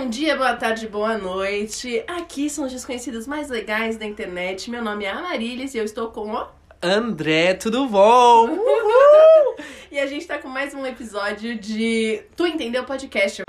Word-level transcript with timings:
Bom 0.00 0.08
dia, 0.08 0.34
boa 0.34 0.56
tarde, 0.56 0.88
boa 0.88 1.18
noite. 1.18 2.02
Aqui 2.06 2.48
são 2.48 2.64
os 2.64 2.72
desconhecidos 2.72 3.26
mais 3.26 3.50
legais 3.50 3.98
da 3.98 4.06
internet. 4.06 4.70
Meu 4.70 4.82
nome 4.82 5.04
é 5.04 5.10
Amarilis 5.10 5.74
e 5.74 5.78
eu 5.78 5.84
estou 5.84 6.08
com 6.10 6.32
o. 6.32 6.46
André, 6.82 7.52
tudo 7.52 7.86
bom? 7.86 8.48
E 9.92 9.98
a 9.98 10.06
gente 10.06 10.26
tá 10.26 10.38
com 10.38 10.48
mais 10.48 10.72
um 10.72 10.86
episódio 10.86 11.54
de 11.58 12.22
Tu 12.34 12.46
Entendeu 12.46 12.84
Podcast. 12.84 13.42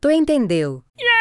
Tu 0.00 0.10
entendeu? 0.10 0.82
Eu 0.98 1.11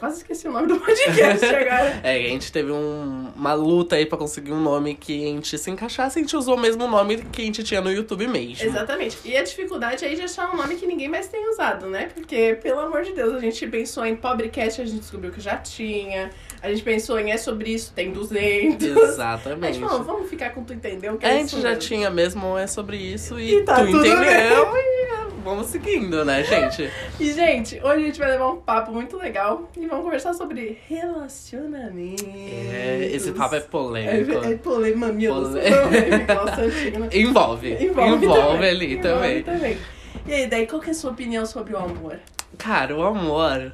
quase 0.00 0.16
esqueci 0.18 0.48
o 0.48 0.52
nome 0.52 0.66
do 0.66 0.80
podcast 0.80 1.44
agora. 1.46 2.00
É, 2.02 2.14
a 2.16 2.28
gente 2.28 2.50
teve 2.50 2.72
um- 2.72 3.28
uma 3.36 3.52
luta 3.54 3.94
aí 3.96 4.04
pra 4.06 4.18
conseguir 4.18 4.52
um 4.52 4.60
nome 4.60 4.94
que 4.96 5.22
a 5.22 5.26
gente 5.28 5.56
se 5.58 5.70
encaixasse. 5.70 6.18
A 6.18 6.22
gente 6.22 6.34
usou 6.36 6.56
o 6.56 6.60
mesmo 6.60 6.88
nome 6.88 7.18
que 7.18 7.42
a 7.42 7.44
gente 7.44 7.62
tinha 7.62 7.80
no 7.80 7.92
YouTube 7.92 8.26
mesmo. 8.26 8.66
Exatamente. 8.66 9.18
E 9.24 9.36
a 9.36 9.42
dificuldade 9.44 10.04
aí 10.04 10.16
de 10.16 10.22
achar 10.22 10.52
um 10.52 10.56
nome 10.56 10.74
que 10.76 10.86
ninguém 10.86 11.08
mais 11.08 11.28
tem 11.28 11.48
usado, 11.50 11.86
né? 11.86 12.08
Porque, 12.14 12.58
pelo 12.62 12.80
amor 12.80 13.02
de 13.04 13.12
Deus, 13.12 13.34
a 13.34 13.38
gente 13.40 13.64
pensou 13.68 14.04
em 14.04 14.16
Pobrecast, 14.16 14.80
a 14.80 14.84
gente 14.84 14.98
descobriu 15.00 15.30
que 15.30 15.40
já 15.40 15.56
tinha. 15.56 16.30
A 16.62 16.68
gente 16.70 16.82
pensou 16.82 17.18
em 17.20 17.30
É 17.30 17.36
Sobre 17.36 17.70
Isso, 17.74 17.92
tem 17.94 18.10
200. 18.10 18.86
A 18.86 19.00
Exatamente. 19.02 19.74
gente 19.74 19.86
falou, 19.86 20.02
vamos 20.04 20.28
ficar 20.28 20.50
com 20.50 20.64
Tu 20.64 20.80
Entendeu? 20.80 21.18
Que 21.18 21.26
A 21.26 21.28
é 21.30 21.38
gente 21.38 21.48
isso 21.48 21.60
já 21.60 21.68
mesmo. 21.70 21.82
tinha 21.82 22.10
mesmo 22.10 22.56
é 22.56 22.66
sobre 22.66 22.96
isso 22.96 23.38
e, 23.38 23.56
E 23.56 23.64
tá 23.64 23.74
tu 23.76 23.88
entendeu 23.88 24.22
e 24.22 25.29
vamos 25.44 25.66
seguindo, 25.66 26.24
né, 26.24 26.42
gente? 26.44 26.90
E, 27.20 27.32
gente, 27.32 27.76
hoje 27.82 28.02
a 28.02 28.06
gente 28.06 28.18
vai 28.18 28.30
levar 28.30 28.48
um 28.50 28.56
papo 28.56 28.92
muito 28.92 29.16
legal 29.16 29.68
e 29.76 29.86
vamos 29.86 30.04
conversar 30.04 30.32
sobre 30.34 30.78
relacionamento. 30.88 32.24
É, 32.72 33.10
esse 33.12 33.32
papo 33.32 33.54
é 33.54 33.58
É, 33.58 33.60
polêmico. 33.60 34.44
é 34.44 34.54
polêmica, 34.56 34.98
mamilos. 35.06 35.48
Polê- 35.48 35.70
Polêmica, 35.70 36.34
nossa, 36.34 36.56
né? 36.66 37.08
Envolve. 37.12 37.72
Envolve, 37.84 38.26
também. 38.26 38.70
ali 38.70 38.94
Envolve 38.96 39.42
também. 39.42 39.78
E 40.26 40.32
aí, 40.34 40.46
daí, 40.46 40.66
qual 40.66 40.80
que 40.80 40.88
é 40.88 40.92
a 40.92 40.94
sua 40.94 41.10
opinião 41.12 41.44
sobre 41.46 41.74
o 41.74 41.78
amor? 41.78 42.18
Cara, 42.58 42.94
o 42.96 43.02
amor 43.02 43.72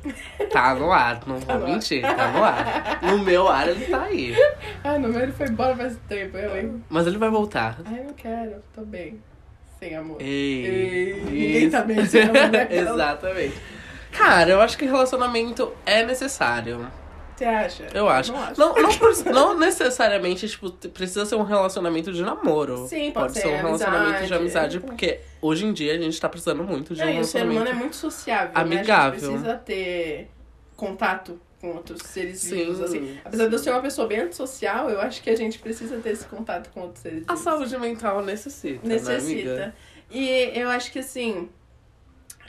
tá 0.53 0.75
no 0.75 0.93
ar, 0.93 1.21
não 1.27 1.39
vou 1.39 1.57
no 1.59 1.65
ar. 1.65 1.71
mentir, 1.73 2.03
tá 2.03 2.31
no 2.31 2.45
ar. 2.45 3.01
No 3.03 3.19
meu 3.19 3.49
ar 3.49 3.69
ele 3.69 3.87
tá 3.87 4.03
aí. 4.03 4.35
Ai, 4.85 4.99
no 4.99 5.09
meu 5.09 5.23
ele 5.23 5.33
foi 5.33 5.47
embora 5.49 5.75
faz 5.75 5.97
tempo, 6.09 6.37
eu, 6.37 6.57
hein? 6.57 6.85
Mas 6.89 7.07
ele 7.07 7.19
vai 7.19 7.31
voltar. 7.31 7.79
Ai, 7.85 8.03
não 8.07 8.13
quero, 8.13 8.57
tô 8.75 8.83
bem. 8.83 9.19
Sem 9.79 9.95
amor. 9.95 10.17
Ei. 10.21 10.67
Ei, 10.67 11.23
ninguém 11.25 11.71
tá 11.71 11.83
bem 11.83 12.05
sem 12.07 12.23
amor, 12.23 12.51
né? 12.51 12.69
Exatamente. 12.73 13.55
Cara, 14.13 14.51
eu 14.51 14.61
acho 14.61 14.79
que 14.79 14.87
relacionamento 14.87 15.73
é 15.85 16.05
necessário. 16.05 16.91
Você 17.37 17.45
acha? 17.45 17.87
Eu 17.93 18.09
acho. 18.09 18.33
Não 18.33 18.41
acho. 18.41 18.59
Não, 18.59 18.75
não, 18.75 19.33
não 19.33 19.59
necessariamente, 19.59 20.49
tipo, 20.49 20.71
precisa 20.71 21.27
ser 21.27 21.35
um 21.35 21.43
relacionamento 21.43 22.11
de 22.11 22.23
namoro. 22.23 22.87
Sim, 22.89 23.11
pode 23.11 23.35
ser 23.35 23.41
ser 23.41 23.49
um 23.49 23.57
relacionamento 23.59 24.27
de 24.27 24.33
amizade, 24.33 24.35
amizade, 24.35 24.77
é. 24.79 24.81
porque 24.81 25.21
hoje 25.43 25.67
em 25.67 25.73
dia 25.75 25.95
a 25.95 25.99
gente 25.99 26.19
tá 26.19 26.31
precisando 26.31 26.65
muito 26.65 26.95
de 26.95 27.03
um 27.03 27.05
Não, 27.05 27.13
e 27.13 27.21
o 27.21 27.25
ser 27.25 27.43
humano 27.43 27.51
é 27.51 27.53
relacionamento. 27.53 27.81
muito 27.81 27.97
sociável, 27.97 28.47
né? 28.47 28.53
A 28.55 28.61
amigável. 28.61 29.21
gente 29.21 29.29
precisa 29.29 29.55
ter 29.57 30.31
contato 30.75 31.39
com 31.61 31.69
outros 31.69 32.03
seres 32.03 32.41
Sim, 32.41 32.57
vivos, 32.57 32.81
assim. 32.81 33.19
Apesar 33.25 33.47
de 33.49 33.55
eu 33.55 33.59
ser 33.59 33.71
uma 33.71 33.83
pessoa 33.83 34.07
bem 34.07 34.21
antissocial, 34.21 34.91
eu 34.91 35.01
acho 35.01 35.23
que 35.23 35.31
a 35.31 35.37
gente 35.37 35.59
precisa 35.59 35.99
ter 35.99 36.11
esse 36.11 36.25
contato 36.27 36.71
com 36.71 36.81
outros 36.83 37.01
seres 37.03 37.25
A 37.27 37.33
vivos. 37.33 37.41
saúde 37.41 37.79
mental 37.79 38.25
necessita, 38.25 38.87
né? 38.87 38.95
Necessita. 38.95 39.75
E 40.11 40.29
eu 40.55 40.69
acho 40.69 40.93
que 40.93 40.99
assim. 41.01 41.49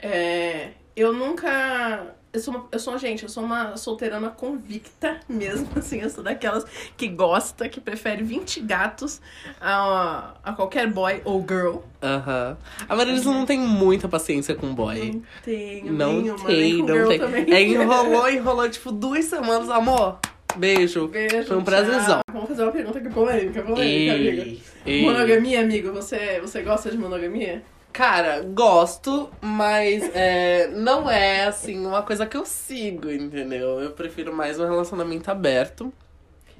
é, 0.02 0.70
eu 0.94 1.12
nunca. 1.12 2.14
Eu 2.38 2.42
sou, 2.42 2.54
uma, 2.54 2.64
eu 2.70 2.78
sou, 2.78 2.96
gente, 2.98 3.24
eu 3.24 3.28
sou 3.28 3.42
uma 3.42 3.76
solteirana 3.76 4.30
convicta 4.30 5.18
mesmo, 5.28 5.68
assim, 5.76 6.00
eu 6.00 6.08
sou 6.08 6.22
daquelas 6.22 6.64
que 6.96 7.08
gosta, 7.08 7.68
que 7.68 7.80
prefere 7.80 8.22
20 8.22 8.60
gatos 8.60 9.20
a, 9.60 10.34
a 10.44 10.52
qualquer 10.52 10.86
boy 10.88 11.20
ou 11.24 11.40
girl. 11.40 11.78
Aham. 12.00 12.56
A 12.88 12.94
Marisa 12.94 13.32
não 13.32 13.44
tem 13.44 13.58
muita 13.58 14.08
paciência 14.08 14.54
com 14.54 14.72
boy. 14.72 15.14
Não 15.14 15.22
tenho 15.42 15.92
Não 15.92 16.12
nenhuma, 16.12 16.46
tem, 16.46 16.82
não 16.82 17.08
tem. 17.08 17.18
também. 17.18 17.52
É, 17.52 17.60
enrolou, 17.60 18.30
enrolou, 18.30 18.70
tipo, 18.70 18.92
duas 18.92 19.24
semanas, 19.24 19.68
amor. 19.68 20.20
Beijo. 20.56 21.08
Beijo, 21.08 21.48
Foi 21.48 21.56
um 21.56 21.64
prazerzão. 21.64 22.20
Vamos 22.32 22.48
fazer 22.48 22.62
uma 22.62 22.72
pergunta 22.72 23.00
que 23.00 23.08
polêmica, 23.10 23.62
polêmica, 23.62 24.14
amiga. 24.14 24.42
Ei, 24.42 24.62
ei. 24.86 25.02
Monogamia, 25.02 25.60
amigo, 25.60 25.92
você, 25.92 26.40
você 26.40 26.62
gosta 26.62 26.88
de 26.88 26.96
monogamia? 26.96 27.64
Cara, 27.98 28.42
gosto, 28.44 29.28
mas 29.40 30.08
é, 30.14 30.68
não 30.68 31.10
é 31.10 31.46
assim 31.46 31.84
uma 31.84 32.00
coisa 32.00 32.26
que 32.26 32.36
eu 32.36 32.46
sigo, 32.46 33.10
entendeu? 33.10 33.80
Eu 33.80 33.90
prefiro 33.90 34.32
mais 34.32 34.56
um 34.60 34.64
relacionamento 34.64 35.28
aberto. 35.28 35.92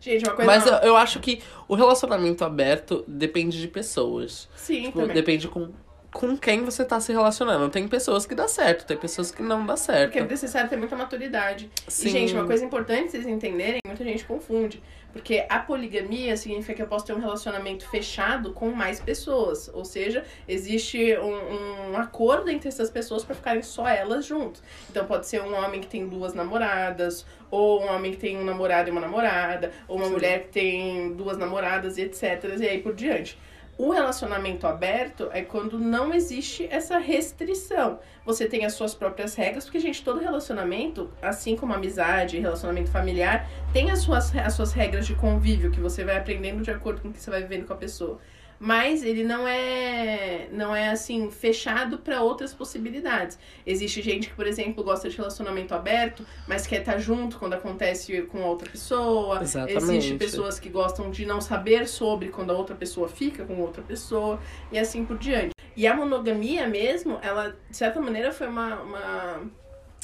Gente, 0.00 0.24
uma 0.24 0.34
coisa. 0.34 0.50
Mas 0.50 0.66
eu, 0.66 0.74
eu 0.88 0.96
acho 0.96 1.20
que 1.20 1.40
o 1.68 1.76
relacionamento 1.76 2.44
aberto 2.44 3.04
depende 3.06 3.60
de 3.60 3.68
pessoas. 3.68 4.48
Sim, 4.56 4.86
Tipo, 4.86 4.98
também. 4.98 5.14
depende 5.14 5.46
com, 5.46 5.68
com 6.12 6.36
quem 6.36 6.64
você 6.64 6.84
tá 6.84 6.98
se 7.00 7.12
relacionando. 7.12 7.68
Tem 7.68 7.86
pessoas 7.86 8.26
que 8.26 8.34
dá 8.34 8.48
certo, 8.48 8.86
tem 8.86 8.96
pessoas 8.96 9.30
que 9.30 9.42
não 9.42 9.64
dá 9.66 9.76
certo. 9.76 10.12
Porque 10.12 10.18
é 10.18 10.24
necessário 10.24 10.68
ter 10.68 10.76
muita 10.76 10.96
maturidade. 10.96 11.70
Sim. 11.86 12.08
E, 12.08 12.10
gente, 12.10 12.34
uma 12.34 12.46
coisa 12.46 12.64
importante 12.64 13.10
vocês 13.10 13.26
entenderem, 13.26 13.80
muita 13.86 14.04
gente 14.04 14.24
confunde. 14.24 14.82
Porque 15.12 15.46
a 15.48 15.58
poligamia 15.58 16.36
significa 16.36 16.74
que 16.74 16.82
eu 16.82 16.86
posso 16.86 17.06
ter 17.06 17.14
um 17.14 17.18
relacionamento 17.18 17.88
fechado 17.88 18.52
com 18.52 18.70
mais 18.70 19.00
pessoas. 19.00 19.70
Ou 19.72 19.84
seja, 19.84 20.24
existe 20.46 21.16
um, 21.18 21.92
um 21.92 21.96
acordo 21.96 22.50
entre 22.50 22.68
essas 22.68 22.90
pessoas 22.90 23.24
para 23.24 23.34
ficarem 23.34 23.62
só 23.62 23.88
elas 23.88 24.26
juntas. 24.26 24.62
Então 24.90 25.06
pode 25.06 25.26
ser 25.26 25.42
um 25.42 25.54
homem 25.54 25.80
que 25.80 25.86
tem 25.86 26.06
duas 26.06 26.34
namoradas, 26.34 27.26
ou 27.50 27.82
um 27.82 27.88
homem 27.88 28.12
que 28.12 28.18
tem 28.18 28.36
um 28.36 28.44
namorado 28.44 28.88
e 28.88 28.92
uma 28.92 29.00
namorada, 29.00 29.72
ou 29.86 29.96
uma 29.96 30.06
Sim. 30.06 30.12
mulher 30.12 30.42
que 30.42 30.48
tem 30.48 31.12
duas 31.14 31.38
namoradas 31.38 31.96
e 31.96 32.02
etc. 32.02 32.44
E 32.60 32.68
aí 32.68 32.82
por 32.82 32.94
diante. 32.94 33.38
O 33.78 33.90
relacionamento 33.92 34.66
aberto 34.66 35.28
é 35.32 35.40
quando 35.40 35.78
não 35.78 36.12
existe 36.12 36.66
essa 36.68 36.98
restrição. 36.98 38.00
Você 38.26 38.48
tem 38.48 38.64
as 38.64 38.72
suas 38.72 38.92
próprias 38.92 39.36
regras, 39.36 39.66
porque, 39.66 39.78
gente, 39.78 40.02
todo 40.02 40.18
relacionamento, 40.18 41.08
assim 41.22 41.54
como 41.54 41.72
amizade, 41.72 42.40
relacionamento 42.40 42.90
familiar, 42.90 43.48
tem 43.72 43.92
as 43.92 44.00
suas, 44.00 44.34
as 44.36 44.54
suas 44.54 44.72
regras 44.72 45.06
de 45.06 45.14
convívio 45.14 45.70
que 45.70 45.78
você 45.78 46.02
vai 46.02 46.16
aprendendo 46.16 46.60
de 46.60 46.72
acordo 46.72 47.00
com 47.00 47.08
o 47.10 47.12
que 47.12 47.20
você 47.20 47.30
vai 47.30 47.40
vivendo 47.40 47.68
com 47.68 47.72
a 47.72 47.76
pessoa. 47.76 48.18
Mas 48.60 49.04
ele 49.04 49.22
não 49.22 49.46
é, 49.46 50.48
não 50.50 50.74
é 50.74 50.88
assim, 50.88 51.30
fechado 51.30 51.98
para 51.98 52.22
outras 52.22 52.52
possibilidades. 52.52 53.38
Existe 53.64 54.02
gente 54.02 54.28
que, 54.28 54.34
por 54.34 54.46
exemplo, 54.46 54.82
gosta 54.82 55.08
de 55.08 55.16
relacionamento 55.16 55.74
aberto, 55.74 56.26
mas 56.46 56.66
quer 56.66 56.80
estar 56.80 56.98
junto 56.98 57.38
quando 57.38 57.52
acontece 57.52 58.22
com 58.22 58.42
outra 58.42 58.68
pessoa. 58.68 59.40
Exatamente. 59.42 59.84
Existe 59.84 60.14
pessoas 60.16 60.58
que 60.58 60.68
gostam 60.68 61.10
de 61.10 61.24
não 61.24 61.40
saber 61.40 61.86
sobre 61.86 62.30
quando 62.30 62.50
a 62.50 62.54
outra 62.54 62.74
pessoa 62.74 63.08
fica 63.08 63.44
com 63.44 63.60
outra 63.60 63.82
pessoa 63.82 64.40
e 64.72 64.78
assim 64.78 65.04
por 65.04 65.18
diante. 65.18 65.52
E 65.76 65.86
a 65.86 65.94
monogamia 65.94 66.66
mesmo, 66.66 67.20
ela, 67.22 67.56
de 67.70 67.76
certa 67.76 68.00
maneira, 68.00 68.32
foi 68.32 68.48
uma, 68.48 68.80
uma, 68.80 69.50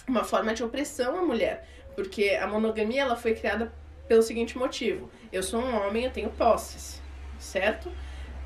uma 0.06 0.22
forma 0.22 0.54
de 0.54 0.62
opressão 0.62 1.18
à 1.18 1.22
mulher. 1.22 1.68
Porque 1.96 2.30
a 2.40 2.46
monogamia 2.46 3.02
ela 3.02 3.16
foi 3.16 3.34
criada 3.34 3.72
pelo 4.06 4.22
seguinte 4.22 4.56
motivo: 4.56 5.10
eu 5.32 5.42
sou 5.42 5.60
um 5.60 5.74
homem, 5.74 6.04
eu 6.04 6.10
tenho 6.10 6.30
posses, 6.30 7.02
certo? 7.38 7.90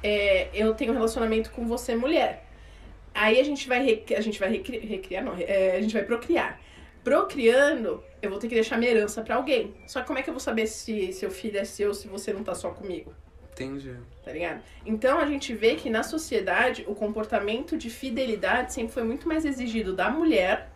É, 0.03 0.49
eu 0.55 0.75
tenho 0.75 0.93
um 0.93 0.95
relacionamento 0.95 1.51
com 1.51 1.67
você, 1.67 1.95
mulher. 1.97 2.45
Aí 3.15 3.41
a 3.41 3.43
gente 3.45 3.69
vai, 3.69 4.05
a 4.17 4.21
gente 4.21 4.39
vai 4.39 4.51
recri- 4.51 4.79
recriar, 4.79 5.25
não, 5.25 5.35
é, 5.39 5.77
a 5.77 5.81
gente 5.81 5.93
vai 5.93 6.05
procriar. 6.05 6.61
Procriando, 7.03 8.03
eu 8.21 8.31
vou 8.31 8.39
ter 8.39 8.49
que 8.49 8.55
deixar 8.55 8.77
minha 8.77 8.91
herança 8.91 9.23
pra 9.23 9.37
alguém. 9.37 9.75
Só 9.87 10.01
que 10.01 10.07
como 10.07 10.19
é 10.19 10.23
que 10.23 10.29
eu 10.31 10.35
vou 10.35 10.41
saber 10.41 10.67
se 10.67 11.13
seu 11.13 11.31
filho 11.31 11.59
é 11.59 11.65
seu 11.65 11.95
se 11.95 12.07
você 12.07 12.33
não 12.33 12.45
tá 12.45 12.55
só 12.55 12.71
comigo? 12.71 13.15
Entendi. 13.53 13.97
Tá 14.25 14.31
ligado? 14.31 14.61
Então 14.87 15.19
a 15.19 15.27
gente 15.27 15.53
vê 15.55 15.75
que 15.75 15.91
na 15.91 16.03
sociedade 16.03 16.85
o 16.87 16.95
comportamento 16.95 17.77
de 17.77 17.91
fidelidade 17.91 18.73
sempre 18.73 18.93
foi 18.93 19.03
muito 19.03 19.27
mais 19.27 19.45
exigido 19.45 19.97
da 19.97 20.11
mulher 20.11 20.71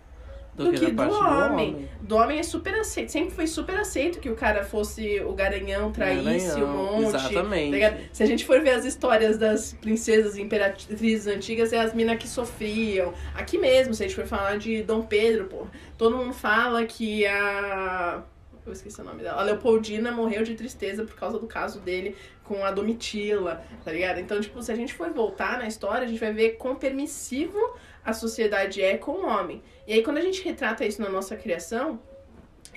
do, 0.55 0.71
que, 0.71 0.79
do, 0.79 0.93
da 0.93 1.09
parte 1.09 1.25
homem. 1.25 1.89
Do 2.01 2.17
homem 2.17 2.39
é 2.39 2.43
super 2.43 2.75
aceito. 2.75 3.11
Sempre 3.11 3.35
foi 3.35 3.47
super 3.47 3.77
aceito 3.79 4.21
que 4.21 4.29
o 4.29 4.35
cara 4.35 4.65
fosse 4.65 5.21
o 5.21 5.33
garanhão, 5.33 5.91
traísse 5.91 6.61
um 6.61 6.61
Garanhão, 6.61 6.93
monte. 6.93 7.07
Exatamente. 7.07 7.81
tá? 7.81 7.97
Se 8.13 8.23
a 8.23 8.27
gente 8.27 8.45
for 8.45 8.61
ver 8.61 8.71
as 8.71 8.85
histórias 8.85 9.39
das 9.39 9.73
princesas 9.75 10.37
e 10.37 10.43
imperatrizes 10.43 11.27
antigas, 11.27 11.73
é 11.73 11.79
as 11.79 11.95
minas 11.95 12.19
que 12.19 12.29
sofriam. 12.29 13.15
Aqui 13.35 13.57
mesmo, 13.57 13.95
se 13.95 14.05
a 14.05 14.07
gente 14.07 14.17
for 14.17 14.27
falar 14.27 14.59
de 14.59 14.83
Dom 14.83 15.03
Pedro, 15.03 15.47
pô, 15.47 15.67
todo 15.97 16.17
mundo 16.17 16.35
fala 16.35 16.85
que 16.85 17.27
a. 17.27 18.23
Eu 18.65 18.73
esqueci 18.73 19.01
o 19.01 19.05
nome 19.05 19.23
dela. 19.23 19.41
A 19.41 19.45
Leopoldina 19.45 20.13
morreu 20.13 20.45
de 20.45 20.55
tristeza 20.55 21.03
por 21.05 21.17
causa 21.17 21.37
do 21.37 21.49
caso 21.49 21.81
dele 21.81 22.15
com 22.45 22.65
a 22.65 22.71
Domitila, 22.71 23.65
tá 23.85 23.91
ligado? 23.91 24.21
Então, 24.21 24.41
tipo, 24.41 24.63
se 24.63 24.71
a 24.71 24.77
gente 24.77 24.95
for 24.95 25.11
voltar 25.11 25.59
na 25.59 25.67
história, 25.67 26.05
a 26.05 26.07
gente 26.07 26.21
vai 26.21 26.33
ver 26.33 26.51
quão 26.51 26.77
permissivo 26.77 27.59
a 28.05 28.13
sociedade 28.13 28.83
é 28.83 28.97
com 28.97 29.13
o 29.13 29.27
homem. 29.27 29.63
E 29.87 29.93
aí, 29.93 30.03
quando 30.03 30.19
a 30.19 30.23
gente 30.23 30.43
retrata 30.43 30.85
isso 30.85 31.01
na 31.01 31.09
nossa 31.09 31.37
criação, 31.37 32.01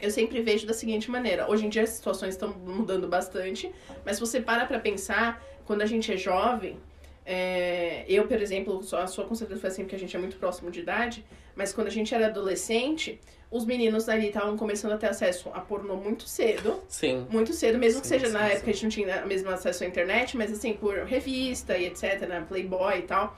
eu 0.02 0.12
sempre 0.12 0.42
vejo 0.42 0.68
da 0.68 0.74
seguinte 0.74 1.10
maneira. 1.10 1.50
Hoje 1.50 1.66
em 1.66 1.70
dia 1.70 1.84
as 1.84 1.90
situações 1.90 2.36
estão 2.36 2.50
mudando 2.54 3.08
bastante, 3.08 3.72
mas 4.06 4.18
se 4.18 4.22
você 4.22 4.42
para 4.42 4.66
pra 4.66 4.80
pensar, 4.80 5.44
quando 5.66 5.82
a 5.82 5.86
gente 5.86 6.12
é 6.12 6.18
jovem, 6.18 6.78
é, 7.26 8.06
eu, 8.08 8.28
por 8.28 8.40
exemplo, 8.40 8.80
a 8.94 9.08
sua 9.08 9.36
certeza 9.36 9.60
foi 9.60 9.70
assim 9.70 9.84
porque 9.84 9.96
a 9.96 10.00
gente 10.00 10.16
é 10.16 10.20
muito 10.20 10.38
próximo 10.38 10.70
de 10.70 10.82
idade, 10.82 11.26
mas 11.56 11.74
quando 11.74 11.88
a 11.88 11.92
gente 11.92 12.14
era 12.14 12.28
adolescente, 12.28 13.20
os 13.50 13.66
meninos 13.66 14.08
ali 14.10 14.28
estavam 14.28 14.56
começando 14.58 14.92
a 14.92 14.98
ter 14.98 15.08
acesso 15.08 15.50
a 15.54 15.60
pornô 15.60 15.96
muito 15.96 16.28
cedo. 16.28 16.84
Sim. 16.88 17.26
Muito 17.30 17.54
cedo, 17.54 17.80
mesmo 17.80 18.02
que 18.02 18.08
Sim, 18.08 18.16
seja 18.16 18.28
sim, 18.28 18.34
na 18.34 18.48
sim. 18.48 18.54
época 18.54 18.70
a 18.70 18.74
gente 18.74 18.84
não 18.84 18.90
tinha 18.90 19.26
mesmo 19.26 19.50
acesso 19.50 19.84
à 19.84 19.88
internet, 19.88 20.38
mas 20.38 20.52
assim, 20.52 20.74
por 20.74 20.94
revista 21.06 21.78
e 21.78 21.86
etc, 21.86 22.28
né? 22.28 22.46
Playboy 22.48 23.00
e 23.00 23.04
tal. 23.04 23.36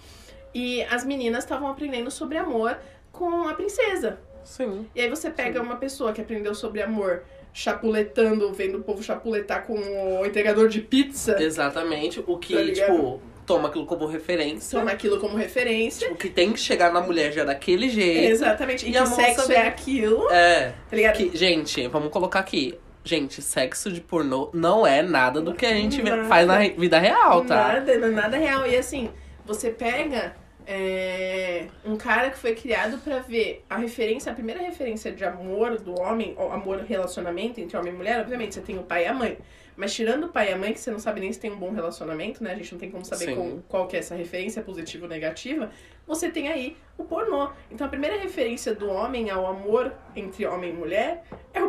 E 0.57 0.83
as 0.85 1.03
meninas 1.05 1.43
estavam 1.43 1.67
aprendendo 1.67 2.09
sobre 2.09 2.37
amor 2.37 2.77
com 3.11 3.47
a 3.47 3.53
princesa. 3.53 4.17
Sim. 4.43 4.87
E 4.95 5.01
aí 5.01 5.09
você 5.09 5.29
pega 5.29 5.61
uma 5.61 5.75
pessoa 5.75 6.13
que 6.13 6.21
aprendeu 6.21 6.55
sobre 6.55 6.81
amor 6.81 7.21
chapuletando, 7.53 8.51
vendo 8.53 8.77
o 8.79 8.81
povo 8.83 9.03
chapuletar 9.03 9.65
com 9.65 9.77
o 10.21 10.25
entregador 10.25 10.67
de 10.69 10.81
pizza, 10.81 11.35
Exatamente. 11.41 12.23
O 12.25 12.37
que, 12.37 12.55
Tá 12.55 12.85
tipo, 12.85 13.21
toma 13.45 13.67
aquilo 13.69 13.85
como 13.85 14.05
referência. 14.07 14.79
toma 14.79 14.91
aquilo 14.91 15.19
como 15.19 15.35
referência. 15.37 16.11
O 16.11 16.15
que 16.15 16.29
tem 16.29 16.53
que 16.53 16.59
chegar 16.59 16.91
na 16.93 17.01
mulher 17.01 17.31
já 17.33 17.43
daquele 17.43 17.89
jeito. 17.89 18.31
Exatamente. 18.31 18.85
E, 18.85 18.89
E 18.89 18.93
que 18.93 19.05
sexo 19.07 19.47
vem- 19.47 19.57
é 19.57 19.67
aquilo, 19.67 20.31
É. 20.31 20.73
tá 20.89 20.95
ligado? 20.95 21.17
Que, 21.17 21.37
gente, 21.37 21.87
vamos 21.87 22.09
colocar 22.09 22.39
aqui. 22.39 22.77
Gente, 23.03 23.41
sexo 23.41 23.91
de 23.91 24.01
pornô 24.01 24.49
não 24.53 24.85
é 24.85 25.01
nada 25.01 25.39
do 25.41 25.53
que 25.53 25.65
a 25.65 25.73
gente 25.73 26.01
Nada. 26.03 26.23
faz 26.25 26.45
na 26.47 26.59
vida 26.59 26.99
real, 26.99 27.43
tá? 27.45 27.55
Nada, 27.73 27.97
não 27.97 28.07
é 28.07 28.11
nada 28.11 28.37
real. 28.37 28.65
E 28.67 28.75
assim, 28.75 29.09
você 29.45 29.69
pega 29.71 30.35
é, 30.67 31.67
um 31.85 31.95
cara 31.95 32.29
que 32.29 32.37
foi 32.37 32.53
criado 32.53 32.97
pra 32.99 33.19
ver 33.19 33.63
a 33.69 33.77
referência, 33.77 34.31
a 34.31 34.35
primeira 34.35 34.61
referência 34.61 35.11
de 35.11 35.23
amor 35.23 35.79
do 35.79 35.97
homem, 35.99 36.35
ou 36.37 36.51
amor 36.51 36.79
relacionamento 36.81 37.59
entre 37.61 37.77
homem 37.77 37.93
e 37.93 37.95
mulher, 37.95 38.19
obviamente, 38.19 38.53
você 38.55 38.61
tem 38.61 38.77
o 38.77 38.83
pai 38.83 39.05
e 39.05 39.07
a 39.07 39.13
mãe. 39.13 39.37
Mas 39.77 39.93
tirando 39.93 40.25
o 40.25 40.29
pai 40.29 40.49
e 40.49 40.53
a 40.53 40.57
mãe, 40.57 40.73
que 40.73 40.79
você 40.79 40.89
não 40.91 40.97
sabe 40.99 41.21
nem 41.21 41.31
se 41.31 41.39
tem 41.39 41.51
um 41.51 41.55
bom 41.55 41.71
relacionamento, 41.71 42.43
né? 42.43 42.51
A 42.51 42.55
gente 42.55 42.71
não 42.73 42.79
tem 42.79 42.89
como 42.89 43.05
saber 43.05 43.25
com- 43.35 43.61
qual 43.69 43.87
que 43.87 43.95
é 43.95 43.99
essa 43.99 44.15
referência, 44.15 44.61
positiva 44.63 45.05
ou 45.05 45.09
negativa. 45.09 45.69
Você 46.07 46.29
tem 46.31 46.47
aí 46.49 46.75
o 46.97 47.03
pornô. 47.03 47.49
Então 47.69 47.85
a 47.85 47.89
primeira 47.89 48.17
referência 48.17 48.73
do 48.73 48.89
homem 48.89 49.29
ao 49.29 49.45
amor 49.45 49.93
entre 50.15 50.47
homem 50.47 50.71
e 50.71 50.73
mulher 50.73 51.23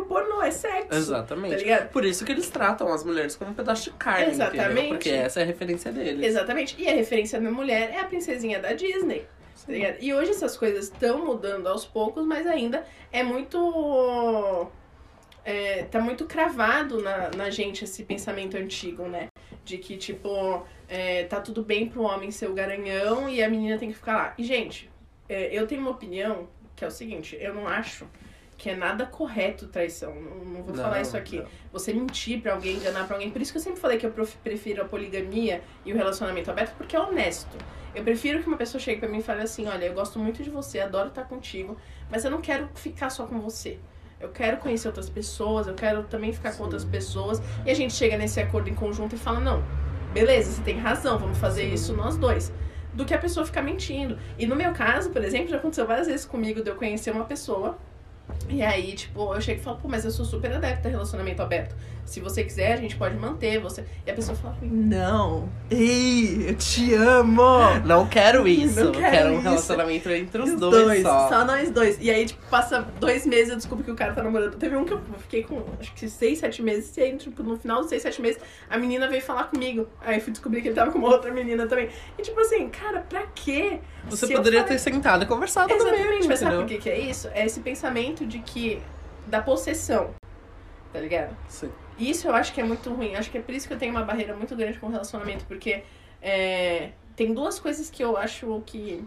pornô, 0.09 0.41
é 0.41 0.49
sexo. 0.49 0.97
Exatamente. 0.97 1.63
Tá? 1.63 1.85
Por 1.85 2.03
isso 2.03 2.25
que 2.25 2.31
eles 2.31 2.49
tratam 2.49 2.91
as 2.91 3.03
mulheres 3.05 3.35
como 3.35 3.51
um 3.51 3.53
pedaço 3.53 3.83
de 3.83 3.91
carne, 3.91 4.31
Exatamente. 4.31 4.65
entendeu? 4.65 4.89
Porque 4.89 5.09
essa 5.09 5.39
é 5.39 5.43
a 5.43 5.45
referência 5.45 5.91
deles. 5.91 6.25
Exatamente. 6.25 6.75
E 6.79 6.89
a 6.89 6.93
referência 6.93 7.39
da 7.39 7.51
mulher 7.51 7.91
é 7.91 7.99
a 7.99 8.05
princesinha 8.05 8.59
da 8.59 8.73
Disney. 8.73 9.27
tá? 9.65 9.73
E 9.99 10.11
hoje 10.11 10.31
essas 10.31 10.57
coisas 10.57 10.85
estão 10.85 11.23
mudando 11.23 11.67
aos 11.67 11.85
poucos, 11.85 12.25
mas 12.25 12.47
ainda 12.47 12.83
é 13.11 13.21
muito. 13.21 14.67
É, 15.45 15.83
tá 15.83 16.01
muito 16.01 16.25
cravado 16.25 17.01
na, 17.01 17.29
na 17.35 17.49
gente 17.49 17.83
esse 17.83 18.03
pensamento 18.03 18.57
antigo, 18.57 19.03
né? 19.03 19.27
De 19.63 19.77
que, 19.77 19.95
tipo, 19.95 20.65
é, 20.87 21.23
tá 21.23 21.39
tudo 21.39 21.63
bem 21.63 21.87
pro 21.87 22.01
homem 22.01 22.29
ser 22.31 22.49
o 22.49 22.53
garanhão 22.53 23.29
e 23.29 23.41
a 23.41 23.47
menina 23.49 23.77
tem 23.77 23.89
que 23.89 23.95
ficar 23.95 24.15
lá. 24.15 24.33
E, 24.37 24.43
gente, 24.43 24.89
é, 25.29 25.55
eu 25.55 25.65
tenho 25.65 25.81
uma 25.81 25.91
opinião 25.91 26.49
que 26.75 26.83
é 26.83 26.87
o 26.87 26.91
seguinte: 26.91 27.37
eu 27.39 27.53
não 27.53 27.67
acho 27.67 28.07
que 28.59 28.69
é 28.69 28.75
nada 28.75 29.05
correto 29.05 29.67
traição. 29.67 30.13
Não, 30.13 30.43
não 30.45 30.63
vou 30.63 30.75
falar 30.75 30.95
Não, 30.95 31.01
isso 31.01 31.15
aqui. 31.15 31.37
não. 31.37 31.45
Você 31.71 31.93
mentir 31.93 32.41
pra 32.41 32.53
alguém, 32.53 32.75
enganar 32.75 33.07
pra 33.07 33.15
alguém. 33.15 33.31
Por 33.31 33.41
isso 33.41 33.53
que 33.53 33.57
eu 33.57 33.61
sempre 33.61 33.79
falei 33.79 33.97
que 33.97 34.05
eu 34.05 34.11
prefiro 34.43 34.81
a 34.81 34.85
poligamia 34.85 35.61
e 35.85 35.93
o 35.93 35.95
relacionamento 35.95 36.51
aberto, 36.51 36.75
porque 36.75 36.93
é 36.95 36.99
honesto. 36.99 37.57
Eu 37.95 38.03
prefiro 38.03 38.41
que 38.41 38.47
uma 38.47 38.57
pessoa 38.57 38.79
chegue 38.79 38.99
pra 38.99 39.07
mim 39.09 39.19
e 39.19 39.23
fale 39.23 39.41
assim: 39.41 39.65
olha, 39.65 39.85
eu 39.85 39.93
gosto 39.93 40.19
muito 40.19 40.43
de 40.43 40.49
você, 40.49 40.81
adoro 40.81 41.07
estar 41.07 41.23
contigo, 41.23 41.77
mas 42.11 42.25
eu 42.25 42.29
não 42.29 42.41
quero 42.41 42.67
ficar 42.75 43.09
só 43.09 43.25
com 43.25 43.39
você. 43.39 43.79
Eu 44.19 44.27
quero 44.29 44.57
conhecer 44.57 44.89
outras 44.89 45.09
pessoas, 45.09 45.65
eu 45.65 45.73
quero 45.73 46.03
também 46.03 46.33
ficar 46.33 46.53
com 46.53 46.63
outras 46.63 46.83
pessoas. 46.83 47.41
E 47.65 47.71
a 47.71 47.73
gente 47.73 47.93
chega 47.93 48.17
nesse 48.17 48.41
acordo 48.41 48.69
em 48.69 48.75
conjunto 48.75 49.15
e 49.15 49.17
fala: 49.17 49.39
não, 49.39 49.63
beleza, 50.13 50.51
você 50.51 50.61
tem 50.61 50.77
razão, 50.77 51.17
vamos 51.17 51.37
fazer 51.37 51.63
Sim. 51.69 51.73
isso 51.73 51.93
nós 51.95 52.17
dois. 52.17 52.51
Do 52.93 53.05
que 53.05 53.13
a 53.13 53.17
pessoa 53.17 53.45
ficar 53.45 53.61
mentindo. 53.61 54.19
E 54.37 54.45
no 54.45 54.55
meu 54.55 54.73
caso, 54.73 55.11
por 55.11 55.23
exemplo, 55.23 55.47
já 55.47 55.55
aconteceu 55.55 55.87
várias 55.87 56.07
vezes 56.07 56.25
comigo 56.25 56.61
de 56.61 56.69
eu 56.69 56.75
conhecer 56.75 57.11
uma 57.11 57.23
pessoa. 57.23 57.77
E 58.49 58.63
aí, 58.63 58.93
tipo, 58.93 59.33
eu 59.33 59.41
chego 59.41 59.59
e 59.59 59.63
falo, 59.63 59.77
pô, 59.77 59.87
mas 59.87 60.05
eu 60.05 60.11
sou 60.11 60.25
super 60.25 60.51
adepta 60.51 60.87
a 60.87 60.91
relacionamento 60.91 61.41
aberto. 61.41 61.75
Se 62.09 62.19
você 62.19 62.43
quiser, 62.43 62.73
a 62.73 62.77
gente 62.77 62.95
pode 62.95 63.15
manter 63.15 63.59
você. 63.59 63.85
E 64.03 64.09
a 64.09 64.13
pessoa 64.15 64.35
fala 64.35 64.55
não. 64.63 65.47
Ei, 65.69 66.49
eu 66.49 66.55
te 66.55 66.93
amo. 66.95 67.43
Não 67.85 68.07
quero 68.07 68.47
isso. 68.47 68.79
Não 68.79 68.85
eu 68.87 68.91
quero 68.93 69.11
quero 69.11 69.29
um 69.29 69.33
isso. 69.35 69.43
relacionamento 69.43 70.09
entre 70.09 70.41
os, 70.41 70.49
Os 70.53 70.59
dois, 70.59 71.03
só. 71.03 71.45
nós 71.45 71.69
dois. 71.69 71.97
E 72.01 72.09
aí, 72.09 72.25
tipo, 72.25 72.43
passa 72.49 72.81
dois 72.99 73.27
meses 73.27 73.49
eu 73.51 73.57
descubro 73.57 73.83
que 73.85 73.91
o 73.91 73.95
cara 73.95 74.13
tá 74.13 74.23
namorando. 74.23 74.55
Teve 74.55 74.75
um 74.75 74.85
que 74.85 74.93
eu 74.93 75.01
fiquei 75.19 75.43
com, 75.43 75.63
acho 75.79 75.93
que 75.93 76.09
seis, 76.09 76.39
sete 76.39 76.63
meses. 76.63 76.97
E 76.97 77.01
aí, 77.01 77.15
tipo, 77.15 77.43
no 77.43 77.57
final 77.59 77.81
dos 77.81 77.89
seis, 77.89 78.01
sete 78.01 78.19
meses, 78.21 78.41
a 78.67 78.75
menina 78.77 79.07
veio 79.07 79.21
falar 79.21 79.43
comigo. 79.43 79.87
Aí 80.01 80.15
eu 80.17 80.21
fui 80.21 80.31
descobrir 80.31 80.63
que 80.63 80.69
ele 80.69 80.75
tava 80.75 80.91
com 80.91 80.97
uma 80.97 81.09
outra 81.09 81.31
menina 81.31 81.67
também. 81.67 81.89
E 82.17 82.21
tipo 82.23 82.39
assim, 82.39 82.69
cara, 82.69 83.01
pra 83.01 83.27
quê? 83.35 83.79
Você 84.09 84.25
Se 84.25 84.33
poderia 84.33 84.61
falei- 84.61 84.75
ter 84.77 84.79
sentado 84.81 85.23
e 85.23 85.27
conversado 85.27 85.71
Exatamente, 85.71 86.03
comigo, 86.07 86.25
mas 86.27 86.39
sabe 86.39 86.55
por 86.57 86.65
que, 86.65 86.77
que 86.79 86.89
é 86.89 86.97
isso? 86.99 87.29
É 87.35 87.45
esse 87.45 87.59
pensamento 87.59 88.25
de 88.25 88.39
que. 88.39 88.81
da 89.27 89.41
possessão. 89.41 90.09
Tá 90.91 90.99
ligado? 90.99 91.37
Sim. 91.47 91.69
Isso 91.99 92.27
eu 92.27 92.33
acho 92.33 92.53
que 92.53 92.61
é 92.61 92.63
muito 92.63 92.91
ruim. 92.93 93.15
Acho 93.15 93.29
que 93.29 93.37
é 93.37 93.41
por 93.41 93.53
isso 93.53 93.67
que 93.67 93.73
eu 93.73 93.77
tenho 93.77 93.91
uma 93.91 94.03
barreira 94.03 94.35
muito 94.35 94.55
grande 94.55 94.79
com 94.79 94.87
o 94.87 94.89
relacionamento, 94.89 95.45
porque 95.45 95.83
é, 96.21 96.91
tem 97.15 97.33
duas 97.33 97.59
coisas 97.59 97.89
que 97.89 98.03
eu 98.03 98.15
acho 98.15 98.63
que 98.65 99.03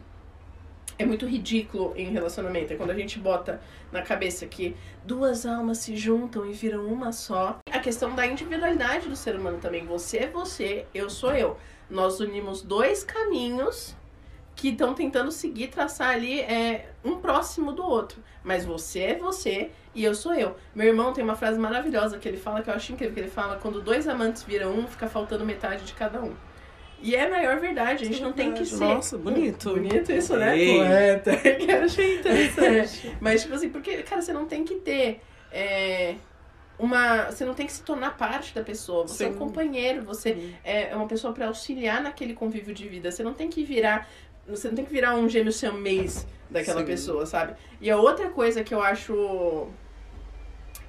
é 0.99 1.05
muito 1.07 1.27
ridículo 1.27 1.95
em 1.97 2.11
relacionamento. 2.11 2.73
É 2.73 2.77
quando 2.77 2.91
a 2.91 2.95
gente 2.95 3.19
bota 3.19 3.61
na 3.91 4.03
cabeça 4.03 4.47
que 4.47 4.77
duas 5.05 5.47
almas 5.47 5.79
se 5.79 5.97
juntam 5.97 6.47
e 6.49 6.53
viram 6.53 6.87
uma 6.87 7.13
só. 7.13 7.59
A 7.71 7.79
questão 7.79 8.15
da 8.15 8.27
individualidade 8.27 9.09
do 9.09 9.17
ser 9.17 9.37
humano 9.37 9.59
também. 9.59 9.87
Você 9.87 10.19
é 10.19 10.27
você, 10.29 10.87
eu 10.95 11.09
sou 11.09 11.33
eu. 11.33 11.57
Nós 11.89 12.21
unimos 12.21 12.63
dois 12.63 13.03
caminhos 13.03 13.97
que 14.55 14.69
estão 14.69 14.95
tentando 14.95 15.31
seguir, 15.31 15.69
traçar 15.69 16.11
ali 16.11 16.41
é, 16.41 16.91
um 17.05 17.17
próximo 17.17 17.73
do 17.73 17.85
outro. 17.85 18.23
Mas 18.45 18.65
você 18.65 19.01
é 19.01 19.15
você 19.15 19.71
e 19.95 20.05
eu 20.05 20.15
sou 20.15 20.35
eu. 20.35 20.57
Meu 20.75 20.87
irmão 20.87 21.13
tem 21.13 21.23
uma 21.23 21.37
frase 21.37 21.59
maravilhosa 21.59 22.19
que 22.19 22.29
ele 22.29 22.37
fala, 22.37 22.63
que 22.63 22.71
eu 22.71 22.75
acho 22.75 22.93
incrível, 22.93 23.15
que 23.15 23.21
ele 23.21 23.31
fala, 23.31 23.57
quando 23.57 23.81
dois 23.81 24.07
amantes 24.09 24.43
viram 24.43 24.73
um, 24.73 24.87
fica 24.87 25.07
faltando 25.07 25.45
metade 25.45 25.85
de 25.85 25.95
cada 25.95 26.21
um. 26.21 26.35
E 27.01 27.17
é 27.17 27.27
a 27.27 27.31
maior 27.31 27.59
verdade, 27.59 28.05
a 28.05 28.07
gente 28.07 28.23
não 28.23 28.33
tem 28.33 28.53
que 28.53 28.65
ser. 28.65 28.85
Nossa, 28.85 29.19
bonito. 29.19 29.71
Bonito 29.71 30.13
isso, 30.13 30.37
né? 30.37 30.57
Ei. 30.57 30.79
Poeta. 30.79 31.33
Eu 31.69 31.85
achei 31.85 32.19
interessante. 32.19 33.17
Mas, 33.21 33.43
tipo 33.43 33.55
assim, 33.55 33.71
porque, 33.71 34.05
cara, 34.05 34.23
você 34.23 34.33
não 34.33 34.47
tem 34.47 34.65
que 34.65 34.77
ter. 34.77 35.21
é, 35.51 36.15
uma. 36.79 37.31
Você 37.31 37.45
não 37.45 37.55
tem 37.55 37.67
que 37.67 37.73
se 37.73 37.83
tornar 37.83 38.17
parte 38.17 38.55
da 38.55 38.63
pessoa. 38.63 39.07
Você 39.07 39.25
é 39.25 39.29
um 39.29 39.33
Sim. 39.33 39.39
companheiro, 39.39 40.03
você 40.03 40.55
é 40.65 40.91
é 40.91 40.97
uma 40.97 41.07
pessoa 41.07 41.33
pra 41.33 41.47
auxiliar 41.47 42.03
naquele 42.03 42.35
convívio 42.35 42.75
de 42.75 42.89
vida. 42.89 43.11
Você 43.11 43.23
não 43.23 43.35
tem 43.35 43.49
que 43.49 43.63
virar. 43.65 44.09
Você 44.47 44.69
não 44.69 44.75
tem 44.75 44.85
que 44.85 44.93
virar 44.93 45.15
um 45.15 45.29
gêmeo 45.29 45.53
siamês 45.53 46.27
daquela 46.51 46.81
Sim. 46.81 46.87
pessoa, 46.87 47.27
sabe? 47.27 47.55
E 47.81 47.91
a 47.91 47.97
outra 47.97 48.29
coisa 48.29 48.63
que 48.63 48.75
eu 48.75 48.83
acho 48.83 49.69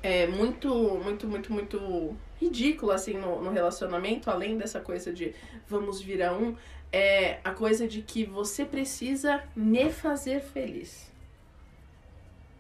é 0.02 0.28
muito, 0.28 0.70
muito, 1.04 1.28
muito, 1.28 1.54
muito 1.54 2.18
ridícula, 2.40 2.96
assim, 2.96 3.14
no, 3.14 3.42
no 3.42 3.52
relacionamento, 3.52 4.30
além 4.30 4.58
dessa 4.58 4.82
coisa 4.82 5.14
de 5.14 5.34
vamos 5.68 6.02
virar 6.02 6.34
um, 6.34 6.56
é 6.92 7.40
a 7.44 7.52
coisa 7.52 7.88
de 7.88 8.02
que 8.02 8.26
você 8.26 8.66
precisa 8.66 9.42
me 9.56 9.90
fazer 9.90 10.42
feliz. 10.42 11.12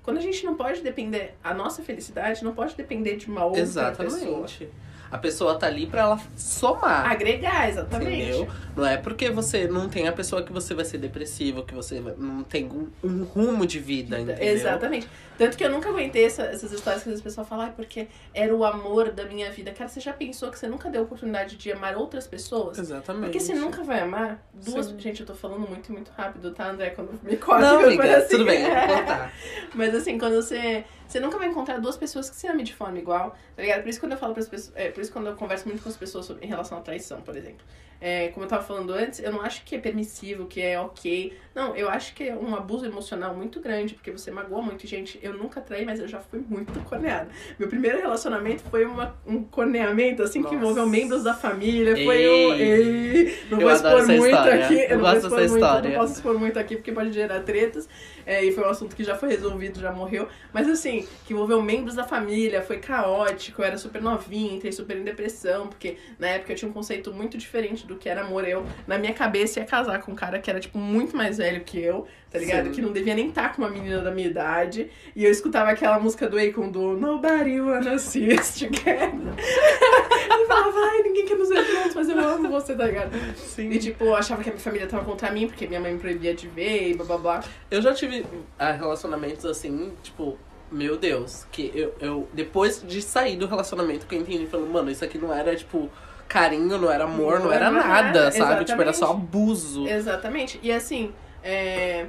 Quando 0.01 0.18
a 0.18 0.22
gente 0.22 0.46
não 0.46 0.56
pode 0.56 0.82
depender, 0.82 1.36
a 1.44 1.53
nossa 1.53 1.84
felicidade 1.84 2.44
não 2.44 2.53
pode 2.53 2.75
depender 2.75 3.15
de 3.15 3.27
uma 3.27 3.46
outra 3.46 3.62
pessoa. 3.62 3.89
Exatamente. 3.89 4.70
A 5.13 5.17
pessoa 5.20 5.55
tá 5.55 5.67
ali 5.67 5.86
pra 5.86 6.01
ela 6.01 6.20
somar. 6.36 7.10
Agregar, 7.12 7.70
exatamente. 7.70 8.22
Entendeu? 8.22 8.48
Não 8.75 8.86
é 8.86 8.98
porque 8.98 9.29
você 9.29 9.67
não 9.67 9.88
tem 9.88 10.08
a 10.08 10.12
pessoa 10.12 10.41
que 10.41 10.51
você 10.51 10.74
vai 10.74 10.84
ser 10.86 10.98
depressivo, 10.98 11.63
que 11.63 11.74
você 11.75 12.01
não 12.17 12.43
tem 12.43 12.65
um, 12.65 12.88
um 13.03 13.24
rumo 13.24 13.65
de 13.67 13.79
vida, 13.79 14.20
entendeu? 14.20 14.43
Exatamente. 14.43 15.08
Tanto 15.38 15.58
que 15.58 15.63
eu 15.63 15.70
nunca 15.72 15.89
aguentei 15.89 16.25
essa- 16.25 16.43
essas 16.43 16.72
histórias 16.72 17.03
que 17.03 17.10
as 17.10 17.22
pessoas 17.22 17.48
falam, 17.48 17.65
ai, 17.65 17.74
porque 17.75 18.08
era 18.34 18.55
o 18.55 18.63
amor 18.63 19.12
da 19.12 19.25
minha 19.25 19.51
vida. 19.51 19.72
Cara, 19.72 19.88
você 19.89 20.00
já 20.00 20.13
pensou 20.13 20.50
que 20.51 20.58
você 20.60 20.67
nunca 20.67 20.89
deu 20.89 21.03
oportunidade 21.03 21.55
de 21.58 21.72
amar 21.72 21.96
outras 21.96 22.25
pessoas? 22.27 22.77
Exatamente. 22.79 23.24
Porque 23.25 23.39
você 23.39 23.53
nunca 23.53 23.84
vai 23.84 24.00
amar 24.01 24.43
duas. 24.53 24.88
Sim. 24.88 25.00
Gente, 25.00 25.22
eu 25.22 25.25
tô 25.27 25.34
falando 25.36 25.67
muito, 25.67 25.91
muito 25.91 26.12
rápido, 26.17 26.51
tá, 26.51 26.70
André? 26.70 26.89
Quando 26.91 27.20
me 27.24 27.38
corta, 27.38 27.62
Não, 27.65 27.79
amiga, 27.86 28.17
assim. 28.17 28.29
tudo 28.29 28.46
bem, 28.46 28.63
vou. 28.63 28.74
Mas 29.75 29.93
assim, 29.96 30.17
quando 30.17 30.36
você. 30.36 30.84
Você 31.13 31.20
nunca 31.20 31.38
vai 31.38 31.48
encontrar 31.48 31.77
duas 31.79 31.96
pessoas 31.96 32.27
que 32.27 32.36
se 32.36 32.48
amem 32.48 32.65
de 32.65 32.74
forma 32.74 32.98
igual, 32.98 33.38
tá 33.55 33.62
ligado? 33.62 33.84
Por 33.84 33.89
isso 33.89 34.00
quando 34.00 34.13
eu 34.13 34.17
falo 34.17 34.34
pras 34.34 34.48
pessoas. 34.48 34.75
É, 34.75 34.89
por 34.89 35.00
isso 35.00 35.13
quando 35.13 35.27
eu 35.27 35.36
converso 35.36 35.67
muito 35.67 35.84
com 35.84 35.89
as 35.89 35.96
pessoas 35.96 36.25
sobre, 36.25 36.43
em 36.43 36.50
relação 36.50 36.75
à 36.75 36.82
traição, 36.82 37.22
por 37.22 37.38
exemplo. 37.38 37.63
É, 38.05 38.27
como 38.29 38.43
eu 38.43 38.50
tava 38.50 38.62
falando 38.63 38.91
antes, 38.93 39.20
eu 39.20 39.32
não 39.32 39.41
acho 39.41 39.63
que 39.63 39.75
é 39.75 39.77
permissivo, 39.77 40.46
que 40.46 40.60
é 40.60 40.77
ok. 40.77 41.32
Não, 41.55 41.74
eu 41.74 41.88
acho 41.88 42.13
que 42.13 42.27
é 42.27 42.36
um 42.36 42.53
abuso 42.53 42.86
emocional 42.86 43.34
muito 43.34 43.62
grande, 43.62 43.93
porque 43.93 44.12
você 44.12 44.29
magoa 44.29 44.62
muito. 44.62 44.86
Gente, 44.86 45.17
eu 45.24 45.34
nunca 45.34 45.62
traí, 45.62 45.86
mas 45.86 46.01
eu 46.01 46.08
já 46.08 46.20
fui 46.20 46.43
muito 46.50 46.77
corneada. 46.84 47.29
Meu 47.58 47.70
primeiro 47.70 48.00
relacionamento 48.00 48.63
foi 48.63 48.84
uma, 48.84 49.15
um 49.25 49.43
corneamento, 49.43 50.22
assim, 50.22 50.39
que 50.39 50.46
Nossa. 50.46 50.55
envolveu 50.55 50.86
membros 50.86 51.24
da 51.24 51.34
família. 51.34 51.96
Foi 51.96 52.27
o. 52.27 52.53
Ei. 52.55 52.62
Ei, 52.62 53.39
não 53.50 53.62
Eu 53.62 53.67
vou 53.67 53.72
expor 53.72 54.05
muito 54.05 54.25
história. 54.25 54.65
aqui. 54.65 54.74
Eu 54.74 54.82
Eu 54.82 54.98
não 54.98 55.05
vou 55.05 55.13
expor 55.13 55.39
muito, 55.39 55.53
história. 55.53 55.89
não 55.89 55.98
posso 55.98 56.13
expor 56.13 56.39
muito 56.39 56.60
aqui 56.60 56.75
porque 56.75 56.91
pode 56.91 57.13
gerar 57.13 57.39
tretas. 57.41 57.88
É, 58.25 58.44
e 58.44 58.51
foi 58.51 58.63
um 58.63 58.70
assunto 58.70 58.96
que 58.96 59.03
já 59.03 59.15
foi 59.15 59.30
resolvido, 59.30 59.80
já 59.80 59.92
morreu. 59.92 60.27
Mas 60.51 60.68
assim, 60.70 61.08
que 61.25 61.34
envolveu 61.34 61.62
membros 61.62 61.96
da 61.96 62.03
família, 62.03 62.62
foi 62.62 62.77
caótico, 62.77 63.62
eu 63.62 63.65
era 63.65 63.77
super 63.77 64.01
novinha, 64.01 64.56
entrei 64.56 64.72
super 64.72 64.98
em 64.98 65.03
depressão, 65.03 65.68
porque 65.68 65.98
na 66.18 66.27
época 66.27 66.53
eu 66.53 66.56
tinha 66.56 66.70
um 66.70 66.74
conceito 66.74 67.13
muito 67.13 67.38
diferente 67.38 67.86
do 67.86 67.96
que 67.96 68.10
era 68.10 68.22
amor. 68.22 68.48
Eu, 68.48 68.65
na 68.88 68.98
minha 68.98 69.13
cabeça, 69.13 69.60
ia 69.60 69.65
casar 69.65 70.01
com 70.01 70.12
um 70.12 70.15
cara 70.15 70.39
que 70.39 70.50
era, 70.50 70.60
tipo, 70.60 70.77
muito 70.77 71.15
mais 71.15 71.38
velho 71.38 71.63
que 71.63 71.80
eu, 71.80 72.08
tá 72.34 72.40
ligado? 72.40 72.66
Sim. 72.66 72.72
Que 72.72 72.82
não 72.82 72.92
devia 72.92 73.13
nem 73.13 73.30
estar 73.30 73.56
com 73.56 73.62
uma 73.62 73.70
menina 73.70 74.00
da 74.02 74.10
minha 74.10 74.28
idade. 74.28 74.90
E 75.16 75.24
eu 75.24 75.32
escutava 75.32 75.70
aquela 75.70 76.00
música 76.00 76.28
do 76.28 76.40
Akon 76.40 76.72
do 76.72 76.98
Nobody 76.98 77.62
Wanna 77.62 77.94
Us 77.94 78.12
Together. 78.12 79.12
e 79.38 80.48
falava, 80.48 80.80
ai, 80.80 81.04
ninguém 81.04 81.25
quer 81.28 81.38
nos 81.38 81.50
ver 81.50 81.63
juntos, 81.63 81.94
mas 81.94 82.10
eu 82.10 82.20
amo 82.20 82.50
você, 82.50 82.74
tá 82.74 82.88
ligado? 82.88 83.12
Sim. 83.38 83.70
E, 83.70 83.78
tipo, 83.78 84.04
eu 84.04 84.16
achava 84.16 84.42
que 84.42 84.50
a 84.50 84.52
minha 84.52 84.63
família 84.63 84.88
tava 84.88 85.06
contra 85.06 85.30
mim, 85.32 85.46
porque 85.46 85.68
minha 85.68 85.80
mãe 85.80 85.94
me 85.94 86.00
proibia 86.00 86.34
de 86.34 86.48
ver 86.48 86.90
e 86.90 86.94
blá 86.96 87.06
blá 87.06 87.18
blá. 87.20 87.44
Eu 87.70 87.84
já 87.84 87.94
tive 87.94 88.25
ah, 88.58 88.72
relacionamentos 88.72 89.46
assim, 89.46 89.94
tipo, 90.02 90.36
meu 90.72 90.98
Deus, 90.98 91.46
que 91.52 91.72
eu, 91.75 91.94
eu 92.00 92.28
depois 92.34 92.82
de 92.82 93.00
sair 93.00 93.38
do 93.38 93.46
relacionamento 93.46 94.08
que 94.08 94.16
eu 94.16 94.22
entendi, 94.22 94.48
falando, 94.48 94.72
mano, 94.72 94.90
isso 94.90 95.06
aqui 95.06 95.20
não 95.20 95.32
era, 95.32 95.56
tipo, 95.56 95.88
carinho, 96.28 96.80
não 96.80 96.92
era 96.92 97.04
amor, 97.04 97.38
não, 97.38 97.46
Não 97.46 97.54
era 97.54 97.70
nada, 97.70 97.88
nada, 97.88 98.32
sabe? 98.32 98.66
Tipo, 98.66 98.82
era 98.82 98.92
só 98.92 99.12
abuso. 99.12 99.88
Exatamente. 99.88 100.60
E 100.63 100.72
assim, 100.72 101.13
é, 101.44 102.08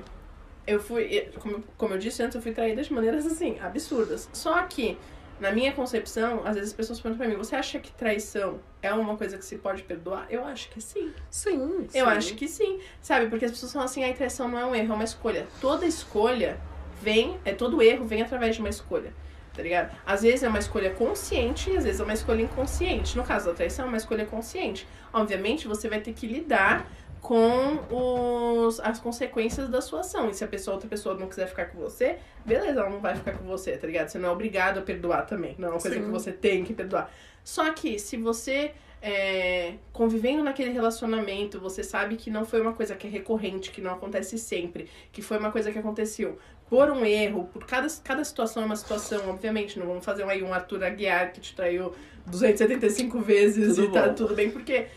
eu 0.66 0.80
fui, 0.80 1.28
como, 1.40 1.62
como 1.76 1.94
eu 1.94 1.98
disse 1.98 2.22
antes, 2.22 2.34
eu 2.34 2.42
fui 2.42 2.52
traída 2.52 2.82
de 2.82 2.92
maneiras 2.92 3.26
assim, 3.26 3.58
absurdas. 3.60 4.28
Só 4.32 4.62
que, 4.62 4.96
na 5.40 5.50
minha 5.50 5.72
concepção, 5.72 6.42
às 6.44 6.54
vezes 6.54 6.70
as 6.70 6.76
pessoas 6.76 7.00
perguntam 7.00 7.26
pra 7.26 7.34
mim, 7.34 7.42
você 7.42 7.56
acha 7.56 7.78
que 7.78 7.92
traição 7.92 8.60
é 8.80 8.92
uma 8.92 9.16
coisa 9.16 9.36
que 9.36 9.44
se 9.44 9.56
pode 9.56 9.82
perdoar? 9.82 10.26
Eu 10.30 10.44
acho 10.44 10.68
que 10.70 10.80
sim. 10.80 11.12
Sim, 11.30 11.86
Eu 11.92 12.06
sim. 12.06 12.12
acho 12.12 12.34
que 12.34 12.48
sim. 12.48 12.80
Sabe? 13.00 13.26
Porque 13.28 13.44
as 13.44 13.50
pessoas 13.50 13.72
falam 13.72 13.86
assim, 13.86 14.04
a 14.04 14.12
traição 14.14 14.48
não 14.48 14.58
é 14.58 14.66
um 14.66 14.74
erro, 14.74 14.92
é 14.92 14.94
uma 14.94 15.04
escolha. 15.04 15.46
Toda 15.60 15.84
escolha 15.86 16.58
vem, 17.02 17.38
é 17.44 17.52
todo 17.52 17.82
erro 17.82 18.06
vem 18.06 18.22
através 18.22 18.54
de 18.54 18.60
uma 18.60 18.68
escolha. 18.70 19.12
Tá 19.54 19.62
ligado? 19.62 19.96
Às 20.04 20.22
vezes 20.22 20.42
é 20.42 20.48
uma 20.48 20.58
escolha 20.58 20.90
consciente 20.90 21.70
e 21.70 21.76
às 21.76 21.84
vezes 21.84 22.00
é 22.00 22.02
uma 22.04 22.12
escolha 22.12 22.42
inconsciente. 22.42 23.16
No 23.16 23.22
caso 23.22 23.46
da 23.46 23.54
traição, 23.54 23.84
é 23.84 23.88
uma 23.88 23.96
escolha 23.96 24.26
consciente. 24.26 24.84
Obviamente, 25.12 25.68
você 25.68 25.88
vai 25.88 26.00
ter 26.00 26.12
que 26.12 26.26
lidar 26.26 26.90
com 27.24 27.78
os, 27.90 28.78
as 28.80 29.00
consequências 29.00 29.70
da 29.70 29.80
sua 29.80 30.00
ação. 30.00 30.28
E 30.28 30.34
se 30.34 30.44
a 30.44 30.46
pessoa, 30.46 30.74
outra 30.74 30.90
pessoa 30.90 31.14
não 31.14 31.26
quiser 31.26 31.48
ficar 31.48 31.64
com 31.70 31.78
você, 31.78 32.18
beleza, 32.44 32.80
ela 32.80 32.90
não 32.90 33.00
vai 33.00 33.16
ficar 33.16 33.32
com 33.32 33.46
você, 33.46 33.78
tá 33.78 33.86
ligado? 33.86 34.08
Você 34.08 34.18
não 34.18 34.28
é 34.28 34.32
obrigado 34.32 34.76
a 34.76 34.82
perdoar 34.82 35.24
também. 35.24 35.54
Não 35.58 35.68
é 35.68 35.70
uma 35.70 35.80
coisa 35.80 35.96
Sim. 35.96 36.04
que 36.04 36.10
você 36.10 36.30
tem 36.30 36.62
que 36.62 36.74
perdoar. 36.74 37.10
Só 37.42 37.72
que 37.72 37.98
se 37.98 38.18
você 38.18 38.72
é, 39.00 39.76
convivendo 39.90 40.44
naquele 40.44 40.70
relacionamento, 40.70 41.58
você 41.58 41.82
sabe 41.82 42.16
que 42.16 42.28
não 42.28 42.44
foi 42.44 42.60
uma 42.60 42.74
coisa 42.74 42.94
que 42.94 43.06
é 43.06 43.10
recorrente, 43.10 43.70
que 43.70 43.80
não 43.80 43.92
acontece 43.92 44.36
sempre, 44.36 44.86
que 45.10 45.22
foi 45.22 45.38
uma 45.38 45.50
coisa 45.50 45.72
que 45.72 45.78
aconteceu 45.78 46.38
por 46.68 46.90
um 46.90 47.06
erro, 47.06 47.48
por 47.50 47.64
cada, 47.64 47.88
cada 48.04 48.22
situação 48.22 48.64
é 48.64 48.66
uma 48.66 48.76
situação, 48.76 49.30
obviamente, 49.30 49.78
não 49.78 49.86
vamos 49.86 50.04
fazer 50.04 50.24
aí 50.24 50.42
um 50.42 50.52
Arthur 50.52 50.84
Aguiar 50.84 51.32
que 51.32 51.40
te 51.40 51.56
traiu 51.56 51.94
275 52.26 53.18
vezes 53.20 53.76
Tudo 53.76 53.88
e 53.88 53.92
tá 53.92 54.08
bom. 54.08 54.14
tudo 54.14 54.34
bem, 54.34 54.50
porque 54.50 54.88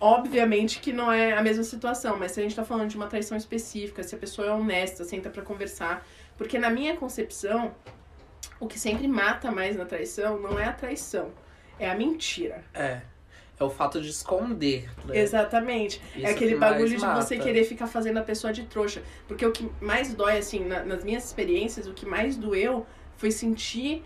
obviamente 0.00 0.80
que 0.80 0.92
não 0.92 1.10
é 1.10 1.32
a 1.32 1.42
mesma 1.42 1.62
situação, 1.64 2.18
mas 2.18 2.32
se 2.32 2.40
a 2.40 2.42
gente 2.42 2.54
tá 2.54 2.64
falando 2.64 2.88
de 2.90 2.96
uma 2.96 3.06
traição 3.06 3.36
específica, 3.36 4.02
se 4.02 4.14
a 4.14 4.18
pessoa 4.18 4.48
é 4.48 4.50
honesta, 4.52 5.04
senta 5.04 5.30
pra 5.30 5.42
conversar, 5.42 6.06
porque 6.36 6.58
na 6.58 6.70
minha 6.70 6.96
concepção, 6.96 7.74
o 8.60 8.66
que 8.66 8.78
sempre 8.78 9.08
mata 9.08 9.50
mais 9.50 9.76
na 9.76 9.84
traição 9.84 10.38
não 10.40 10.58
é 10.58 10.64
a 10.66 10.72
traição, 10.72 11.30
é 11.78 11.90
a 11.90 11.94
mentira. 11.94 12.64
É. 12.74 13.00
É 13.58 13.64
o 13.64 13.70
fato 13.70 14.02
de 14.02 14.10
esconder. 14.10 14.86
Né? 15.06 15.18
Exatamente. 15.18 15.98
Isso 16.14 16.26
é 16.26 16.30
aquele 16.30 16.56
bagulho 16.56 16.90
de 16.90 16.96
você 17.06 17.38
querer 17.38 17.64
ficar 17.64 17.86
fazendo 17.86 18.18
a 18.18 18.22
pessoa 18.22 18.52
de 18.52 18.64
trouxa. 18.64 19.02
Porque 19.26 19.46
o 19.46 19.50
que 19.50 19.66
mais 19.80 20.12
dói, 20.12 20.36
assim, 20.36 20.62
na- 20.62 20.84
nas 20.84 21.02
minhas 21.02 21.24
experiências, 21.24 21.86
o 21.86 21.94
que 21.94 22.04
mais 22.04 22.36
doeu 22.36 22.86
foi 23.16 23.30
sentir 23.30 24.04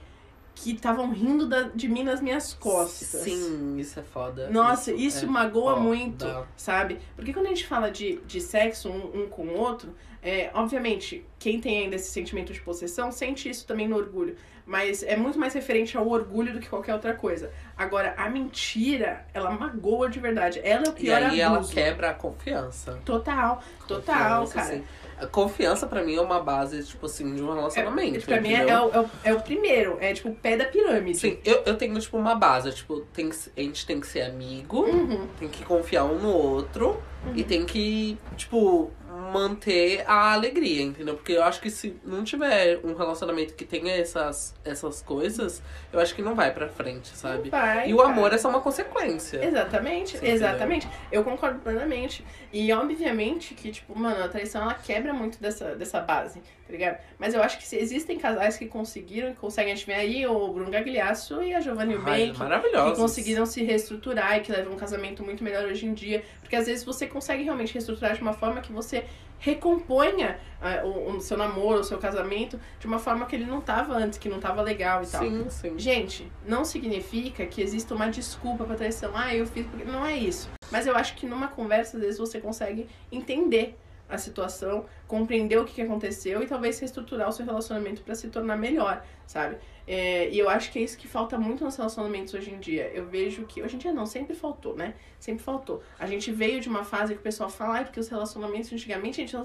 que 0.55 0.73
estavam 0.73 1.11
rindo 1.13 1.47
da- 1.47 1.71
de 1.75 1.89
mim 1.89 2.03
nas 2.05 2.21
minhas 2.21 2.53
costas. 2.53 3.23
Sim, 3.23 3.79
isso 3.79 3.99
é 3.99 4.03
foda. 4.03 4.51
Nossa, 4.51 4.93
isso, 4.93 5.25
é 5.25 5.29
magoa 5.29 5.75
foda. 5.75 5.85
muito, 5.87 6.47
sabe? 6.57 6.99
Porque 7.17 7.33
quando 7.33 7.47
a 7.47 7.51
gente 7.51 7.67
fala 7.67 7.91
de, 7.91 8.21
de 8.27 8.41
sexo 8.41 8.89
um, 8.91 9.23
um 9.23 9.29
com 9.29 9.43
o 9.47 9.57
outro, 9.59 9.95
é, 10.23 10.51
obviamente, 10.53 11.25
quem 11.39 11.61
tem 11.61 11.85
ainda 11.85 11.97
esse 11.97 12.11
sentimento 12.11 12.53
de 12.53 12.61
possessão 12.61 13.11
sente 13.11 13.49
isso 13.49 13.67
também 13.67 13.89
no 13.89 13.97
orgulho. 13.97 14.37
Mas 14.67 15.03
é 15.03 15.17
muito 15.17 15.37
mais 15.39 15.53
referente 15.55 15.97
ao 15.97 16.07
orgulho 16.07 16.53
do 16.53 16.61
que 16.61 16.69
qualquer 16.69 16.93
outra 16.95 17.13
coisa. 17.15 17.51
Agora, 17.77 18.15
a 18.17 18.29
mentira, 18.29 19.27
ela 19.35 19.51
magoa 19.51 20.09
de 20.09 20.21
verdade. 20.21 20.61
Ela 20.63 20.85
é 20.85 20.89
o 20.89 20.93
E 20.93 20.95
pior 20.95 21.23
aí 21.23 21.41
ela 21.41 21.57
abuso. 21.57 21.73
quebra 21.73 22.11
a 22.11 22.15
confiança. 22.15 23.01
Total, 23.05 23.61
total, 23.89 24.43
Confiança, 24.43 24.55
cara. 24.55 24.67
assim. 24.77 24.85
A 25.21 25.27
confiança 25.27 25.87
pra 25.87 26.03
mim 26.03 26.17
é 26.17 26.21
uma 26.21 26.41
base, 26.41 26.83
tipo 26.85 27.07
assim, 27.07 27.35
de 27.35 27.43
um 27.43 27.53
relacionamento. 27.53 28.17
É, 28.19 28.21
pra 28.21 28.41
mim 28.41 28.53
é, 28.55 28.69
é 28.69 28.81
o, 28.81 28.91
é, 28.91 29.01
o, 29.01 29.11
é 29.25 29.35
o 29.35 29.41
primeiro, 29.41 29.99
é 30.01 30.13
tipo 30.15 30.31
o 30.31 30.35
pé 30.35 30.57
da 30.57 30.65
pirâmide. 30.65 31.19
Sim, 31.19 31.39
eu, 31.45 31.63
eu 31.67 31.77
tenho, 31.77 31.99
tipo, 31.99 32.17
uma 32.17 32.35
base. 32.35 32.73
Tipo, 32.73 33.01
tem 33.13 33.29
que, 33.29 33.37
a 33.57 33.61
gente 33.61 33.87
tem 33.87 34.01
que 34.01 34.07
ser 34.07 34.23
amigo, 34.23 34.81
Uhum. 34.85 35.27
tem 35.39 35.49
que 35.49 35.65
confiar 35.65 36.05
um 36.05 36.19
no 36.19 36.33
outro 36.33 37.03
e 37.35 37.45
tem 37.45 37.67
que, 37.67 38.17
tipo, 38.37 38.91
manter 39.33 40.05
a 40.07 40.33
alegria, 40.33 40.83
entendeu? 40.83 41.15
Porque 41.15 41.33
eu 41.33 41.43
acho 41.45 41.61
que 41.61 41.71
se 41.71 41.97
não 42.05 42.23
tiver 42.25 42.79
um 42.85 42.95
relacionamento 42.95 43.55
que 43.55 43.65
tenha 43.65 43.95
essas, 43.97 44.55
essas 44.65 45.03
coisas, 45.03 45.63
eu 45.93 46.01
acho 46.01 46.15
que 46.15 46.23
não 46.23 46.35
vai 46.35 46.53
pra 46.53 46.69
frente, 46.69 47.09
sabe? 47.17 47.51
Vai, 47.51 47.89
E 47.89 47.95
o 47.95 47.99
cara. 47.99 48.09
amor 48.09 48.33
é 48.33 48.39
só 48.39 48.49
uma 48.49 48.61
consequência. 48.61 49.45
Exatamente, 49.45 50.19
exatamente. 50.23 50.89
Eu 51.11 51.25
concordo 51.25 51.59
plenamente. 51.61 52.25
E 52.53 52.73
obviamente 52.73 53.55
que, 53.55 53.71
tipo, 53.71 53.97
mano, 53.99 54.23
a 54.25 54.29
traição 54.29 54.63
ela 54.63 54.75
quebra 54.75 55.13
muito 55.13 55.41
dessa, 55.41 55.75
dessa 55.77 56.01
base, 56.01 56.41
tá 56.41 56.73
ligado? 56.73 56.99
Mas 57.19 57.35
eu 57.35 57.43
acho 57.43 57.59
que 57.59 57.67
se 57.67 57.77
existem 57.77 58.19
casais 58.19 58.57
que 58.57 58.67
conseguiram, 58.67 59.33
que 59.33 59.39
conseguem, 59.39 59.73
a 59.73 59.77
gente 59.77 59.87
vê 59.87 59.95
aí 59.95 60.27
o 60.27 60.49
Bruno 60.49 60.71
Gagliasso 60.71 61.43
e 61.43 61.55
a 61.55 61.61
Giovanni 61.61 61.95
maravilhosos. 61.97 62.93
que 62.93 62.99
conseguiram 63.01 63.47
se 63.47 63.63
reestruturar 63.63 64.39
e 64.39 64.41
que 64.41 64.51
levam 64.53 64.73
um 64.73 64.77
casamento 64.77 65.23
muito 65.25 65.43
melhor 65.45 65.65
hoje 65.65 65.87
em 65.87 65.95
dia. 65.95 66.23
Porque 66.51 66.57
às 66.57 66.67
vezes 66.67 66.85
você 66.85 67.07
consegue 67.07 67.45
realmente 67.45 67.73
reestruturar 67.73 68.13
de 68.13 68.21
uma 68.21 68.33
forma 68.33 68.61
que 68.61 68.73
você 68.73 69.05
recomponha 69.39 70.41
ah, 70.61 70.85
o, 70.85 71.13
o 71.13 71.21
seu 71.21 71.37
namoro, 71.37 71.79
o 71.79 71.85
seu 71.85 71.97
casamento, 71.97 72.59
de 72.81 72.89
uma 72.89 72.99
forma 72.99 73.25
que 73.27 73.37
ele 73.37 73.47
não 73.47 73.61
tava 73.61 73.95
antes, 73.95 74.19
que 74.19 74.29
não 74.29 74.41
tava 74.41 74.61
legal 74.61 75.01
e 75.01 75.07
tal. 75.07 75.23
Sim, 75.23 75.49
sim. 75.49 75.79
Gente, 75.79 76.31
não 76.45 76.65
significa 76.65 77.47
que 77.47 77.63
exista 77.63 77.95
uma 77.95 78.11
desculpa 78.11 78.65
pra 78.65 78.75
traição. 78.75 79.13
Ah, 79.15 79.33
eu 79.33 79.47
fiz 79.47 79.65
porque. 79.65 79.85
Não 79.85 80.05
é 80.05 80.17
isso. 80.17 80.51
Mas 80.73 80.89
eu 80.89 80.97
acho 80.97 81.15
que 81.15 81.25
numa 81.25 81.47
conversa, 81.47 81.97
às 81.97 82.03
vezes, 82.03 82.19
você 82.19 82.41
consegue 82.41 82.89
entender 83.13 83.79
a 84.11 84.19
situação, 84.19 84.85
compreender 85.07 85.59
o 85.59 85.65
que 85.65 85.75
que 85.75 85.83
aconteceu 85.83 86.43
e 86.43 86.47
talvez 86.47 86.79
reestruturar 86.79 87.29
o 87.29 87.33
seu 87.33 87.47
relacionamento 87.47 88.03
pra 88.03 88.15
se 88.15 88.29
tornar 88.29 88.57
melhor, 88.57 89.05
sabe? 89.27 89.57
É, 89.87 90.29
e 90.31 90.39
eu 90.39 90.49
acho 90.49 90.71
que 90.71 90.79
é 90.79 90.83
isso 90.83 90.97
que 90.97 91.09
falta 91.09 91.37
muito 91.39 91.65
nos 91.65 91.77
relacionamentos 91.77 92.33
hoje 92.35 92.51
em 92.51 92.61
dia. 92.61 92.91
Eu 92.95 93.07
vejo 93.07 93.45
que. 93.45 93.63
Hoje 93.63 93.77
em 93.77 93.79
dia 93.79 93.93
não, 93.93 94.07
sempre 94.07 94.37
faltou, 94.37 94.77
né? 94.77 94.95
Sempre 95.19 95.43
faltou. 95.43 95.83
A 95.99 96.07
gente 96.07 96.31
veio 96.31 96.61
de 96.61 96.69
uma 96.69 96.85
fase 96.85 97.15
que 97.15 97.21
o 97.21 97.23
pessoal 97.23 97.51
fala, 97.51 97.79
ai, 97.79 97.85
porque 97.85 97.99
os 97.99 98.09
relacionamentos 98.09 98.73
antigamente, 98.73 99.17
gente, 99.17 99.37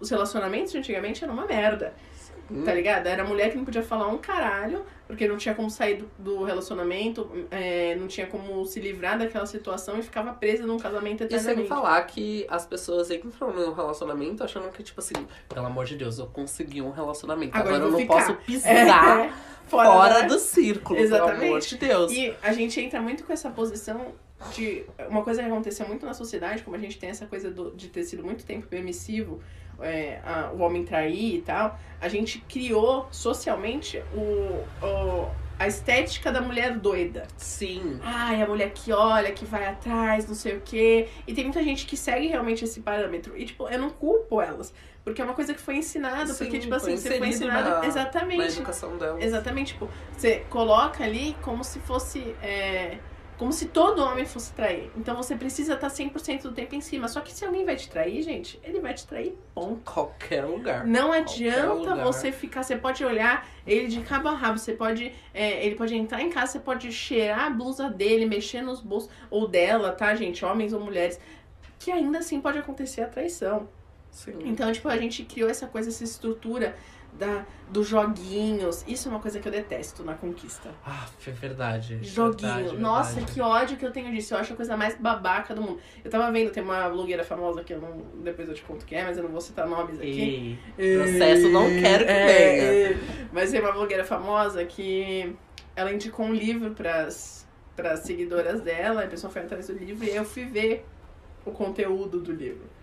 os 0.00 0.10
relacionamentos 0.10 0.74
antigamente 0.74 1.22
eram 1.22 1.34
uma 1.34 1.46
merda. 1.46 1.94
Tá 2.64 2.74
ligado? 2.74 3.06
Era 3.06 3.24
mulher 3.24 3.50
que 3.50 3.56
não 3.56 3.64
podia 3.64 3.82
falar 3.82 4.06
um 4.08 4.18
caralho, 4.18 4.84
porque 5.06 5.26
não 5.26 5.36
tinha 5.36 5.54
como 5.54 5.70
sair 5.70 5.96
do, 5.96 6.10
do 6.18 6.44
relacionamento, 6.44 7.30
é, 7.50 7.94
não 7.94 8.06
tinha 8.06 8.26
como 8.26 8.64
se 8.66 8.80
livrar 8.80 9.18
daquela 9.18 9.46
situação 9.46 9.98
e 9.98 10.02
ficava 10.02 10.32
presa 10.32 10.66
num 10.66 10.78
casamento 10.78 11.24
E 11.24 11.28
sem 11.28 11.36
eternamente. 11.38 11.68
falar 11.68 12.02
que 12.02 12.46
as 12.50 12.66
pessoas 12.66 13.10
entram 13.10 13.52
num 13.52 13.72
relacionamento 13.72 14.44
achando 14.44 14.68
que, 14.70 14.82
tipo 14.82 15.00
assim, 15.00 15.14
pelo 15.48 15.66
amor 15.66 15.86
de 15.86 15.96
Deus, 15.96 16.18
eu 16.18 16.26
consegui 16.26 16.82
um 16.82 16.90
relacionamento. 16.90 17.56
Agora 17.56 17.76
Agora, 17.76 17.88
eu 17.88 17.92
não 17.92 17.98
ficar. 17.98 18.14
posso 18.14 18.34
pisar 18.44 19.20
É, 19.26 19.32
fora, 19.66 20.20
da- 20.20 20.26
do 20.28 20.38
círculo, 20.38 20.96
pelo 20.96 21.06
Exatamente. 21.06 21.44
amor 21.46 21.60
de 21.60 21.76
Deus. 21.76 22.12
E 22.12 22.34
a 22.42 22.52
gente 22.52 22.78
entra 22.80 23.00
muito 23.00 23.24
com 23.24 23.32
essa 23.32 23.48
posição 23.50 24.12
de. 24.54 24.84
Uma 25.08 25.22
coisa 25.22 25.42
que 25.42 25.48
aconteceu 25.48 25.86
muito 25.88 26.04
na 26.04 26.12
sociedade, 26.12 26.62
como 26.62 26.76
a 26.76 26.78
gente 26.78 26.98
tem 26.98 27.08
essa 27.08 27.24
coisa 27.26 27.50
do- 27.50 27.70
de 27.70 27.88
ter 27.88 28.04
sido 28.04 28.22
muito 28.22 28.44
tempo 28.44 28.66
permissivo, 28.66 29.40
é, 29.80 30.20
a- 30.24 30.50
o 30.52 30.60
homem 30.60 30.84
trair 30.84 31.36
e 31.36 31.40
tal, 31.42 31.78
a 32.00 32.08
gente 32.08 32.38
criou 32.48 33.08
socialmente 33.10 34.02
o, 34.14 34.64
o- 34.84 35.30
a 35.58 35.68
estética 35.68 36.32
da 36.32 36.40
mulher 36.40 36.76
doida. 36.78 37.26
Sim. 37.36 38.00
Ai, 38.02 38.42
a 38.42 38.46
mulher 38.46 38.72
que 38.72 38.92
olha, 38.92 39.30
que 39.32 39.44
vai 39.44 39.64
atrás, 39.66 40.26
não 40.26 40.34
sei 40.34 40.56
o 40.56 40.60
quê. 40.60 41.08
E 41.28 41.32
tem 41.32 41.44
muita 41.44 41.62
gente 41.62 41.86
que 41.86 41.96
segue 41.96 42.26
realmente 42.26 42.64
esse 42.64 42.80
parâmetro. 42.80 43.36
E, 43.36 43.44
tipo, 43.44 43.68
eu 43.68 43.78
não 43.78 43.88
culpo 43.90 44.40
elas. 44.40 44.74
Porque 45.04 45.20
é 45.20 45.24
uma 45.24 45.34
coisa 45.34 45.54
que 45.54 45.60
foi 45.60 45.76
ensinada. 45.76 46.26
Sim, 46.32 46.44
porque, 46.44 46.58
tipo 46.58 46.74
assim, 46.74 46.96
você 46.96 47.18
foi 47.18 47.28
ensinado. 47.28 47.70
na- 47.70 47.78
Na 47.80 47.86
Exatamente. 47.86 48.56
educação 48.56 48.96
dela. 48.96 49.22
Exatamente, 49.22 49.74
tipo, 49.74 49.88
você 50.16 50.44
coloca 50.50 51.04
ali 51.04 51.36
como 51.42 51.62
se 51.62 51.78
fosse. 51.80 52.34
é, 52.42 52.98
como 53.38 53.52
se 53.52 53.66
todo 53.66 54.02
homem 54.02 54.24
fosse 54.24 54.52
trair. 54.52 54.90
Então 54.96 55.16
você 55.16 55.34
precisa 55.34 55.74
estar 55.74 55.88
100% 55.88 56.42
do 56.42 56.52
tempo 56.52 56.74
em 56.74 56.80
cima. 56.80 57.08
Só 57.08 57.20
que 57.20 57.32
se 57.32 57.44
alguém 57.44 57.64
vai 57.64 57.76
te 57.76 57.88
trair, 57.88 58.22
gente, 58.22 58.60
ele 58.62 58.80
vai 58.80 58.94
te 58.94 59.06
trair, 59.06 59.36
ponto. 59.54 59.92
Qualquer 59.92 60.44
lugar. 60.44 60.86
Não 60.86 61.12
adianta 61.12 61.74
lugar. 61.74 62.04
você 62.04 62.30
ficar. 62.30 62.62
Você 62.62 62.76
pode 62.76 63.04
olhar 63.04 63.46
ele 63.66 63.88
de 63.88 64.00
cabo 64.02 64.28
a 64.28 64.32
rabo. 64.32 64.58
Você 64.58 64.72
pode. 64.72 65.12
é, 65.32 65.64
ele 65.64 65.74
pode 65.74 65.94
entrar 65.94 66.22
em 66.22 66.30
casa, 66.30 66.52
você 66.52 66.60
pode 66.60 66.92
cheirar 66.92 67.46
a 67.46 67.50
blusa 67.50 67.90
dele, 67.90 68.26
mexer 68.26 68.62
nos 68.62 68.80
bolsos. 68.80 69.10
Ou 69.30 69.48
dela, 69.48 69.92
tá, 69.92 70.14
gente? 70.14 70.44
Homens 70.44 70.72
ou 70.72 70.80
mulheres. 70.80 71.20
Que 71.78 71.90
ainda 71.90 72.18
assim 72.18 72.40
pode 72.40 72.58
acontecer 72.58 73.02
a 73.02 73.08
traição. 73.08 73.68
Sim. 74.14 74.38
Então, 74.44 74.70
tipo, 74.72 74.88
a 74.88 74.96
gente 74.96 75.24
criou 75.24 75.50
essa 75.50 75.66
coisa, 75.66 75.88
essa 75.88 76.04
estrutura 76.04 76.76
da, 77.18 77.44
dos 77.68 77.88
joguinhos. 77.88 78.84
Isso 78.86 79.08
é 79.08 79.10
uma 79.10 79.20
coisa 79.20 79.40
que 79.40 79.48
eu 79.48 79.50
detesto 79.52 80.04
na 80.04 80.14
conquista. 80.14 80.70
Ah, 80.86 81.04
é 81.26 81.30
verdade. 81.32 81.98
Joguinho. 82.02 82.54
verdade, 82.54 82.76
Nossa, 82.78 83.14
verdade. 83.14 83.32
que 83.32 83.40
ódio 83.40 83.76
que 83.76 83.84
eu 83.84 83.90
tenho 83.90 84.12
disso. 84.12 84.34
Eu 84.34 84.38
acho 84.38 84.52
a 84.52 84.56
coisa 84.56 84.76
mais 84.76 84.96
babaca 84.96 85.52
do 85.52 85.62
mundo. 85.62 85.80
Eu 86.04 86.10
tava 86.10 86.30
vendo, 86.30 86.52
tem 86.52 86.62
uma 86.62 86.88
blogueira 86.88 87.24
famosa 87.24 87.64
que 87.64 87.72
eu 87.74 87.80
não. 87.80 88.02
Depois 88.22 88.48
eu 88.48 88.54
te 88.54 88.62
conto 88.62 88.86
quem 88.86 88.98
é, 88.98 89.04
mas 89.04 89.16
eu 89.16 89.24
não 89.24 89.30
vou 89.30 89.40
citar 89.40 89.66
nomes 89.66 89.98
aqui. 89.98 90.58
Ei, 90.78 90.96
processo 90.96 91.48
não 91.48 91.68
quero 91.80 92.04
que 92.04 92.10
É, 92.12 92.26
venha. 92.26 92.92
é. 92.92 93.28
Mas 93.32 93.50
tem 93.50 93.60
uma 93.60 93.72
blogueira 93.72 94.04
famosa 94.04 94.64
que 94.64 95.34
ela 95.74 95.92
indicou 95.92 96.26
um 96.26 96.32
livro 96.32 96.70
pras, 96.70 97.46
pras 97.74 98.00
seguidoras 98.00 98.60
dela, 98.60 99.02
a 99.02 99.06
pessoa 99.08 99.28
foi 99.32 99.42
atrás 99.42 99.66
do 99.66 99.72
livro 99.72 100.04
e 100.04 100.14
eu 100.14 100.24
fui 100.24 100.44
ver 100.44 100.86
o 101.44 101.50
conteúdo 101.50 102.20
do 102.20 102.30
livro. 102.32 102.73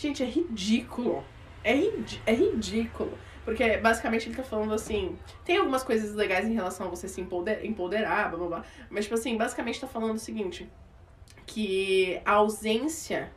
Gente, 0.00 0.22
é 0.22 0.26
ridículo. 0.26 1.24
É, 1.64 1.72
rid- 1.74 2.20
é 2.24 2.32
ridículo. 2.32 3.18
Porque 3.44 3.78
basicamente 3.78 4.28
ele 4.28 4.36
tá 4.36 4.42
falando 4.44 4.72
assim. 4.72 5.16
Tem 5.44 5.56
algumas 5.56 5.82
coisas 5.82 6.14
legais 6.14 6.46
em 6.46 6.54
relação 6.54 6.86
a 6.86 6.90
você 6.90 7.08
se 7.08 7.20
empoder- 7.20 7.64
empoderar, 7.64 8.28
blá 8.30 8.38
blá 8.38 8.48
blá. 8.48 8.64
Mas, 8.90 9.06
tipo 9.06 9.14
assim, 9.16 9.36
basicamente 9.36 9.80
tá 9.80 9.86
falando 9.88 10.14
o 10.16 10.18
seguinte: 10.18 10.68
que 11.46 12.20
a 12.24 12.32
ausência. 12.34 13.32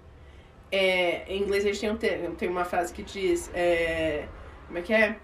É, 0.71 1.25
em 1.33 1.41
inglês 1.41 1.65
a 1.65 1.67
gente 1.67 1.79
tem, 1.81 1.91
um 1.91 1.97
te- 1.97 2.35
tem 2.37 2.47
uma 2.49 2.63
frase 2.63 2.93
que 2.93 3.01
diz. 3.03 3.49
É, 3.53 4.27
como 4.67 4.77
é 4.77 4.81
que 4.81 4.93
é? 4.93 5.17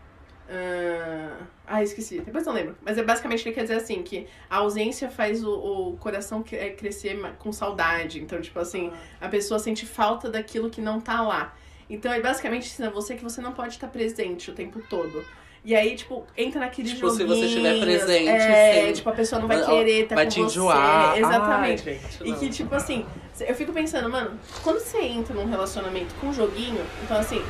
Ah, 0.50 1.38
ah, 1.66 1.84
esqueci. 1.84 2.20
Depois 2.22 2.46
não 2.46 2.54
lembro. 2.54 2.76
Mas 2.82 2.98
é 2.98 3.04
basicamente 3.04 3.46
ele 3.48 3.54
quer 3.54 3.62
dizer 3.64 3.76
assim, 3.76 4.02
que 4.02 4.28
a 4.50 4.58
ausência 4.58 5.10
faz 5.10 5.44
o, 5.44 5.52
o 5.52 5.98
coração 5.98 6.44
é, 6.52 6.70
crescer 6.70 7.20
com 7.40 7.52
saudade. 7.52 8.20
Então, 8.22 8.40
tipo 8.42 8.58
assim, 8.60 8.92
a 9.20 9.28
pessoa 9.28 9.60
sente 9.60 9.86
falta 9.86 10.30
daquilo 10.30 10.70
que 10.70 10.82
não 10.82 11.00
tá 11.02 11.22
lá. 11.22 11.54
Então, 11.90 12.12
ele 12.14 12.22
basicamente 12.24 12.66
ensina 12.68 12.90
você 12.90 13.16
que 13.16 13.24
você 13.24 13.42
não 13.42 13.54
pode 13.54 13.74
estar 13.74 13.88
presente 13.88 14.50
o 14.52 14.54
tempo 14.54 14.82
todo. 14.90 15.24
E 15.66 15.76
aí, 15.76 15.96
tipo, 15.98 16.26
entra 16.38 16.62
naquele 16.62 16.88
Tipo, 16.90 17.10
se 17.10 17.18
joguinhos. 17.20 17.40
você 17.40 17.46
estiver 17.48 17.80
presente, 17.82 18.30
é, 18.30 18.86
sim. 18.88 18.94
tipo, 18.94 19.10
a 19.10 19.14
pessoa 19.14 19.42
não 19.42 19.48
vai 19.50 19.66
querer 19.66 20.04
estar 20.04 20.16
Vai 20.16 20.26
com 20.26 20.32
te 20.32 20.40
você. 20.40 20.46
enjoar. 20.60 21.18
Exatamente. 21.18 21.90
Ai, 21.90 21.96
gente, 22.00 22.30
E 22.30 22.34
que, 22.36 22.50
tipo 22.50 22.74
assim, 22.74 23.06
eu 23.42 23.54
fico 23.56 23.74
pensando, 23.74 24.10
mano, 24.10 24.40
quando 24.64 24.80
você 24.80 25.00
entra 25.00 25.34
num 25.34 25.46
relacionamento 25.46 26.14
com 26.16 26.28
um 26.28 26.34
joguinho, 26.34 26.80
então 27.04 27.18
assim, 27.18 27.44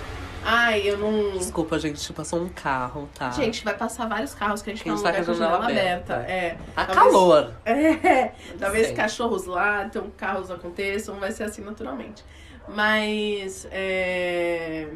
ai, 0.49 0.81
eu 0.89 0.97
não. 0.97 1.37
Desculpa, 1.37 1.77
gente, 1.77 2.13
passou 2.13 2.41
um 2.41 2.47
carro, 2.49 3.09
tá? 3.13 3.29
Gente, 3.31 3.63
vai 3.63 3.75
passar 3.77 4.07
vários 4.07 4.33
carros 4.33 4.61
que 4.61 4.69
a 4.69 4.73
gente 4.73 4.83
Quem 4.83 4.91
tá 4.93 4.97
lugar 4.97 5.13
com 5.13 5.19
a 5.19 5.33
janela 5.33 5.51
janela 5.61 5.65
aberta. 5.65 6.13
aberta. 6.15 6.31
É. 6.31 6.57
Tá 6.73 6.85
talvez- 6.85 6.95
calor. 6.95 7.53
É. 7.65 8.31
Talvez 8.57 8.87
Sim. 8.87 8.95
cachorros 8.95 9.45
lá, 9.45 9.83
então 9.85 10.09
carros 10.15 10.49
aconteçam, 10.49 11.19
vai 11.19 11.31
ser 11.31 11.43
assim 11.43 11.61
naturalmente. 11.61 12.23
Mas. 12.67 13.67
É... 13.71 14.87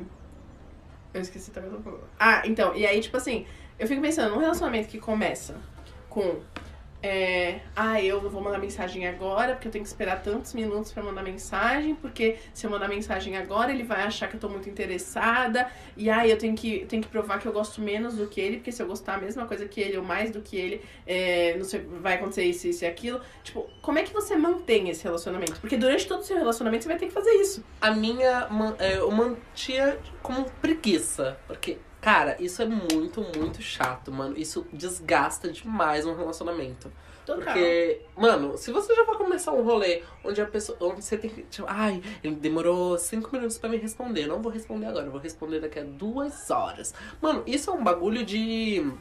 Eu 1.13 1.21
esqueci 1.21 1.51
também. 1.51 1.71
Ah, 2.17 2.41
então, 2.45 2.73
e 2.75 2.85
aí, 2.85 3.01
tipo 3.01 3.17
assim, 3.17 3.45
eu 3.77 3.85
fico 3.87 4.01
pensando, 4.01 4.33
num 4.33 4.39
relacionamento 4.39 4.87
que 4.87 4.97
começa 4.99 5.55
com. 6.09 6.39
É, 7.03 7.61
ah, 7.75 8.01
eu 8.01 8.21
não 8.21 8.29
vou 8.29 8.41
mandar 8.41 8.59
mensagem 8.59 9.07
agora, 9.07 9.53
porque 9.53 9.67
eu 9.67 9.71
tenho 9.71 9.83
que 9.83 9.89
esperar 9.89 10.21
tantos 10.21 10.53
minutos 10.53 10.91
pra 10.91 11.01
mandar 11.01 11.23
mensagem, 11.23 11.95
porque 11.95 12.37
se 12.53 12.65
eu 12.65 12.69
mandar 12.69 12.87
mensagem 12.87 13.37
agora, 13.37 13.71
ele 13.71 13.83
vai 13.83 14.03
achar 14.03 14.27
que 14.27 14.35
eu 14.35 14.39
tô 14.39 14.47
muito 14.47 14.69
interessada, 14.69 15.67
e 15.97 16.09
aí 16.09 16.29
eu 16.29 16.37
tenho 16.37 16.55
que, 16.55 16.85
tenho 16.85 17.01
que 17.01 17.09
provar 17.09 17.39
que 17.39 17.47
eu 17.47 17.51
gosto 17.51 17.81
menos 17.81 18.15
do 18.17 18.27
que 18.27 18.39
ele, 18.39 18.57
porque 18.57 18.71
se 18.71 18.83
eu 18.83 18.87
gostar 18.87 19.15
a 19.15 19.17
mesma 19.17 19.47
coisa 19.47 19.67
que 19.67 19.81
ele 19.81 19.97
ou 19.97 20.03
mais 20.03 20.29
do 20.31 20.41
que 20.41 20.55
ele, 20.55 20.81
é, 21.07 21.55
não 21.57 21.63
sei, 21.63 21.81
vai 22.01 22.15
acontecer 22.15 22.43
isso, 22.43 22.67
isso 22.67 22.83
e 22.83 22.87
aquilo. 22.87 23.19
Tipo, 23.43 23.67
como 23.81 23.97
é 23.97 24.03
que 24.03 24.13
você 24.13 24.35
mantém 24.35 24.89
esse 24.89 25.03
relacionamento? 25.03 25.59
Porque 25.59 25.77
durante 25.77 26.07
todo 26.07 26.19
o 26.19 26.23
seu 26.23 26.37
relacionamento 26.37 26.83
você 26.83 26.89
vai 26.89 26.97
ter 26.99 27.07
que 27.07 27.13
fazer 27.13 27.31
isso. 27.31 27.63
A 27.79 27.91
minha, 27.91 28.47
é, 28.77 28.97
eu 28.97 29.09
mantinha 29.09 29.97
como 30.21 30.45
preguiça. 30.61 31.37
Porque, 31.47 31.77
cara, 32.01 32.35
isso 32.39 32.61
é 32.61 32.65
muito, 32.65 33.21
muito 33.37 33.61
chato, 33.61 34.11
mano. 34.11 34.37
Isso 34.37 34.65
desgasta 34.73 35.49
demais 35.49 36.05
um 36.05 36.15
relacionamento. 36.15 36.91
Total. 37.25 37.43
Porque, 37.43 38.01
mano, 38.17 38.57
se 38.57 38.71
você 38.71 38.95
já 38.95 39.03
vai 39.03 39.15
começar 39.15 39.51
um 39.51 39.63
rolê 39.63 40.03
onde 40.23 40.41
a 40.41 40.45
pessoa. 40.45 40.77
Onde 40.81 41.03
você 41.03 41.17
tem 41.17 41.29
que. 41.29 41.43
Tipo, 41.43 41.67
ai, 41.69 42.01
ele 42.23 42.35
demorou 42.35 42.97
cinco 42.97 43.29
minutos 43.31 43.57
pra 43.57 43.69
me 43.69 43.77
responder. 43.77 44.23
Eu 44.23 44.29
não 44.29 44.41
vou 44.41 44.51
responder 44.51 44.87
agora, 44.87 45.05
eu 45.05 45.11
vou 45.11 45.21
responder 45.21 45.59
daqui 45.59 45.79
a 45.79 45.83
duas 45.83 46.49
horas. 46.49 46.93
Mano, 47.21 47.43
isso 47.45 47.69
é 47.69 47.73
um 47.73 47.83
bagulho 47.83 48.25
de. 48.25 48.91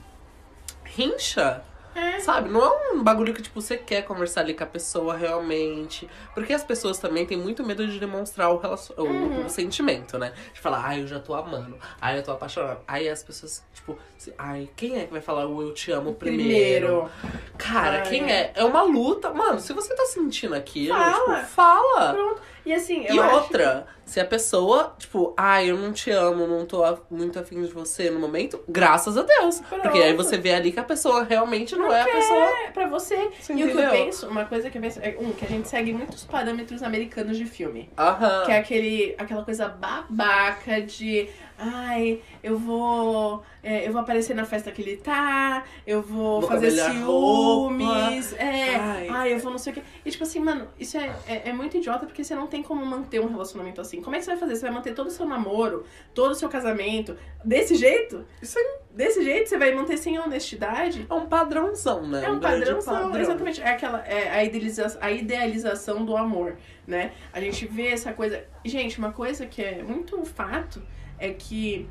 rincha. 0.85 1.65
É. 1.95 2.21
Sabe? 2.21 2.49
Não 2.49 2.63
é 2.63 2.93
um 2.93 3.03
bagulho 3.03 3.35
que, 3.35 3.43
tipo, 3.43 3.61
você 3.61 3.77
quer 3.77 4.03
conversar 4.03 4.43
ali 4.43 4.55
com 4.55 4.63
a 4.63 4.67
pessoa 4.67 5.17
realmente. 5.17 6.09
Porque 6.35 6.53
as 6.53 6.63
pessoas 6.63 6.99
também 6.99 7.27
têm 7.27 7.37
muito 7.37 7.65
medo 7.65 7.87
de 7.87 7.99
demonstrar 7.99 8.51
o, 8.51 8.59
relacion... 8.59 8.95
Uhum. 8.97 9.47
o 9.47 9.49
sentimento, 9.49 10.19
né? 10.19 10.33
De 10.53 10.61
falar, 10.61 10.85
ai, 10.85 11.03
eu 11.03 11.07
já 11.07 11.19
tô 11.19 11.35
amando. 11.35 11.77
Ai, 12.01 12.19
eu 12.19 12.23
tô 12.23 12.33
apaixonado. 12.33 12.81
Aí 12.87 13.09
as 13.09 13.23
pessoas, 13.23 13.65
tipo, 13.75 13.99
ai, 14.39 14.69
quem 14.77 14.99
é 14.99 15.05
que 15.07 15.13
vai 15.13 15.21
falar 15.21 15.47
o 15.47 15.63
eu 15.63 15.75
te 15.75 15.91
amo 15.91 16.15
primeiro? 16.15 17.11
Cara, 17.59 17.99
Ai, 17.99 18.09
quem 18.09 18.31
é. 18.31 18.35
é? 18.35 18.53
É 18.57 18.65
uma 18.65 18.83
luta. 18.83 19.33
Mano, 19.33 19.59
se 19.61 19.73
você 19.73 19.95
tá 19.95 20.05
sentindo 20.07 20.55
aquilo, 20.55 20.97
Fala. 20.97 21.37
tipo, 21.37 21.47
fala. 21.49 22.13
Pronto. 22.13 22.43
E 22.65 22.73
assim, 22.73 23.05
eu 23.07 23.15
E 23.15 23.19
acho 23.19 23.35
outra, 23.35 23.87
se 24.05 24.21
a 24.21 24.25
pessoa, 24.25 24.95
tipo, 24.99 25.33
ai, 25.37 25.71
eu 25.71 25.79
não 25.79 25.93
te 25.93 26.11
amo, 26.11 26.47
não 26.47 26.67
tô 26.67 26.83
muito 27.11 27.39
afim 27.39 27.63
de 27.63 27.73
você 27.73 28.11
no 28.11 28.19
momento, 28.19 28.63
graças 28.69 29.17
a 29.17 29.23
Deus. 29.23 29.61
Pronto. 29.61 29.83
Porque 29.83 29.99
aí 29.99 30.15
você 30.15 30.37
vê 30.37 30.53
ali 30.53 30.73
que 30.73 30.81
a 30.81 30.85
pessoa 30.85 31.23
realmente 31.23 31.77
não, 31.77 31.93
é 31.93 32.03
a 32.03 32.05
pessoa. 32.05 32.49
Pra 32.75 32.87
você. 32.87 33.31
Você 33.41 33.53
e 33.55 33.65
o 33.65 33.71
que 33.71 33.79
eu 33.79 33.91
penso, 33.91 34.29
uma 34.29 34.45
coisa 34.45 34.69
que 34.69 34.79
eu 34.79 34.83
penso, 34.83 35.01
é 35.01 35.17
um, 35.19 35.33
que 35.33 35.45
a 35.45 35.49
gente 35.49 35.69
segue 35.69 35.93
muitos 35.93 36.25
parâmetros 36.25 36.83
americanos 36.83 37.39
de 37.39 37.45
filme. 37.45 37.91
Aham. 37.97 38.45
Que 38.45 38.53
é 38.53 38.59
aquele, 38.59 39.15
aquela 39.17 39.45
coisa 39.45 39.69
babaca 39.69 40.81
de 40.83 41.29
ai, 41.61 42.21
eu 42.43 42.59
vou. 42.59 43.43
é, 43.63 43.87
eu 43.87 43.93
vou 43.93 44.01
aparecer 44.01 44.35
na 44.35 44.45
festa 44.45 44.73
que 44.73 44.81
ele 44.81 44.97
tá, 44.97 45.65
eu 45.87 46.03
vou, 46.03 46.41
Vou 46.41 46.49
fazer 46.49 46.71
ciúmes, 46.71 48.33
é, 48.35 48.77
Ai. 48.77 49.09
ai. 49.09 49.33
eu 49.35 49.39
vou 49.39 49.51
não 49.51 49.59
sei 49.59 49.73
o 49.73 49.77
quê. 49.77 49.83
E 50.05 50.11
tipo 50.11 50.25
assim, 50.25 50.41
mano, 50.41 50.69
isso 50.79 50.97
é, 50.97 51.15
é, 51.29 51.51
é 51.51 51.53
muito 51.53 51.77
idiota 51.77 52.07
porque 52.07 52.25
você 52.25 52.35
não 52.35 52.47
tem 52.47 52.63
como 52.63 52.85
manter 52.85 53.21
um 53.21 53.29
relacionamento 53.29 53.81
assim. 53.81 54.01
Como 54.01 54.17
é 54.17 54.19
que 54.19 54.25
você 54.25 54.31
vai 54.31 54.41
fazer? 54.41 54.57
Você 54.57 54.63
vai 54.63 54.71
manter 54.71 54.95
todo 54.95 55.09
o 55.09 55.11
seu 55.11 55.27
namoro, 55.27 55.85
todo 56.15 56.33
o 56.33 56.35
seu 56.35 56.49
casamento, 56.49 57.17
desse 57.45 57.75
jeito? 57.75 58.25
Isso 58.41 58.59
aí 58.59 58.81
Desse 58.93 59.23
jeito 59.23 59.49
você 59.49 59.57
vai 59.57 59.73
manter 59.73 59.97
sem 59.97 60.19
honestidade? 60.19 61.07
é 61.09 61.15
um 61.15 61.27
padrãozão, 61.27 62.09
né? 62.09 62.25
É 62.25 62.29
um 62.31 62.41
grande 62.41 62.65
padrãozão, 62.65 63.03
padrão. 63.03 63.21
exatamente. 63.21 63.63
É 63.63 63.69
aquela 63.69 64.05
é 64.05 64.31
a, 64.31 64.43
idealiza 64.45 64.99
a 65.01 65.11
idealização 65.13 66.05
do 66.05 66.17
amor, 66.17 66.57
né? 66.87 67.13
A 67.33 67.41
gente 67.41 67.67
vê 67.67 67.89
essa 67.89 68.13
coisa. 68.13 68.45
Gente, 68.65 68.99
uma 68.99 69.13
coisa 69.13 69.47
que 69.47 69.63
é 69.63 69.81
muito 69.83 70.25
fato 70.25 70.83
é 71.21 71.31
que 71.31 71.89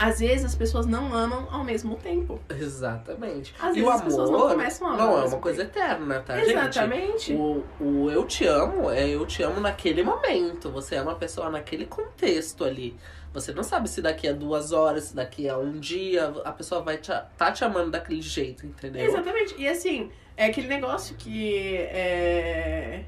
às 0.00 0.18
vezes 0.18 0.46
as 0.46 0.54
pessoas 0.54 0.86
não 0.86 1.14
amam 1.14 1.46
ao 1.50 1.62
mesmo 1.62 1.94
tempo. 1.96 2.40
Exatamente. 2.48 3.54
Às 3.60 3.76
e 3.76 3.80
vezes 3.80 3.86
o 3.86 3.90
as 3.90 4.00
pessoas 4.00 4.30
não 4.30 4.38
amor 4.38 4.50
começam 4.52 4.88
a 4.88 4.94
amar 4.94 5.06
não 5.06 5.18
é 5.20 5.24
uma 5.26 5.38
coisa 5.38 5.62
eterna, 5.62 6.20
tá, 6.20 6.38
gente? 6.38 6.50
Exatamente. 6.52 7.32
O, 7.34 7.62
o 7.78 8.10
eu 8.10 8.24
te 8.24 8.46
amo 8.46 8.90
é 8.90 9.06
eu 9.06 9.26
te 9.26 9.42
amo 9.42 9.60
naquele 9.60 10.02
momento. 10.02 10.70
Você 10.70 10.94
é 10.94 11.02
uma 11.02 11.16
pessoa 11.16 11.50
naquele 11.50 11.84
contexto 11.84 12.64
ali. 12.64 12.96
Você 13.34 13.52
não 13.52 13.62
sabe 13.62 13.90
se 13.90 14.00
daqui 14.00 14.26
a 14.26 14.32
duas 14.32 14.72
horas, 14.72 15.04
se 15.04 15.14
daqui 15.14 15.46
a 15.48 15.58
um 15.58 15.78
dia, 15.78 16.32
a 16.44 16.50
pessoa 16.50 16.80
vai 16.80 16.96
te, 16.96 17.12
tá 17.36 17.52
te 17.52 17.62
amando 17.62 17.90
daquele 17.90 18.22
jeito, 18.22 18.66
entendeu? 18.66 19.04
Exatamente. 19.04 19.54
E 19.58 19.68
assim, 19.68 20.10
é 20.34 20.46
aquele 20.46 20.66
negócio 20.66 21.14
que 21.14 21.76
é. 21.76 23.04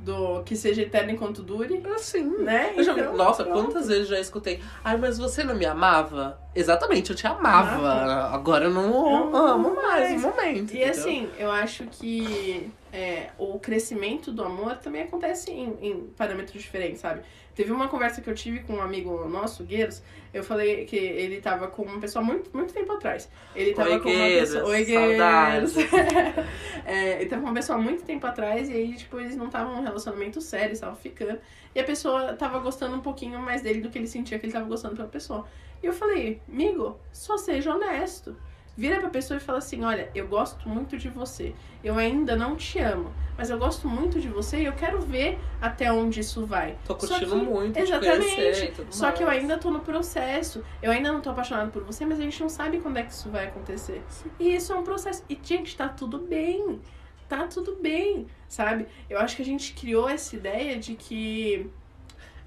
Do 0.00 0.42
que 0.44 0.54
seja 0.56 0.82
eterno 0.82 1.10
enquanto 1.10 1.42
dure, 1.42 1.82
Assim. 1.94 2.22
né? 2.38 2.72
Já 2.78 2.92
Então, 2.92 3.16
nossa, 3.16 3.44
pronto. 3.44 3.64
quantas 3.64 3.88
vezes 3.88 4.08
já 4.08 4.18
escutei. 4.18 4.60
Ai, 4.84 4.96
mas 4.96 5.18
você 5.18 5.42
não 5.44 5.54
me 5.54 5.66
amava? 5.66 6.38
Exatamente, 6.54 7.10
eu 7.10 7.16
te 7.16 7.26
amava. 7.26 7.74
Amava. 7.76 8.34
Agora 8.34 8.64
eu 8.66 8.70
não 8.70 8.84
Eu 8.84 9.30
não 9.30 9.46
amo 9.46 9.74
mais 9.74 10.22
no 10.22 10.28
momento. 10.30 10.72
E 10.74 10.84
assim, 10.84 11.28
eu 11.38 11.50
acho 11.50 11.84
que 11.86 12.70
é, 12.92 13.30
o 13.38 13.58
crescimento 13.58 14.30
do 14.32 14.42
amor 14.42 14.76
também 14.76 15.02
acontece 15.02 15.50
em, 15.50 15.76
em 15.82 16.00
parâmetros 16.16 16.62
diferentes, 16.62 17.00
sabe? 17.00 17.20
Teve 17.58 17.72
uma 17.72 17.88
conversa 17.88 18.20
que 18.20 18.30
eu 18.30 18.36
tive 18.36 18.60
com 18.60 18.74
um 18.74 18.80
amigo 18.80 19.28
nosso, 19.28 19.64
Gueiros, 19.64 20.00
eu 20.32 20.44
falei 20.44 20.84
que 20.84 20.94
ele 20.94 21.40
tava 21.40 21.66
com 21.66 21.82
uma 21.82 21.98
pessoa 21.98 22.24
muito, 22.24 22.56
muito 22.56 22.72
tempo 22.72 22.92
atrás. 22.92 23.28
Ele 23.52 23.74
tava 23.74 23.90
Oi, 23.90 23.98
com 23.98 24.08
uma 24.10 24.26
Gueiros, 24.28 24.50
pessoa. 24.50 24.70
Oi. 24.70 24.84
Gueiros! 24.84 25.74
É, 26.86 27.20
ele 27.20 27.28
tava 27.28 27.42
com 27.42 27.48
uma 27.48 27.54
pessoa 27.54 27.76
muito 27.76 28.04
tempo 28.04 28.24
atrás 28.26 28.68
e 28.68 28.72
aí, 28.72 28.94
tipo, 28.94 29.18
eles 29.18 29.36
não 29.36 29.46
estavam 29.46 29.74
num 29.74 29.82
relacionamento 29.82 30.40
sério, 30.40 30.72
estavam 30.72 30.94
ficando. 30.94 31.40
E 31.74 31.80
a 31.80 31.84
pessoa 31.84 32.32
tava 32.34 32.60
gostando 32.60 32.94
um 32.94 33.00
pouquinho 33.00 33.40
mais 33.40 33.60
dele 33.60 33.80
do 33.80 33.90
que 33.90 33.98
ele 33.98 34.06
sentia 34.06 34.38
que 34.38 34.46
ele 34.46 34.52
tava 34.52 34.66
gostando 34.66 34.94
pela 34.94 35.08
pessoa. 35.08 35.44
E 35.82 35.86
eu 35.86 35.92
falei, 35.92 36.40
amigo, 36.48 36.96
só 37.12 37.36
seja 37.36 37.74
honesto. 37.74 38.36
Vira 38.78 39.00
pra 39.00 39.10
pessoa 39.10 39.38
e 39.38 39.40
fala 39.40 39.58
assim: 39.58 39.82
Olha, 39.84 40.08
eu 40.14 40.28
gosto 40.28 40.68
muito 40.68 40.96
de 40.96 41.08
você. 41.08 41.52
Eu 41.82 41.98
ainda 41.98 42.36
não 42.36 42.54
te 42.54 42.78
amo, 42.78 43.12
mas 43.36 43.50
eu 43.50 43.58
gosto 43.58 43.88
muito 43.88 44.20
de 44.20 44.28
você 44.28 44.58
e 44.58 44.66
eu 44.66 44.72
quero 44.72 45.00
ver 45.00 45.36
até 45.60 45.90
onde 45.92 46.20
isso 46.20 46.46
vai. 46.46 46.78
Tô 46.86 46.94
curtindo 46.94 47.40
que- 47.40 47.44
muito. 47.44 47.74
te 47.74 47.80
Exatamente. 47.80 48.72
Só 48.90 49.10
que 49.10 49.24
eu 49.24 49.26
mais. 49.26 49.40
ainda 49.42 49.58
tô 49.58 49.72
no 49.72 49.80
processo. 49.80 50.64
Eu 50.80 50.92
ainda 50.92 51.10
não 51.10 51.20
tô 51.20 51.30
apaixonado 51.30 51.72
por 51.72 51.82
você, 51.82 52.06
mas 52.06 52.20
a 52.20 52.22
gente 52.22 52.40
não 52.40 52.48
sabe 52.48 52.78
quando 52.78 52.98
é 52.98 53.02
que 53.02 53.10
isso 53.12 53.28
vai 53.30 53.48
acontecer. 53.48 54.00
E 54.38 54.54
isso 54.54 54.72
é 54.72 54.76
um 54.76 54.84
processo. 54.84 55.24
E, 55.28 55.36
gente, 55.42 55.76
tá 55.76 55.88
tudo 55.88 56.18
bem. 56.20 56.80
Tá 57.28 57.48
tudo 57.48 57.76
bem, 57.82 58.28
sabe? 58.48 58.86
Eu 59.10 59.18
acho 59.18 59.34
que 59.34 59.42
a 59.42 59.44
gente 59.44 59.74
criou 59.74 60.08
essa 60.08 60.36
ideia 60.36 60.78
de 60.78 60.94
que. 60.94 61.68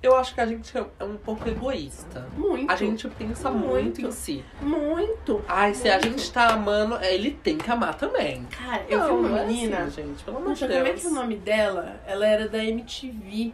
Eu 0.04 0.16
acho 0.16 0.34
que 0.34 0.42
a 0.42 0.46
gente 0.48 0.76
é 0.76 1.04
um 1.04 1.16
pouco 1.16 1.48
egoísta. 1.48 2.28
Muito. 2.36 2.72
A 2.72 2.76
gente 2.76 3.08
pensa 3.10 3.52
muito, 3.52 4.02
Muito. 4.02 4.02
em 4.02 4.12
si. 4.12 4.44
Muito. 4.60 5.46
Ai, 5.48 5.76
se 5.76 5.88
a 5.90 5.94
Muito. 5.94 6.08
gente 6.10 6.32
tá 6.32 6.48
amando, 6.54 6.96
ele 7.04 7.32
tem 7.32 7.56
que 7.58 7.70
amar 7.70 7.94
também. 7.94 8.44
Cara, 8.46 8.84
eu 8.90 9.04
vi 9.06 9.28
uma 9.28 9.42
é 9.42 9.46
menina. 9.46 9.78
assim, 9.84 10.02
gente, 10.04 10.24
pelo 10.24 10.38
amor 10.38 10.54
de 10.54 10.60
como 10.62 10.74
é 10.74 10.84
Deus. 10.84 11.02
que 11.02 11.08
é 11.08 11.10
o 11.10 11.14
nome 11.14 11.36
dela? 11.36 12.02
Ela 12.08 12.26
era 12.26 12.48
da 12.50 12.64
MTV. 12.64 13.54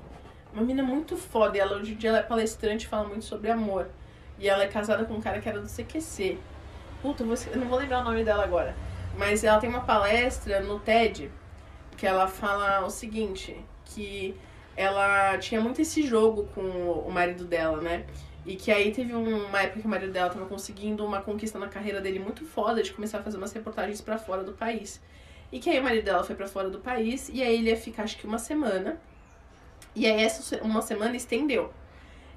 Uma 0.54 0.62
menina 0.62 0.84
muito 0.84 1.18
foda. 1.18 1.58
E 1.58 1.60
ela 1.60 1.76
hoje 1.76 1.92
em 1.92 1.96
dia 1.96 2.12
ela 2.12 2.20
é 2.20 2.24
palestrante 2.24 2.86
e 2.86 2.88
fala 2.88 3.06
muito 3.06 3.26
sobre 3.26 3.52
amor. 3.52 3.90
E 4.40 4.48
ela 4.48 4.64
é 4.64 4.68
casada 4.68 5.04
com 5.04 5.16
um 5.16 5.22
cara 5.22 5.42
que 5.42 5.50
era 5.50 5.60
do 5.60 5.68
CQC. 5.68 6.38
Puta, 7.02 7.24
eu 7.24 7.58
não 7.58 7.68
vou 7.68 7.78
lembrar 7.78 8.00
o 8.00 8.04
nome 8.06 8.24
dela 8.24 8.46
agora. 8.46 8.74
Mas 9.18 9.44
ela 9.44 9.60
tem 9.60 9.70
uma 9.70 9.82
palestra 9.82 10.62
no 10.62 10.80
TED 10.80 11.30
que 11.98 12.08
ela 12.08 12.28
fala 12.28 12.86
o 12.86 12.90
seguinte, 12.90 13.58
que 13.84 14.34
ela 14.78 15.38
tinha 15.40 15.60
muito 15.60 15.82
esse 15.82 16.04
jogo 16.04 16.48
com 16.56 16.62
o 16.62 17.12
marido 17.12 17.44
dela, 17.44 17.82
né? 17.82 18.06
E 18.46 18.56
que 18.56 18.72
aí 18.72 18.92
teve 18.94 19.14
um- 19.14 19.48
uma 19.48 19.62
época 19.64 19.82
que 19.82 19.88
o 19.88 19.90
marido 19.90 20.14
dela 20.14 20.30
tava 20.30 20.46
conseguindo 20.46 21.04
uma 21.04 21.20
conquista 21.22 21.60
na 21.60 21.68
carreira 21.68 22.00
dele 22.00 22.20
muito 22.20 22.46
foda 22.46 22.82
de 22.82 22.94
começar 22.94 23.18
a 23.20 23.24
fazer 23.24 23.38
umas 23.38 23.52
reportagens 23.52 24.00
pra 24.00 24.18
fora 24.18 24.44
do 24.44 24.54
país. 24.54 25.02
E 25.52 25.60
que 25.60 25.70
aí 25.70 25.80
o 25.80 25.84
marido 25.84 26.06
dela 26.06 26.24
foi 26.24 26.36
pra 26.36 26.48
fora 26.48 26.70
do 26.70 26.80
país 26.80 27.30
e 27.34 27.42
aí 27.42 27.56
ele 27.56 27.70
ia 27.70 27.76
ficar 27.76 28.04
acho 28.04 28.18
que 28.18 28.28
uma 28.28 28.38
semana. 28.38 28.98
E 29.96 30.06
aí 30.06 30.22
essa 30.24 30.64
uma 30.64 30.82
semana 30.82 31.16
estendeu. 31.18 31.74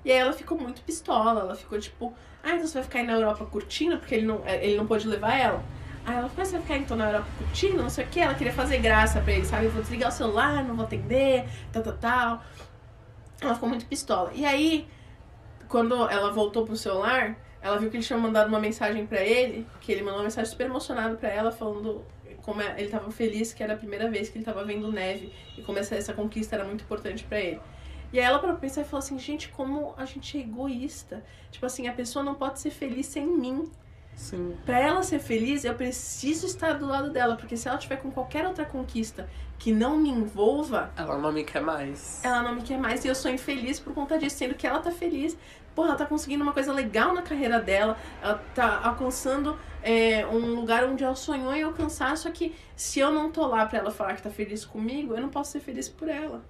E 0.05 0.11
aí 0.11 0.17
ela 0.19 0.33
ficou 0.33 0.59
muito 0.59 0.81
pistola, 0.83 1.41
ela 1.41 1.55
ficou 1.55 1.79
tipo, 1.79 2.13
ah, 2.43 2.55
então 2.55 2.67
você 2.67 2.75
vai 2.75 2.83
ficar 2.85 2.99
aí 3.01 3.07
na 3.07 3.13
Europa 3.13 3.45
curtindo, 3.45 3.99
porque 3.99 4.15
ele 4.15 4.27
não, 4.27 4.43
ele 4.49 4.77
não 4.77 4.87
pôde 4.87 5.07
levar 5.07 5.37
ela. 5.39 5.63
Aí 6.05 6.17
ela 6.17 6.29
você 6.29 6.53
vai 6.53 6.63
ficar 6.63 6.77
então 6.79 6.97
na 6.97 7.07
Europa 7.11 7.29
curtindo, 7.39 7.83
não 7.83 7.91
sei 7.91 8.05
o 8.05 8.09
que, 8.09 8.21
ela 8.21 8.35
queria 8.35 8.53
fazer 8.53 8.79
graça 8.79 9.21
pra 9.21 9.33
ele, 9.33 9.45
sabe? 9.45 9.67
Eu 9.67 9.71
vou 9.71 9.83
desligar 9.83 10.09
o 10.09 10.13
celular, 10.13 10.65
não 10.65 10.75
vou 10.75 10.85
atender, 10.85 11.45
tal, 11.73 11.83
tal, 11.83 11.93
tal. 11.99 12.43
Ela 13.41 13.55
ficou 13.55 13.69
muito 13.69 13.87
pistola. 13.87 14.31
E 14.35 14.45
aí, 14.45 14.89
quando 15.69 15.95
ela 16.11 16.31
voltou 16.33 16.65
pro 16.65 16.77
celular, 16.77 17.37
ela 17.63 17.79
viu 17.79 17.91
que 17.91 17.97
ele 17.97 18.05
tinha 18.05 18.19
mandado 18.19 18.49
uma 18.49 18.59
mensagem 18.59 19.07
pra 19.07 19.21
ele, 19.21 19.67
que 19.81 19.93
ele 19.93 20.01
mandou 20.03 20.19
uma 20.19 20.25
mensagem 20.25 20.51
super 20.51 20.67
emocionado 20.67 21.17
pra 21.17 21.29
ela, 21.29 21.51
falando 21.53 22.05
como 22.43 22.63
é- 22.63 22.75
ele 22.81 22.89
tava 22.89 23.11
feliz 23.11 23.53
que 23.53 23.63
era 23.63 23.75
a 23.75 23.77
primeira 23.77 24.11
vez 24.11 24.31
que 24.31 24.39
ele 24.39 24.45
tava 24.45 24.65
vendo 24.65 24.91
neve 24.91 25.33
e 25.57 25.63
como 25.63 25.79
essa, 25.79 25.95
essa 25.95 26.13
conquista 26.15 26.57
era 26.57 26.65
muito 26.65 26.83
importante 26.83 27.25
pra 27.25 27.39
ele. 27.39 27.61
E 28.13 28.19
aí 28.19 28.25
ela 28.25 28.39
parou 28.39 28.57
pra 28.57 28.63
pensar 28.63 28.81
e 28.81 28.85
falou 28.85 28.99
assim, 28.99 29.19
gente, 29.19 29.51
como 29.51 29.95
a 29.97 30.05
gente 30.05 30.37
é 30.37 30.41
egoísta. 30.41 31.23
Tipo 31.51 31.67
assim, 31.67 31.87
a 31.87 31.93
pessoa 31.93 32.25
não 32.25 32.35
pode 32.35 32.59
ser 32.59 32.71
feliz 32.71 33.07
sem 33.07 33.25
mim. 33.27 33.71
Sim. 34.15 34.57
Pra 34.67 34.79
ela 34.79 35.03
ser 35.03 35.19
feliz, 35.19 35.65
eu 35.65 35.75
preciso 35.75 36.47
estar 36.47 36.75
do 36.75 36.87
lado 36.87 37.11
dela, 37.11 37.37
porque 37.37 37.57
se 37.57 37.69
ela 37.69 37.79
tiver 37.79 37.97
com 37.97 38.11
qualquer 38.11 38.47
outra 38.47 38.65
conquista 38.65 39.29
que 39.59 39.73
não 39.73 39.97
me 39.97 40.09
envolva, 40.11 40.91
Ela 40.97 41.19
não 41.19 41.33
me 41.33 41.45
quer 41.45 41.61
mais. 41.63 42.21
ela 42.23 42.43
não 42.43 42.55
me 42.55 42.63
quer 42.63 42.79
mais 42.79 43.05
e 43.05 43.09
eu 43.09 43.15
sou 43.15 43.31
infeliz 43.31 43.79
por 43.81 43.95
conta 43.95 44.19
disso, 44.19 44.37
sendo 44.37 44.55
que 44.55 44.67
ela 44.67 44.79
tá 44.81 44.91
feliz. 44.91 45.37
Porra, 45.75 45.89
ela 45.89 45.97
tá 45.97 46.07
conseguindo 46.07 46.43
uma 46.43 46.53
coisa 46.53 46.73
legal 46.73 47.15
na 47.15 47.23
carreira 47.23 47.61
dela, 47.61 47.97
ela 48.23 48.43
tá 48.55 48.81
alcançando 48.83 49.57
é, 49.83 50.27
um 50.27 50.55
lugar 50.55 50.85
onde 50.85 51.05
ela 51.05 51.15
sonhou 51.15 51.55
em 51.55 51.63
alcançar, 51.63 52.17
só 52.17 52.31
que 52.31 52.55
se 52.77 53.01
eu 53.01 53.11
não 53.11 53.31
tô 53.31 53.47
lá 53.47 53.65
pra 53.67 53.79
ela 53.79 53.91
falar 53.91 54.15
que 54.17 54.23
tá 54.23 54.31
feliz 54.31 54.65
comigo, 54.65 55.15
eu 55.15 55.21
não 55.21 55.29
posso 55.29 55.53
ser 55.53 55.61
feliz 55.61 55.89
por 55.89 56.09
ela. 56.09 56.43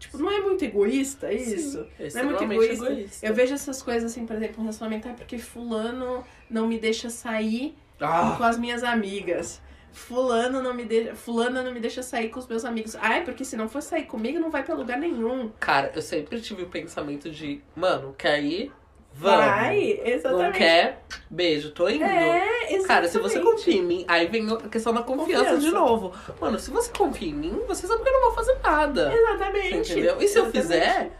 Tipo, 0.00 0.18
não 0.18 0.30
é 0.32 0.40
muito 0.40 0.64
egoísta 0.64 1.32
isso? 1.32 1.84
Sim, 1.98 2.08
Não 2.14 2.20
é 2.20 2.24
muito 2.24 2.42
extremamente 2.42 2.72
egoísta. 2.72 3.26
Eu 3.26 3.34
vejo 3.34 3.54
essas 3.54 3.80
coisas 3.82 4.10
assim, 4.10 4.26
por 4.26 4.34
exemplo, 4.34 4.56
um 4.58 4.62
relacionamento 4.62 5.06
é 5.08 5.12
porque 5.12 5.38
fulano 5.38 6.24
não 6.48 6.66
me 6.66 6.78
deixa 6.78 7.08
sair 7.10 7.76
Ah, 8.00 8.34
com 8.36 8.42
as 8.42 8.58
minhas 8.58 8.82
amigas. 8.82 9.60
Fulano 9.92 10.62
não 10.62 10.72
me 10.72 10.84
deixa, 10.84 11.14
fulana 11.14 11.62
não 11.62 11.72
me 11.72 11.80
deixa 11.80 12.02
sair 12.02 12.28
com 12.30 12.38
os 12.38 12.46
meus 12.46 12.64
amigos. 12.64 12.96
Ai, 12.96 13.24
porque 13.24 13.44
se 13.44 13.56
não 13.56 13.68
for 13.68 13.82
sair 13.82 14.04
comigo, 14.06 14.38
não 14.38 14.50
vai 14.50 14.62
pra 14.62 14.74
lugar 14.74 14.98
nenhum. 14.98 15.50
cara, 15.60 15.92
eu 15.94 16.00
sempre 16.00 16.40
tive 16.40 16.62
o 16.62 16.68
pensamento 16.68 17.30
de, 17.30 17.60
mano, 17.76 18.14
quer 18.16 18.42
ir? 18.42 18.72
Vamos. 19.12 19.44
Vai, 19.44 19.98
Não 19.98 20.06
exatamente. 20.12 20.58
quer? 20.58 21.02
Beijo, 21.28 21.72
tô 21.72 21.88
indo. 21.88 22.04
É, 22.04 22.62
exatamente. 22.64 22.86
Cara, 22.86 23.08
se 23.08 23.18
você 23.18 23.40
confia 23.40 23.74
em 23.76 23.82
mim, 23.82 24.04
aí 24.08 24.26
vem 24.28 24.50
a 24.50 24.56
questão 24.68 24.94
da 24.94 25.02
confiança, 25.02 25.44
Confiança. 25.44 25.66
de 25.66 25.70
novo. 25.72 26.12
Mano, 26.40 26.58
se 26.58 26.70
você 26.70 26.90
confia 26.96 27.28
em 27.28 27.34
mim, 27.34 27.60
você 27.68 27.86
sabe 27.86 28.02
que 28.02 28.08
eu 28.08 28.12
não 28.12 28.20
vou 28.22 28.32
fazer 28.34 28.56
nada. 28.62 29.12
Exatamente. 29.14 29.92
Entendeu? 29.92 30.16
E 30.22 30.28
se 30.28 30.38
eu 30.38 30.46
Exatamente. 30.46 30.52
fizer, 30.52 31.10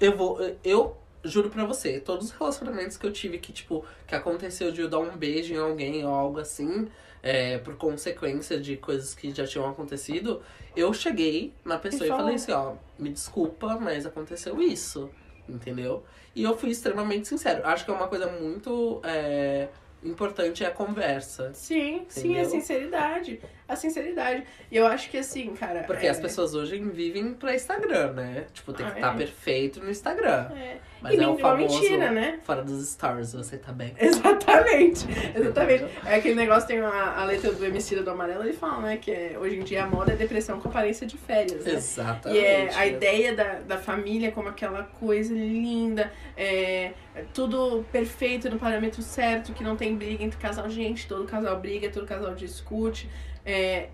eu 0.00 0.16
vou. 0.16 0.38
Eu 0.62 0.96
juro 1.24 1.50
pra 1.50 1.64
você, 1.64 1.98
todos 1.98 2.26
os 2.26 2.32
relacionamentos 2.32 2.96
que 2.96 3.06
eu 3.06 3.12
tive 3.12 3.38
que, 3.38 3.52
tipo, 3.52 3.84
que 4.06 4.14
aconteceu 4.14 4.70
de 4.70 4.80
eu 4.82 4.88
dar 4.88 4.98
um 5.00 5.16
beijo 5.16 5.52
em 5.52 5.58
alguém 5.58 6.04
ou 6.04 6.14
algo 6.14 6.38
assim, 6.38 6.88
é, 7.22 7.58
por 7.58 7.76
consequência 7.76 8.58
de 8.58 8.76
coisas 8.76 9.14
que 9.14 9.30
já 9.34 9.46
tinham 9.46 9.68
acontecido, 9.68 10.40
eu 10.74 10.94
cheguei 10.94 11.52
na 11.64 11.76
pessoa 11.78 12.04
E 12.04 12.06
e, 12.06 12.08
falei 12.10 12.34
assim, 12.36 12.52
ó, 12.52 12.72
me 12.98 13.10
desculpa, 13.10 13.76
mas 13.78 14.06
aconteceu 14.06 14.62
isso. 14.62 15.10
Entendeu? 15.54 16.04
E 16.34 16.42
eu 16.44 16.56
fui 16.56 16.70
extremamente 16.70 17.28
sincero. 17.28 17.66
Acho 17.66 17.84
que 17.84 17.90
é 17.90 17.94
uma 17.94 18.06
coisa 18.08 18.26
muito 18.28 19.00
é, 19.04 19.68
importante 20.02 20.64
é 20.64 20.68
a 20.68 20.70
conversa. 20.70 21.52
Sim, 21.52 22.04
sim, 22.08 22.36
a 22.36 22.40
Entendeu? 22.42 22.50
sinceridade. 22.50 23.40
A 23.68 23.76
sinceridade. 23.76 24.44
E 24.70 24.76
eu 24.76 24.86
acho 24.86 25.10
que 25.10 25.18
assim, 25.18 25.54
cara. 25.54 25.82
Porque 25.84 26.06
é, 26.06 26.10
as 26.10 26.18
pessoas 26.20 26.54
hoje 26.54 26.78
vivem 26.78 27.34
pra 27.34 27.54
Instagram, 27.54 28.12
né? 28.12 28.46
Tipo, 28.52 28.72
tem 28.72 28.86
que 28.86 28.92
Ah, 28.92 28.96
estar 28.96 29.14
é. 29.14 29.18
perfeito 29.18 29.80
no 29.80 29.90
Instagram. 29.90 30.50
É. 30.56 30.78
Mas 31.02 31.14
e 31.14 31.16
é 31.16 31.26
o 31.26 31.30
mentira, 31.30 31.48
uma 31.48 31.56
famoso 31.56 31.80
mentira, 31.80 32.10
né? 32.10 32.38
fora 32.42 32.62
dos 32.62 32.82
stars, 32.82 33.32
você 33.32 33.56
tá 33.56 33.72
bem. 33.72 33.94
Exatamente, 33.98 35.06
exatamente. 35.34 35.84
É 36.04 36.16
aquele 36.16 36.34
negócio, 36.34 36.68
tem 36.68 36.78
a, 36.80 37.20
a 37.20 37.24
letra 37.24 37.52
do 37.52 37.64
Emicida 37.64 38.02
do 38.02 38.10
Amarelo, 38.10 38.42
ele 38.42 38.52
fala, 38.52 38.82
né, 38.82 38.96
que 38.96 39.10
é, 39.10 39.36
hoje 39.40 39.56
em 39.56 39.62
dia 39.62 39.84
a 39.84 39.86
moda 39.86 40.12
é 40.12 40.16
depressão 40.16 40.60
com 40.60 40.68
aparência 40.68 41.06
de 41.06 41.16
férias, 41.16 41.64
né? 41.64 41.72
Exatamente. 41.72 42.40
E 42.40 42.44
é 42.44 42.74
a 42.74 42.86
ideia 42.86 43.34
da, 43.34 43.60
da 43.60 43.78
família 43.78 44.30
como 44.32 44.48
aquela 44.48 44.82
coisa 44.82 45.32
linda, 45.32 46.12
é, 46.36 46.92
é 47.14 47.24
tudo 47.32 47.84
perfeito 47.90 48.50
no 48.50 48.58
parâmetro 48.58 49.02
certo, 49.02 49.52
que 49.52 49.64
não 49.64 49.76
tem 49.76 49.96
briga 49.96 50.22
entre 50.22 50.38
casal. 50.38 50.68
Gente, 50.68 51.06
todo 51.06 51.24
casal 51.24 51.58
briga, 51.58 51.88
todo 51.90 52.06
casal 52.06 52.34
discute. 52.34 53.08
É, 53.44 53.88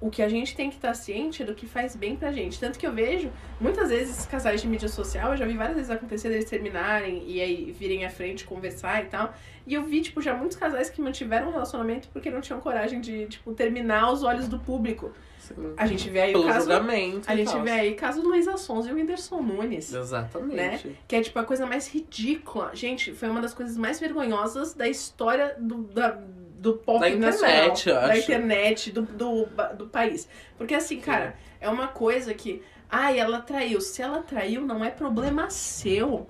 o 0.00 0.08
que 0.08 0.22
a 0.22 0.28
gente 0.28 0.56
tem 0.56 0.70
que 0.70 0.76
estar 0.76 0.94
ciente 0.94 1.42
é 1.42 1.46
do 1.46 1.54
que 1.54 1.66
faz 1.66 1.94
bem 1.94 2.16
pra 2.16 2.32
gente. 2.32 2.58
Tanto 2.58 2.78
que 2.78 2.86
eu 2.86 2.92
vejo, 2.92 3.30
muitas 3.60 3.90
vezes, 3.90 4.24
casais 4.24 4.62
de 4.62 4.66
mídia 4.68 4.88
social, 4.88 5.32
eu 5.32 5.36
já 5.36 5.44
vi 5.44 5.54
várias 5.54 5.76
vezes 5.76 5.90
acontecer 5.90 6.28
eles 6.28 6.46
terminarem 6.46 7.22
e 7.26 7.40
aí 7.40 7.70
virem 7.70 8.06
à 8.06 8.10
frente 8.10 8.44
conversar 8.44 9.04
e 9.04 9.06
tal. 9.08 9.34
E 9.66 9.74
eu 9.74 9.84
vi, 9.84 10.00
tipo, 10.00 10.22
já 10.22 10.34
muitos 10.34 10.56
casais 10.56 10.88
que 10.88 11.02
mantiveram 11.02 11.48
um 11.48 11.52
relacionamento 11.52 12.08
porque 12.08 12.30
não 12.30 12.40
tinham 12.40 12.60
coragem 12.60 13.00
de, 13.00 13.26
tipo, 13.26 13.52
terminar 13.52 14.04
aos 14.04 14.22
olhos 14.22 14.48
do 14.48 14.58
público. 14.58 15.12
Sim. 15.38 15.74
A 15.76 15.86
gente 15.86 16.08
vê 16.08 16.22
aí 16.22 16.32
Pelo 16.32 16.44
o 16.44 16.46
caso. 16.46 16.70
A 16.72 17.36
gente 17.36 17.52
tal. 17.52 17.62
vê 17.62 17.70
aí 17.70 17.92
o 17.92 17.96
caso 17.96 18.22
do 18.22 18.28
Luiz 18.28 18.48
Assonso 18.48 18.88
e 18.88 18.92
o 18.92 18.94
Whindersson 18.94 19.42
Nunes. 19.42 19.92
Exatamente. 19.92 20.96
Que 21.06 21.16
é 21.16 21.20
tipo 21.20 21.38
a 21.38 21.44
coisa 21.44 21.66
mais 21.66 21.88
ridícula. 21.88 22.70
Gente, 22.74 23.12
foi 23.12 23.28
uma 23.28 23.40
das 23.40 23.52
coisas 23.52 23.76
mais 23.76 24.00
vergonhosas 24.00 24.72
da 24.72 24.88
história 24.88 25.56
do, 25.58 25.82
da, 25.84 26.18
do 26.60 26.74
pop 26.74 27.00
Da 27.00 27.08
internet, 27.08 27.68
nacional. 27.68 28.08
Da 28.08 28.18
internet, 28.18 28.92
do, 28.92 29.02
do, 29.02 29.46
do 29.76 29.86
país. 29.86 30.28
Porque 30.58 30.74
assim, 30.74 31.00
cara, 31.00 31.34
é 31.58 31.68
uma 31.68 31.88
coisa 31.88 32.34
que. 32.34 32.62
Ai, 32.88 33.18
ela 33.18 33.40
traiu. 33.40 33.80
Se 33.80 34.02
ela 34.02 34.22
traiu, 34.22 34.60
não 34.60 34.84
é 34.84 34.90
problema 34.90 35.48
seu. 35.48 36.28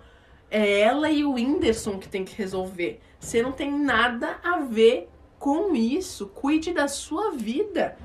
É 0.51 0.81
ela 0.81 1.11
e 1.11 1.25
o 1.25 1.33
Whindersson 1.33 1.99
que 1.99 2.09
tem 2.09 2.25
que 2.25 2.37
resolver. 2.37 3.01
Você 3.19 3.43
não 3.43 3.51
tem 3.51 3.73
nada 3.73 4.39
a 4.43 4.61
ver 4.61 5.09
com 5.39 5.75
isso. 5.75 6.29
Cuide 6.29 6.73
da 6.73 6.87
sua 6.87 7.33
vida. 7.33 7.97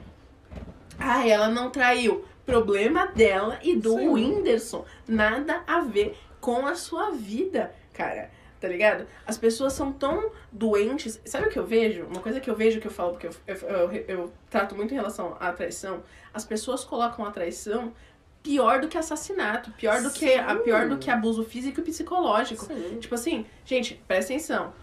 Ai, 0.98 1.30
ela 1.30 1.50
não 1.50 1.70
traiu. 1.70 2.26
Problema 2.46 3.08
dela 3.08 3.60
e 3.62 3.76
do 3.76 3.98
Sim. 3.98 4.10
Whindersson. 4.10 4.86
Nada 5.08 5.64
a 5.68 5.82
ver 5.82 6.18
com 6.40 6.66
a 6.66 6.76
sua 6.76 7.12
vida, 7.12 7.74
cara. 7.94 8.32
Tá 8.66 8.70
ligado? 8.70 9.06
As 9.28 9.38
pessoas 9.38 9.74
são 9.74 9.92
tão 9.94 10.32
doentes. 10.52 11.22
Sabe 11.24 11.46
o 11.46 11.50
que 11.52 11.60
eu 11.60 11.64
vejo? 11.68 12.04
Uma 12.06 12.20
coisa 12.20 12.40
que 12.40 12.50
eu 12.50 12.56
vejo 12.56 12.82
que 12.82 12.88
eu 12.88 12.92
falo, 12.92 13.12
porque 13.12 13.28
eu, 13.28 13.32
eu, 13.46 13.68
eu, 13.70 14.06
eu 14.08 14.34
trato 14.50 14.74
muito 14.76 14.92
em 14.92 14.98
relação 14.98 15.38
à 15.40 15.52
traição. 15.52 16.02
As 16.34 16.44
pessoas 16.44 16.84
colocam 16.84 17.24
a 17.24 17.30
traição 17.30 17.94
pior 18.42 18.82
do 18.82 18.88
que 18.88 18.98
assassinato, 18.98 19.70
pior 19.74 20.02
do 20.02 20.10
que, 20.10 20.34
a, 20.34 20.50
Sim. 20.56 20.64
pior 20.64 20.90
do 20.90 20.98
que 20.98 21.12
abuso 21.12 21.44
físico 21.44 21.80
e 21.80 21.84
psicológico. 21.84 22.66
Sim. 22.66 22.98
Tipo 23.00 23.14
assim, 23.14 23.46
gente, 23.64 24.02
presta 24.08 24.34
atenção. 24.34 24.74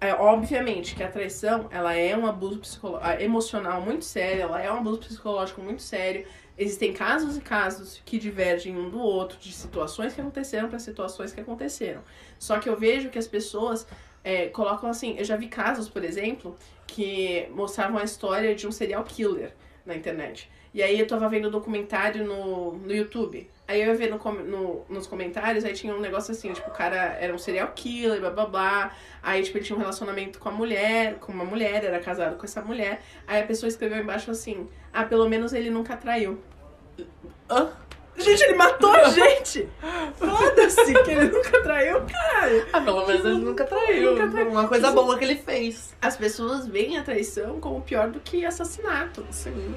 É, 0.00 0.12
obviamente 0.12 0.96
que 0.96 1.02
a 1.04 1.08
traição, 1.08 1.68
ela 1.70 1.94
é 1.94 2.16
um 2.16 2.26
abuso 2.26 2.58
psicolo- 2.58 2.98
ah, 3.00 3.22
emocional 3.22 3.80
muito 3.80 4.04
sério, 4.04 4.42
ela 4.42 4.60
é 4.60 4.72
um 4.72 4.78
abuso 4.78 4.98
psicológico 4.98 5.60
muito 5.62 5.82
sério. 5.82 6.26
Existem 6.56 6.92
casos 6.92 7.36
e 7.36 7.40
casos 7.40 8.00
que 8.04 8.16
divergem 8.18 8.76
um 8.76 8.88
do 8.88 9.00
outro, 9.00 9.38
de 9.38 9.52
situações 9.52 10.14
que 10.14 10.20
aconteceram 10.20 10.68
para 10.68 10.78
situações 10.78 11.32
que 11.32 11.40
aconteceram. 11.40 12.00
Só 12.38 12.58
que 12.58 12.68
eu 12.68 12.76
vejo 12.76 13.10
que 13.10 13.18
as 13.18 13.26
pessoas 13.26 13.86
é, 14.22 14.46
colocam 14.46 14.88
assim. 14.88 15.16
Eu 15.18 15.24
já 15.24 15.36
vi 15.36 15.48
casos, 15.48 15.88
por 15.88 16.04
exemplo, 16.04 16.56
que 16.86 17.48
mostravam 17.50 17.98
a 17.98 18.04
história 18.04 18.54
de 18.54 18.66
um 18.66 18.72
serial 18.72 19.02
killer 19.02 19.52
na 19.84 19.96
internet. 19.96 20.48
E 20.72 20.82
aí 20.82 20.98
eu 20.98 21.06
tava 21.06 21.28
vendo 21.28 21.48
um 21.48 21.50
documentário 21.50 22.24
no, 22.24 22.72
no 22.72 22.92
YouTube. 22.92 23.48
Aí 23.66 23.80
eu 23.80 23.88
ia 23.88 23.94
ver 23.94 24.10
no, 24.10 24.18
no- 24.42 24.84
nos 24.90 25.06
comentários, 25.06 25.64
aí 25.64 25.72
tinha 25.72 25.94
um 25.94 26.00
negócio 26.00 26.32
assim, 26.32 26.52
tipo, 26.52 26.68
o 26.68 26.72
cara 26.72 27.16
era 27.18 27.32
um 27.34 27.38
serial 27.38 27.72
killer, 27.74 28.20
blá 28.20 28.28
blá 28.30 28.44
blá. 28.46 28.92
Aí, 29.22 29.42
tipo, 29.42 29.56
ele 29.56 29.64
tinha 29.64 29.74
um 29.76 29.80
relacionamento 29.80 30.38
com 30.38 30.50
a 30.50 30.52
mulher, 30.52 31.14
com 31.14 31.32
uma 31.32 31.44
mulher, 31.46 31.82
era 31.82 31.98
casado 31.98 32.36
com 32.36 32.44
essa 32.44 32.60
mulher. 32.60 33.00
Aí 33.26 33.40
a 33.42 33.46
pessoa 33.46 33.66
escreveu 33.68 33.98
embaixo 33.98 34.30
assim, 34.30 34.68
ah, 34.92 35.04
pelo 35.04 35.26
menos 35.28 35.52
ele 35.54 35.70
nunca 35.70 35.96
traiu. 35.96 36.38
Hã? 37.48 37.70
Gente, 38.16 38.42
ele 38.44 38.54
matou 38.54 38.92
a 38.92 39.08
gente! 39.10 39.68
Foda-se 40.16 40.94
que 41.02 41.10
ele 41.10 41.28
nunca 41.30 41.62
traiu, 41.62 42.02
cara! 42.02 42.66
Ah, 42.72 42.80
pelo 42.80 43.04
menos 43.06 43.24
ele 43.24 43.38
nunca 43.38 43.64
traiu. 43.64 44.12
Nunca 44.12 44.28
traiu. 44.30 44.50
Uma 44.50 44.68
coisa 44.68 44.90
boa 44.92 45.18
que 45.18 45.24
ele 45.24 45.34
fez. 45.36 45.96
As 46.00 46.16
pessoas 46.16 46.66
veem 46.66 46.96
a 46.96 47.02
traição 47.02 47.58
como 47.60 47.80
pior 47.80 48.10
do 48.10 48.20
que 48.20 48.44
assassinato. 48.46 49.26
Sim, 49.32 49.74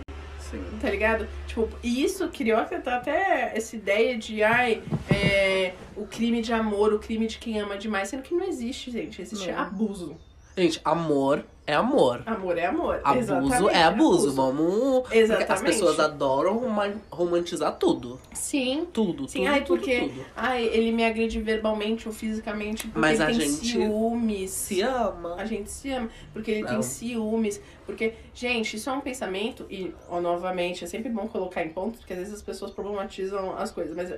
sim. 0.50 0.64
Tá 0.80 0.90
ligado? 0.90 1.28
Tipo, 1.46 1.70
e 1.84 2.04
isso 2.04 2.28
criou 2.30 2.60
até 2.60 3.52
essa 3.56 3.76
ideia 3.76 4.18
de, 4.18 4.44
ai, 4.44 4.82
é, 5.10 5.74
o 5.96 6.06
crime 6.06 6.42
de 6.42 6.54
amor, 6.54 6.94
o 6.94 7.00
crime 7.00 7.28
de 7.28 7.38
quem 7.38 7.60
ama 7.60 7.78
demais, 7.78 8.10
sendo 8.10 8.24
que 8.24 8.34
não 8.34 8.46
existe, 8.46 8.92
gente. 8.92 9.22
Existe 9.22 9.52
Não. 9.52 9.60
abuso. 9.60 10.18
Gente, 10.58 10.82
amor 10.84 11.46
é 11.68 11.74
amor. 11.74 12.24
Amor 12.26 12.58
é 12.58 12.66
amor. 12.66 13.00
Abuso 13.04 13.20
Exatamente, 13.34 13.76
é 13.76 13.84
abuso. 13.84 14.32
Vamos. 14.34 15.02
porque 15.02 15.18
As 15.20 15.24
Exatamente. 15.30 15.66
pessoas 15.66 16.00
adoram 16.00 16.58
roma- 16.58 16.94
romantizar 17.12 17.76
tudo. 17.78 18.20
Sim. 18.34 18.88
Tudo, 18.92 19.28
Sim, 19.28 19.40
tudo, 19.42 19.50
ai, 19.52 19.64
tudo, 19.64 19.78
porque- 19.78 20.00
tudo. 20.00 20.26
Ai, 20.36 20.64
ele 20.66 20.92
me 20.94 21.06
agride 21.06 21.40
verbalmente 21.42 22.08
ou 22.08 22.14
fisicamente 22.14 22.88
porque 22.88 23.00
Mas 23.00 23.20
ele 23.20 23.24
a 23.24 23.26
tem 23.28 23.40
gente 23.52 23.68
ciúmes. 23.68 24.50
Se 24.52 24.82
ama. 24.82 25.36
A 25.36 25.46
gente 25.46 25.70
se 25.70 25.92
ama, 25.92 26.10
porque 26.34 26.52
ele 26.52 26.64
tem 26.66 26.76
Não. 26.76 26.82
ciúmes. 26.82 27.62
Porque, 27.86 28.14
gente, 28.34 28.78
isso 28.78 28.90
é 28.90 28.94
um 28.94 29.02
pensamento, 29.02 29.66
e, 29.70 29.94
ó, 30.10 30.20
novamente, 30.20 30.84
é 30.84 30.88
sempre 30.88 31.10
bom 31.10 31.28
colocar 31.28 31.64
em 31.64 31.70
pontos, 31.70 32.00
porque 32.00 32.14
às 32.14 32.20
vezes 32.20 32.34
as 32.34 32.42
pessoas 32.42 32.72
problematizam 32.72 33.56
as 33.58 33.72
coisas, 33.72 33.96
mas 33.96 34.12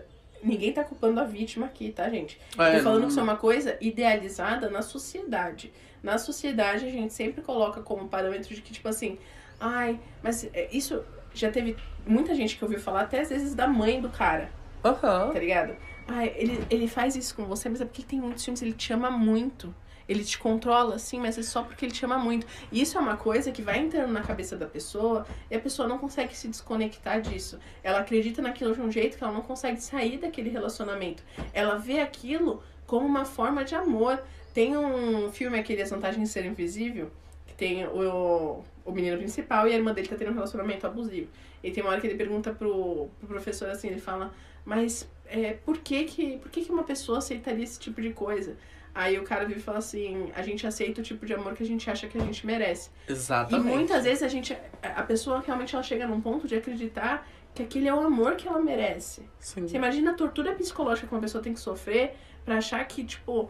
ninguém 0.43 0.71
tá 0.73 0.83
culpando 0.83 1.19
a 1.19 1.23
vítima 1.23 1.65
aqui, 1.65 1.91
tá, 1.91 2.09
gente? 2.09 2.39
É, 2.57 2.77
Tô 2.77 2.83
falando 2.83 2.99
não- 3.01 3.07
que 3.07 3.11
isso 3.11 3.19
é 3.19 3.23
uma 3.23 3.35
coisa 3.37 3.77
idealizada 3.81 4.69
na 4.69 4.81
sociedade. 4.81 5.71
Na 6.01 6.17
sociedade, 6.17 6.85
a 6.85 6.91
gente 6.91 7.13
sempre 7.13 7.41
coloca 7.41 7.81
como 7.81 8.07
parâmetro 8.07 8.53
de 8.55 8.61
que, 8.61 8.71
tipo 8.71 8.87
assim, 8.87 9.17
ai, 9.59 9.99
mas 10.23 10.49
é, 10.53 10.69
isso 10.71 11.03
já 11.33 11.51
teve 11.51 11.75
muita 12.07 12.33
gente 12.33 12.57
que 12.57 12.63
ouviu 12.63 12.79
falar, 12.79 13.01
até 13.01 13.21
às 13.21 13.29
vezes 13.29 13.53
da 13.53 13.67
mãe 13.67 13.99
do 14.01 14.09
cara, 14.09 14.49
Aham. 14.83 15.31
tá 15.33 15.39
ligado? 15.39 15.75
Ai, 16.07 16.33
ele, 16.35 16.63
ele 16.69 16.87
faz 16.87 17.15
isso 17.15 17.35
com 17.35 17.45
você, 17.45 17.69
mas 17.69 17.81
é 17.81 17.85
porque 17.85 18.01
ele 18.01 18.07
tem 18.07 18.19
muitos 18.21 18.43
filmes, 18.43 18.61
ele 18.61 18.73
te 18.73 18.91
ama 18.93 19.11
muito. 19.11 19.73
Ele 20.09 20.23
te 20.23 20.39
controla, 20.39 20.95
assim, 20.95 21.19
mas 21.19 21.37
é 21.37 21.43
só 21.43 21.61
porque 21.61 21.85
ele 21.85 21.93
te 21.93 22.03
ama 22.03 22.17
muito. 22.17 22.47
E 22.71 22.81
isso 22.81 22.97
é 22.97 23.01
uma 23.01 23.15
coisa 23.15 23.51
que 23.51 23.61
vai 23.61 23.77
entrando 23.77 24.11
na 24.11 24.21
cabeça 24.21 24.57
da 24.57 24.65
pessoa 24.65 25.27
e 25.51 25.55
a 25.55 25.59
pessoa 25.59 25.87
não 25.87 25.99
consegue 25.99 26.35
se 26.35 26.47
desconectar 26.47 27.21
disso. 27.21 27.59
Ela 27.83 27.99
acredita 27.99 28.41
naquilo 28.41 28.73
de 28.73 28.81
um 28.81 28.91
jeito 28.91 29.17
que 29.17 29.23
ela 29.23 29.31
não 29.31 29.43
consegue 29.43 29.79
sair 29.79 30.17
daquele 30.17 30.49
relacionamento. 30.49 31.21
Ela 31.53 31.75
vê 31.75 31.99
aquilo 31.99 32.63
como 32.87 33.05
uma 33.05 33.23
forma 33.23 33.63
de 33.63 33.75
amor. 33.75 34.19
Tem 34.51 34.75
um 34.75 35.31
filme, 35.31 35.59
aquele 35.59 35.83
As 35.83 35.91
Vantagens 35.91 36.27
de 36.27 36.33
Ser 36.33 36.43
Invisível, 36.43 37.11
que 37.45 37.53
tem 37.53 37.85
o, 37.85 38.63
o 38.83 38.91
menino 38.91 39.15
principal 39.15 39.67
e 39.67 39.73
a 39.73 39.75
irmã 39.75 39.93
dele 39.93 40.07
tá 40.07 40.15
tendo 40.15 40.31
um 40.31 40.33
relacionamento 40.33 40.87
abusivo. 40.87 41.29
E 41.63 41.69
tem 41.69 41.83
uma 41.83 41.91
hora 41.91 42.01
que 42.01 42.07
ele 42.07 42.15
pergunta 42.15 42.51
pro, 42.51 43.09
pro 43.19 43.27
professor 43.27 43.69
assim, 43.69 43.89
ele 43.89 43.99
fala, 43.99 44.33
mas 44.65 45.07
é, 45.27 45.53
por, 45.53 45.77
que, 45.77 46.05
que, 46.05 46.37
por 46.37 46.49
que, 46.49 46.65
que 46.65 46.71
uma 46.71 46.83
pessoa 46.83 47.19
aceitaria 47.19 47.63
esse 47.63 47.79
tipo 47.79 48.01
de 48.01 48.11
coisa? 48.11 48.57
Aí 48.99 49.17
o 49.17 49.23
cara 49.23 49.45
vive 49.45 49.61
e 49.61 49.63
fala 49.63 49.77
assim, 49.77 50.29
a 50.35 50.41
gente 50.41 50.67
aceita 50.67 50.99
o 50.99 51.03
tipo 51.03 51.25
de 51.25 51.33
amor 51.33 51.53
que 51.53 51.63
a 51.63 51.65
gente 51.65 51.89
acha 51.89 52.05
que 52.05 52.17
a 52.17 52.21
gente 52.21 52.45
merece. 52.45 52.89
Exatamente. 53.07 53.65
E 53.65 53.71
muitas 53.73 54.03
vezes 54.03 54.21
a 54.21 54.27
gente. 54.27 54.57
A 54.83 55.03
pessoa 55.03 55.39
realmente 55.39 55.73
ela 55.73 55.81
chega 55.81 56.05
num 56.05 56.19
ponto 56.19 56.49
de 56.49 56.55
acreditar 56.55 57.25
que 57.55 57.63
aquele 57.63 57.87
é 57.87 57.95
o 57.95 58.01
amor 58.01 58.35
que 58.35 58.45
ela 58.45 58.61
merece. 58.61 59.23
Sim. 59.39 59.65
Você 59.65 59.77
imagina 59.77 60.11
a 60.11 60.13
tortura 60.15 60.51
psicológica 60.53 61.07
que 61.07 61.13
uma 61.13 61.21
pessoa 61.21 61.41
tem 61.41 61.53
que 61.53 61.61
sofrer 61.61 62.17
pra 62.43 62.57
achar 62.57 62.85
que, 62.85 63.05
tipo, 63.05 63.49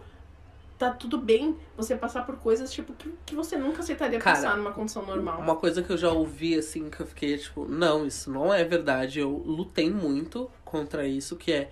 tá 0.77 0.91
tudo 0.91 1.17
bem 1.17 1.57
você 1.75 1.95
passar 1.95 2.27
por 2.27 2.35
coisas, 2.35 2.71
tipo, 2.71 2.93
que, 2.93 3.11
que 3.25 3.33
você 3.33 3.57
nunca 3.57 3.79
aceitaria 3.79 4.19
Cara, 4.19 4.35
passar 4.35 4.55
numa 4.55 4.71
condição 4.71 5.03
normal. 5.03 5.41
Uma 5.41 5.55
coisa 5.55 5.81
que 5.81 5.89
eu 5.89 5.97
já 5.97 6.11
ouvi, 6.11 6.59
assim, 6.59 6.91
que 6.91 6.99
eu 6.99 7.07
fiquei, 7.07 7.35
tipo, 7.39 7.65
não, 7.65 8.05
isso 8.05 8.29
não 8.29 8.53
é 8.53 8.63
verdade. 8.63 9.19
Eu 9.19 9.31
lutei 9.31 9.89
muito 9.89 10.47
contra 10.63 11.07
isso, 11.07 11.35
que 11.35 11.51
é. 11.51 11.71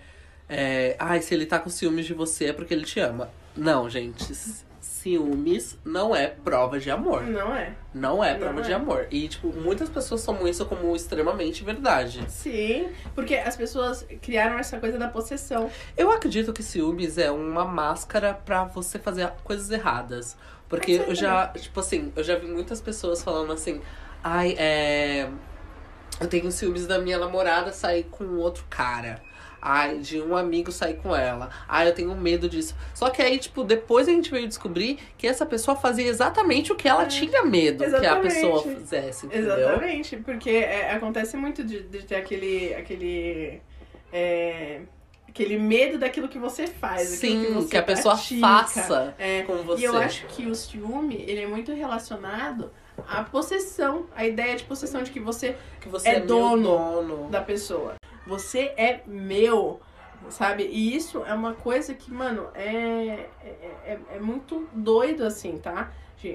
é 0.50 0.96
Ai, 0.98 1.22
se 1.22 1.36
ele 1.36 1.46
tá 1.46 1.60
com 1.60 1.70
ciúmes 1.70 2.08
de 2.08 2.16
você 2.16 2.46
é 2.46 2.54
porque 2.54 2.74
ele 2.74 2.84
te 2.84 3.00
ama. 3.00 3.30
Não, 3.58 3.90
gente. 3.90 4.34
Ciúmes 4.80 5.78
não 5.86 6.16
é 6.16 6.28
prova 6.28 6.80
de 6.80 6.92
amor. 6.92 7.24
Não 7.24 7.56
é? 7.56 7.74
Não 7.94 8.24
é 8.24 8.34
Não 8.34 8.40
prova 8.40 8.60
é. 8.60 8.64
de 8.64 8.74
amor. 8.74 9.08
E, 9.10 9.28
tipo, 9.28 9.48
muitas 9.54 9.90
pessoas 9.90 10.24
tomam 10.24 10.48
isso 10.48 10.66
como 10.66 10.96
extremamente 10.96 11.64
verdade. 11.64 12.24
Sim, 12.30 12.90
porque 13.16 13.36
as 13.36 13.56
pessoas 13.56 14.06
criaram 14.22 14.58
essa 14.58 14.80
coisa 14.80 14.98
da 14.98 15.08
possessão. 15.08 15.70
Eu 15.96 16.12
acredito 16.12 16.52
que 16.52 16.62
ciúmes 16.62 17.18
é 17.18 17.32
uma 17.32 17.66
máscara 17.66 18.34
pra 18.34 18.66
você 18.66 19.00
fazer 19.00 19.32
coisas 19.44 19.70
erradas. 19.72 20.38
Porque 20.68 20.92
eu 21.08 21.16
já, 21.16 21.48
tipo 21.48 21.80
assim, 21.80 22.12
eu 22.16 22.24
já 22.24 22.36
vi 22.36 22.48
muitas 22.48 22.82
pessoas 22.82 23.24
falando 23.24 23.54
assim, 23.54 23.82
ai, 24.24 24.56
é. 24.58 25.30
Eu 26.20 26.28
tenho 26.28 26.52
ciúmes 26.52 26.88
da 26.88 27.00
minha 27.00 27.18
namorada 27.18 27.72
sair 27.72 28.04
com 28.06 28.26
outro 28.38 28.66
cara. 28.70 29.22
Ai, 29.62 29.98
de 30.00 30.22
um 30.22 30.36
amigo 30.36 30.72
sair 30.72 30.96
com 30.96 31.16
ela. 31.16 31.50
Ai, 31.68 31.88
eu 31.90 31.94
tenho 31.94 32.16
medo 32.16 32.48
disso. 32.48 32.76
Só 32.94 33.10
que 33.10 33.22
aí, 33.22 33.38
tipo, 33.40 33.64
depois 33.64 34.08
a 34.08 34.12
gente 34.12 34.30
veio 34.32 34.48
descobrir 34.48 35.00
que 35.18 35.26
essa 35.28 35.46
pessoa 35.46 35.76
fazia 35.76 36.08
exatamente 36.08 36.72
o 36.72 36.76
que 36.76 36.88
ela 36.88 37.06
tinha 37.06 37.44
medo 37.44 37.80
que 37.80 37.84
a 37.86 37.88
É. 37.88 37.90
Exatamente. 38.00 38.34
pessoa 38.36 38.64
fizesse, 38.64 39.26
entendeu? 39.26 39.58
Exatamente, 39.58 40.18
porque 40.18 40.50
é, 40.50 40.92
acontece 40.92 41.36
muito 41.38 41.64
de, 41.64 41.82
de 41.84 42.04
ter 42.04 42.16
aquele. 42.16 42.74
aquele. 42.76 43.62
é, 44.14 44.82
aquele 45.28 45.58
medo 45.60 46.00
daquilo 46.00 46.28
que 46.28 46.40
você 46.40 46.66
faz. 46.68 47.08
Sim, 47.10 47.46
que, 47.46 47.52
você 47.52 47.70
que 47.70 47.78
a 47.78 47.84
pessoa 47.84 48.16
pratica. 48.16 48.42
faça 48.42 49.16
É, 49.20 49.44
com 49.44 49.58
você. 49.58 49.82
E 49.82 49.86
eu 49.86 49.96
acho 49.98 50.26
que 50.28 50.48
o 50.48 50.56
ciúme, 50.56 51.24
ele 51.28 51.42
é 51.42 51.48
muito 51.48 51.72
relacionado 51.74 52.72
à 53.08 53.24
possessão. 53.24 54.06
A 54.16 54.26
ideia 54.26 54.56
de 54.56 54.64
possessão 54.64 55.04
de 55.04 55.12
que 55.12 55.20
você 55.20 55.56
que 55.82 55.90
você 55.90 56.10
é 56.10 56.16
é, 56.16 56.20
dono 56.22 56.64
dono. 57.04 57.30
da 57.30 57.42
pessoa. 57.42 57.96
Você 58.26 58.74
é 58.78 59.02
meu, 59.06 59.80
sabe? 60.30 60.64
E 60.64 60.96
isso 60.96 61.24
é 61.26 61.34
uma 61.34 61.54
coisa 61.54 61.94
que, 61.94 62.12
mano, 62.12 62.48
é, 62.54 63.28
é, 63.44 63.50
é, 63.86 64.00
é 64.16 64.20
muito 64.20 64.68
doido, 64.74 65.24
assim, 65.24 65.58
tá? 65.58 65.92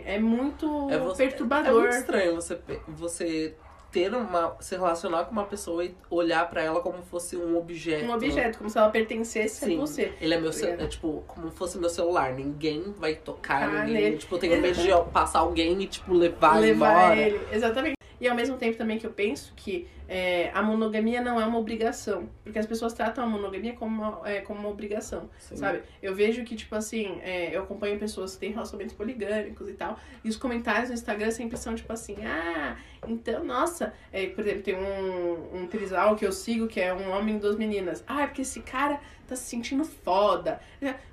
É 0.07 0.19
muito 0.19 0.89
É 0.91 0.97
você- 0.99 1.25
É 1.25 1.27
perturbador. 1.29 1.81
muito 1.83 1.97
estranho 1.97 2.35
você, 2.37 2.59
você 2.89 3.55
ter 3.93 4.13
uma. 4.15 4.57
se 4.59 4.75
relacionar 4.75 5.25
com 5.27 5.33
uma 5.33 5.45
pessoa 5.45 5.85
e 5.85 5.95
olhar 6.09 6.49
pra 6.49 6.63
ela 6.63 6.81
como 6.81 7.03
fosse 7.03 7.37
um 7.37 7.57
objeto. 7.57 8.07
um 8.07 8.13
objeto, 8.13 8.59
como 8.59 8.71
se 8.71 8.79
ela 8.79 8.89
pertencesse 8.89 9.67
Sim. 9.67 9.77
a 9.77 9.81
você. 9.81 10.13
Ele 10.21 10.35
é 10.35 10.41
meu 10.41 10.51
é 10.51 10.87
tipo, 10.87 11.23
como 11.27 11.51
fosse 11.51 11.79
meu 11.79 11.91
celular. 11.91 12.33
Ninguém 12.33 12.93
vai 12.97 13.15
tocar, 13.15 13.63
Ah, 13.69 13.85
ninguém. 13.85 14.03
nele. 14.03 14.17
Tipo, 14.17 14.35
eu 14.37 14.39
tenho 14.39 14.61
medo 14.61 14.81
de 14.81 14.89
passar 15.13 15.41
alguém 15.41 15.81
e, 15.83 15.87
tipo, 15.87 16.15
levar, 16.15 16.57
ele 16.57 16.73
levar 16.73 17.15
embora. 17.15 17.21
ele. 17.21 17.41
Exatamente. 17.53 17.97
E 18.19 18.29
ao 18.29 18.37
mesmo 18.37 18.57
tempo 18.57 18.79
também 18.79 18.99
que 18.99 19.07
eu 19.07 19.11
penso 19.11 19.53
que 19.57 19.89
é, 20.09 20.51
a 20.55 20.63
monogamia 20.63 21.21
não 21.21 21.41
é 21.41 21.45
uma 21.45 21.59
obrigação. 21.59 22.29
Porque 22.45 22.57
as 22.59 22.67
pessoas 22.67 22.93
tratam 22.93 23.25
a 23.25 23.27
monogamia 23.27 23.73
como 23.73 24.01
uma, 24.01 24.29
é, 24.29 24.41
como 24.43 24.61
uma 24.61 24.69
obrigação. 24.69 25.29
Sim. 25.39 25.57
Sabe? 25.57 25.83
Eu 26.01 26.15
vejo 26.15 26.45
que, 26.45 26.55
tipo 26.55 26.73
assim, 26.77 27.19
é, 27.23 27.57
eu 27.57 27.63
acompanho 27.63 27.99
pessoas 27.99 28.35
que 28.35 28.41
têm 28.41 28.53
relacionamentos 28.53 28.95
poligâmicos 28.95 29.69
e 29.69 29.73
tal, 29.73 29.99
e 30.23 30.29
os 30.29 30.37
comentários 30.37 30.89
no 30.91 30.95
Instagram 30.95 31.33
sempre 31.33 31.57
são, 31.57 31.75
tipo 31.75 31.93
assim, 31.93 32.17
ah, 32.25 32.77
então, 33.09 33.45
nossa, 33.45 33.93
é, 34.13 34.27
por 34.29 34.41
exemplo, 34.43 34.63
tem 34.63 34.77
um, 34.77 35.63
um 35.63 35.67
trisal 35.67 36.15
que 36.15 36.25
eu 36.25 36.31
sigo 36.31 36.69
que 36.69 36.81
é 36.81 36.95
um 36.95 37.11
homem 37.11 37.37
e 37.37 37.39
duas 37.39 37.57
meninas. 37.57 38.05
Ah, 38.07 38.23
é 38.23 38.27
porque 38.27 38.43
esse 38.43 38.61
cara 38.61 39.01
tá 39.27 39.35
se 39.35 39.45
sentindo 39.45 39.85
foda. 39.85 40.61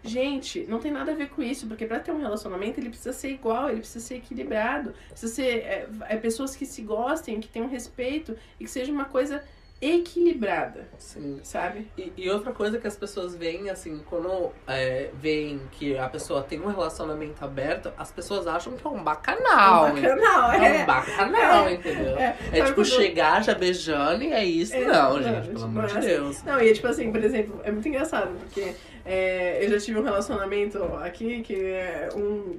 Gente, 0.03 0.65
não 0.67 0.79
tem 0.79 0.91
nada 0.91 1.11
a 1.11 1.15
ver 1.15 1.29
com 1.29 1.41
isso, 1.41 1.67
porque 1.67 1.85
pra 1.85 1.99
ter 1.99 2.11
um 2.11 2.19
relacionamento 2.19 2.79
ele 2.79 2.89
precisa 2.89 3.13
ser 3.13 3.31
igual, 3.31 3.69
ele 3.69 3.79
precisa 3.79 4.05
ser 4.05 4.15
equilibrado, 4.15 4.93
precisa 5.09 5.33
ser 5.33 5.57
é, 5.59 5.89
é, 6.07 6.17
pessoas 6.17 6.55
que 6.55 6.65
se 6.65 6.81
gostem, 6.83 7.39
que 7.39 7.47
tenham 7.47 7.67
respeito 7.67 8.37
e 8.59 8.65
que 8.65 8.69
seja 8.69 8.91
uma 8.91 9.05
coisa 9.05 9.43
equilibrada, 9.81 10.87
Sim. 10.97 11.39
sabe? 11.43 11.87
E, 11.97 12.11
e 12.17 12.29
outra 12.29 12.51
coisa 12.51 12.77
que 12.77 12.87
as 12.87 12.95
pessoas 12.97 13.35
veem, 13.35 13.69
assim, 13.69 14.01
quando 14.09 14.51
é, 14.67 15.09
veem 15.13 15.61
que 15.71 15.97
a 15.97 16.09
pessoa 16.09 16.41
tem 16.43 16.59
um 16.59 16.67
relacionamento 16.67 17.43
aberto, 17.43 17.91
as 17.97 18.11
pessoas 18.11 18.45
acham 18.47 18.73
que 18.73 18.85
é 18.85 18.89
um 18.89 19.03
bacanal. 19.03 19.87
É 19.87 19.91
um 19.91 19.95
bacanal, 19.95 20.51
É 20.51 20.77
é. 20.77 20.83
um 20.83 20.85
bacanal, 20.85 21.67
É. 21.67 21.73
entendeu? 21.73 22.17
É, 22.17 22.35
É, 22.51 22.61
tipo 22.63 22.75
quando- 22.75 22.85
chegar 22.87 23.43
já 23.43 23.53
beijando 23.53 24.23
e 24.23 24.33
é 24.33 24.43
isso. 24.43 24.75
É, 24.75 24.85
não, 24.85 25.13
não, 25.13 25.23
gente, 25.23 25.35
gente, 25.35 25.47
pelo 25.47 25.59
não 25.59 25.65
amor 25.67 25.85
de 25.87 25.97
assim. 25.97 26.07
Deus. 26.07 26.43
Não, 26.43 26.61
e 26.61 26.69
é 26.69 26.73
tipo 26.73 26.87
assim, 26.87 27.11
por 27.11 27.23
exemplo, 27.23 27.61
é 27.63 27.71
muito 27.71 27.87
engraçado, 27.87 28.31
porque 28.39 28.73
é, 29.05 29.63
eu 29.63 29.69
já 29.69 29.79
tive 29.79 29.99
um 29.99 30.03
relacionamento 30.03 30.83
aqui 31.01 31.41
que 31.41 31.55
é 31.55 32.09
um, 32.15 32.57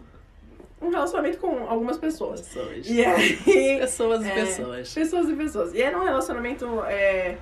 um 0.80 0.88
relacionamento 0.90 1.38
com 1.38 1.68
algumas 1.68 1.98
pessoas. 1.98 2.40
Pessoas. 2.40 2.88
E 2.88 3.04
aí. 3.04 3.36
Pessoas 3.80 4.24
e 4.24 4.28
É. 4.30 4.34
pessoas. 4.34 4.94
Pessoas 4.94 5.28
e 5.28 5.34
pessoas. 5.34 5.74
E 5.74 5.82
era 5.82 5.98
um 5.98 6.04
relacionamento 6.04 6.82
é, 6.84 7.36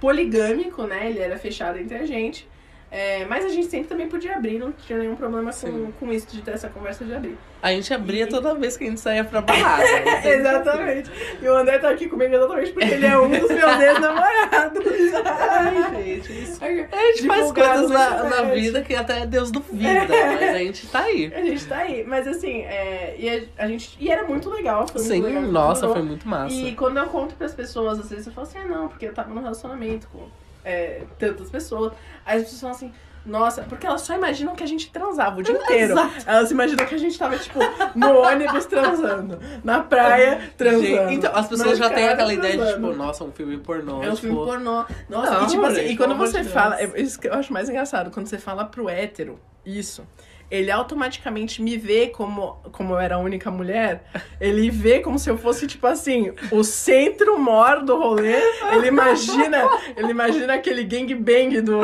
poligâmico, 0.00 0.82
né? 0.84 1.08
Ele 1.10 1.18
era 1.20 1.38
fechado 1.38 1.78
entre 1.78 1.96
a 1.96 2.06
gente. 2.06 2.48
É, 2.90 3.24
mas 3.24 3.44
a 3.44 3.48
gente 3.48 3.66
sempre 3.66 3.88
também 3.88 4.08
podia 4.08 4.36
abrir, 4.36 4.58
não 4.58 4.70
tinha 4.70 4.98
nenhum 4.98 5.16
problema 5.16 5.50
com, 5.52 5.90
com 5.92 6.12
isso 6.12 6.28
de 6.28 6.42
ter 6.42 6.52
essa 6.52 6.68
conversa 6.68 7.04
de 7.04 7.12
abrir. 7.12 7.36
A 7.60 7.70
gente 7.72 7.92
abria 7.92 8.24
E- 8.24 8.28
toda 8.28 8.54
vez 8.54 8.76
que 8.76 8.84
a 8.84 8.86
gente 8.88 9.00
saía 9.00 9.24
pra 9.24 9.40
balada. 9.40 9.82
exatamente. 10.28 11.10
E 11.42 11.48
o 11.48 11.56
André 11.56 11.78
tá 11.78 11.90
aqui 11.90 12.08
comigo 12.08 12.34
exatamente 12.34 12.72
porque 12.72 12.94
ele 12.94 13.06
é 13.06 13.18
um 13.18 13.28
dos 13.28 13.48
meus 13.50 13.80
ex-namorados. 13.80 14.84
Ai, 15.24 16.04
gente, 16.04 16.42
isso. 16.42 16.64
A 16.64 16.68
gente 16.68 17.26
faz 17.26 17.52
coisas 17.52 17.90
na 17.90 18.24
na, 18.24 18.42
vida 18.42 18.82
que 18.82 18.94
até 18.94 19.26
Deus 19.26 19.50
duvida, 19.50 20.06
mas 20.08 20.42
a 20.42 20.58
gente 20.58 20.86
tá 20.86 21.00
aí. 21.00 21.32
A 21.34 21.40
gente 21.42 21.66
tá 21.66 21.78
aí, 21.78 22.04
mas 22.06 22.28
assim, 22.28 22.62
é, 22.62 23.16
e, 23.18 23.28
a, 23.58 23.64
a 23.64 23.66
gente, 23.66 23.96
e 23.98 24.10
era 24.10 24.24
muito 24.24 24.48
legal. 24.50 24.86
Foi 24.86 25.00
Sim, 25.00 25.22
muito 25.22 25.34
legal, 25.34 25.42
nossa, 25.50 25.88
foi 25.88 26.02
muito 26.02 26.28
massa. 26.28 26.54
E 26.54 26.74
quando 26.74 26.98
eu 26.98 27.06
conto 27.06 27.34
pras 27.34 27.54
pessoas, 27.54 27.98
às 27.98 28.10
vezes 28.10 28.26
eu 28.26 28.32
falo 28.32 28.46
assim, 28.46 28.58
ah, 28.58 28.66
não, 28.66 28.88
porque 28.88 29.06
eu 29.06 29.12
tava 29.14 29.30
num 29.34 29.40
relacionamento 29.42 30.06
com 30.12 30.28
é, 30.64 31.02
tantas 31.18 31.50
pessoas. 31.50 31.92
Aí 32.24 32.38
as 32.38 32.44
pessoas 32.44 32.60
falam 32.60 32.76
assim, 32.76 32.92
nossa, 33.24 33.62
porque 33.62 33.86
elas 33.86 34.02
só 34.02 34.14
imaginam 34.14 34.54
que 34.54 34.62
a 34.62 34.66
gente 34.66 34.90
transava 34.90 35.40
o 35.40 35.42
dia 35.42 35.54
inteiro. 35.54 35.92
Exato. 35.92 36.24
Elas 36.26 36.50
imaginam 36.50 36.84
que 36.84 36.94
a 36.94 36.98
gente 36.98 37.18
tava, 37.18 37.38
tipo, 37.38 37.58
no 37.94 38.18
ônibus 38.20 38.66
transando, 38.66 39.38
na 39.62 39.80
praia 39.80 40.52
transando. 40.56 40.86
Gente, 40.86 41.14
então, 41.14 41.34
as 41.34 41.48
pessoas 41.48 41.78
já 41.78 41.88
têm 41.88 42.08
aquela 42.08 42.34
ideia 42.34 42.52
de, 42.52 42.58
transando. 42.58 42.86
tipo, 42.86 42.98
nossa, 42.98 43.24
um 43.24 43.32
filme 43.32 43.56
pornô. 43.58 44.02
É 44.02 44.10
um 44.10 44.14
tipo, 44.14 44.16
filme 44.16 44.44
pornô. 44.44 44.84
Nossa, 45.08 45.30
Não, 45.30 45.44
e 45.44 45.46
tipo 45.46 45.64
assim, 45.64 45.76
gente, 45.76 45.92
e 45.92 45.96
quando 45.96 46.16
você 46.16 46.44
fala, 46.44 46.78
é 46.78 47.00
isso 47.00 47.18
que 47.18 47.28
eu 47.28 47.34
acho 47.34 47.52
mais 47.52 47.68
engraçado, 47.68 48.10
quando 48.10 48.26
você 48.26 48.36
fala 48.36 48.66
pro 48.66 48.90
hétero 48.90 49.40
isso, 49.64 50.06
ele 50.50 50.70
automaticamente 50.70 51.60
me 51.62 51.76
vê 51.76 52.08
como, 52.08 52.56
como 52.72 52.94
eu 52.94 52.98
era 52.98 53.16
a 53.16 53.18
única 53.18 53.50
mulher, 53.50 54.04
ele 54.40 54.70
vê 54.70 55.00
como 55.00 55.18
se 55.18 55.28
eu 55.28 55.36
fosse, 55.36 55.66
tipo 55.66 55.86
assim, 55.86 56.32
o 56.50 56.62
centro 56.62 57.38
mor 57.38 57.82
do 57.82 57.96
rolê, 57.96 58.36
ele 58.72 58.88
imagina, 58.88 59.68
ele 59.96 60.10
imagina 60.10 60.54
aquele 60.54 60.84
gangbang 60.84 61.60
do, 61.60 61.80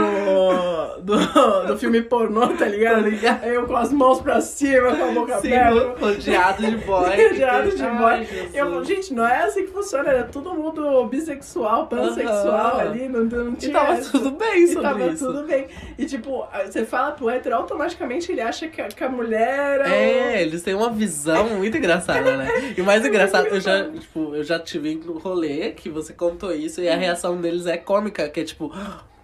do, 1.02 1.66
do 1.66 1.78
filme 1.78 2.02
pornô, 2.02 2.48
tá 2.48 2.66
ligado? 2.66 3.08
Eu 3.44 3.66
com 3.66 3.76
as 3.76 3.92
mãos 3.92 4.20
pra 4.20 4.40
cima, 4.40 4.94
com 4.96 5.04
a 5.04 5.12
boca 5.12 5.38
Sim, 5.40 5.52
aberta. 5.54 6.04
rodeado 6.06 6.62
de 6.66 6.76
boy. 6.76 7.00
Rodeado 7.30 7.70
de 7.76 7.82
Ai, 7.82 7.98
boy. 7.98 8.24
Jesus. 8.24 8.54
Eu 8.54 8.84
gente, 8.84 9.14
não 9.14 9.26
é 9.26 9.42
assim 9.42 9.66
que 9.66 9.72
funciona, 9.72 10.08
era 10.10 10.24
todo 10.24 10.54
mundo 10.54 11.04
bissexual, 11.06 11.86
pansexual 11.86 12.76
Aham. 12.76 12.80
ali, 12.80 13.08
não, 13.08 13.24
não 13.24 13.52
E 13.52 13.56
tinha. 13.56 13.72
tava 13.72 13.92
essa. 13.94 14.10
tudo 14.12 14.30
bem 14.32 14.64
E 14.64 14.66
sobre 14.68 14.82
tava 14.82 15.06
isso. 15.06 15.26
tudo 15.26 15.42
bem. 15.46 15.66
E 15.98 16.04
tipo, 16.06 16.46
você 16.64 16.84
fala 16.84 17.12
pro 17.12 17.28
hétero, 17.28 17.56
automaticamente 17.56 18.30
ele 18.30 18.40
acha 18.40 18.49
que 18.52 18.80
a, 18.80 18.88
que 18.88 19.04
a 19.04 19.08
mulher 19.08 19.80
É, 19.86 20.42
eles 20.42 20.62
têm 20.62 20.74
uma 20.74 20.90
visão 20.90 21.50
muito 21.50 21.76
engraçada, 21.76 22.36
né? 22.36 22.48
E 22.76 22.80
o 22.80 22.84
mais 22.84 23.04
engraçado, 23.04 23.46
eu 23.48 23.60
já, 23.60 23.88
tipo, 23.90 24.34
eu 24.34 24.42
já 24.44 24.58
tive 24.58 24.94
no 24.96 25.18
rolê 25.18 25.70
que 25.72 25.88
você 25.88 26.12
contou 26.12 26.52
isso 26.54 26.80
e 26.80 26.88
a 26.88 26.96
reação 26.96 27.40
deles 27.40 27.66
é 27.66 27.76
cômica, 27.76 28.28
que 28.28 28.40
é 28.40 28.44
tipo, 28.44 28.72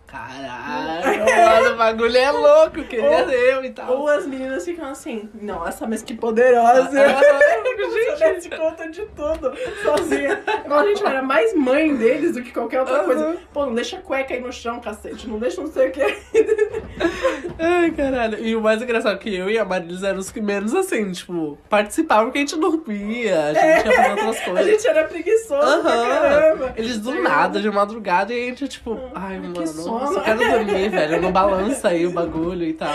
caralho, 0.07 1.25
mano, 1.25 1.75
o 1.75 1.77
bagulho 1.77 2.17
é 2.17 2.31
louco, 2.31 2.85
queria 2.85 3.05
Ou- 3.25 3.31
eu 3.31 3.65
e 3.65 3.71
tal. 3.71 3.97
Ou 4.01 4.09
as 4.09 4.27
meninas 4.27 4.65
ficam 4.65 4.87
assim, 4.89 5.29
nossa, 5.35 5.87
mas 5.87 6.03
que 6.03 6.15
poderosa. 6.15 6.91
Ah, 7.01 7.21
gente, 7.93 8.35
desse 8.35 8.51
conta 8.51 8.89
de 8.91 9.03
tudo, 9.07 9.53
sozinha. 9.83 10.43
Igual, 10.65 10.85
gente, 10.87 11.03
eu 11.03 11.09
era 11.09 11.23
mais 11.23 11.55
mãe 11.55 11.95
deles 11.97 12.33
do 12.35 12.43
que 12.43 12.53
qualquer 12.53 12.81
outra 12.81 12.97
Aham. 12.99 13.05
coisa. 13.05 13.37
Pô, 13.53 13.67
não 13.67 13.75
deixa 13.75 13.99
a 13.99 14.01
cueca 14.01 14.35
aí 14.35 14.41
no 14.41 14.53
chão, 14.53 14.81
cacete. 14.81 15.29
Não 15.29 15.39
deixa 15.39 15.61
não 15.61 15.71
sei 15.71 15.89
o 15.89 15.93
que. 15.93 16.01
Ai, 17.59 17.91
caralho. 17.93 18.39
E 18.45 18.55
o 18.55 18.61
mais 18.61 18.83
engraçado 18.83 19.15
é 19.15 19.19
que 19.19 19.35
eu 19.35 19.51
e 19.51 19.59
a 19.59 19.65
Marilis 19.65 20.03
eram 20.03 20.19
os 20.19 20.31
que 20.31 20.41
menos, 20.41 20.75
assim, 20.75 21.11
tipo, 21.13 21.59
participavam 21.69 22.27
porque 22.27 22.39
a 22.39 22.41
gente 22.43 22.57
dormia, 22.59 23.45
a 23.47 23.55
gente 23.55 23.87
ia 23.87 23.93
fazer 23.93 24.11
outras 24.11 24.39
A 24.41 24.45
coisas. 24.45 24.67
gente 24.67 24.87
era 24.89 25.05
preguiçoso 25.05 25.55
Aham. 25.67 25.83
caramba. 26.09 26.73
Eles 26.77 26.99
do 27.01 27.23
nada, 27.23 27.61
de 27.61 27.71
madrugada, 27.71 28.33
e 28.35 28.43
a 28.45 28.49
gente, 28.49 28.69
tipo, 28.69 28.99
ai, 29.15 29.37
Ai, 29.37 29.41
que 29.41 29.49
mano, 29.49 30.13
eu 30.17 30.21
quero 30.23 30.39
dormir, 30.39 30.89
velho. 30.91 31.21
Não 31.23 31.33
balança 31.33 31.89
aí 31.89 32.07
o 32.07 32.11
bagulho 32.11 32.65
e 32.65 32.73
tal. 32.73 32.95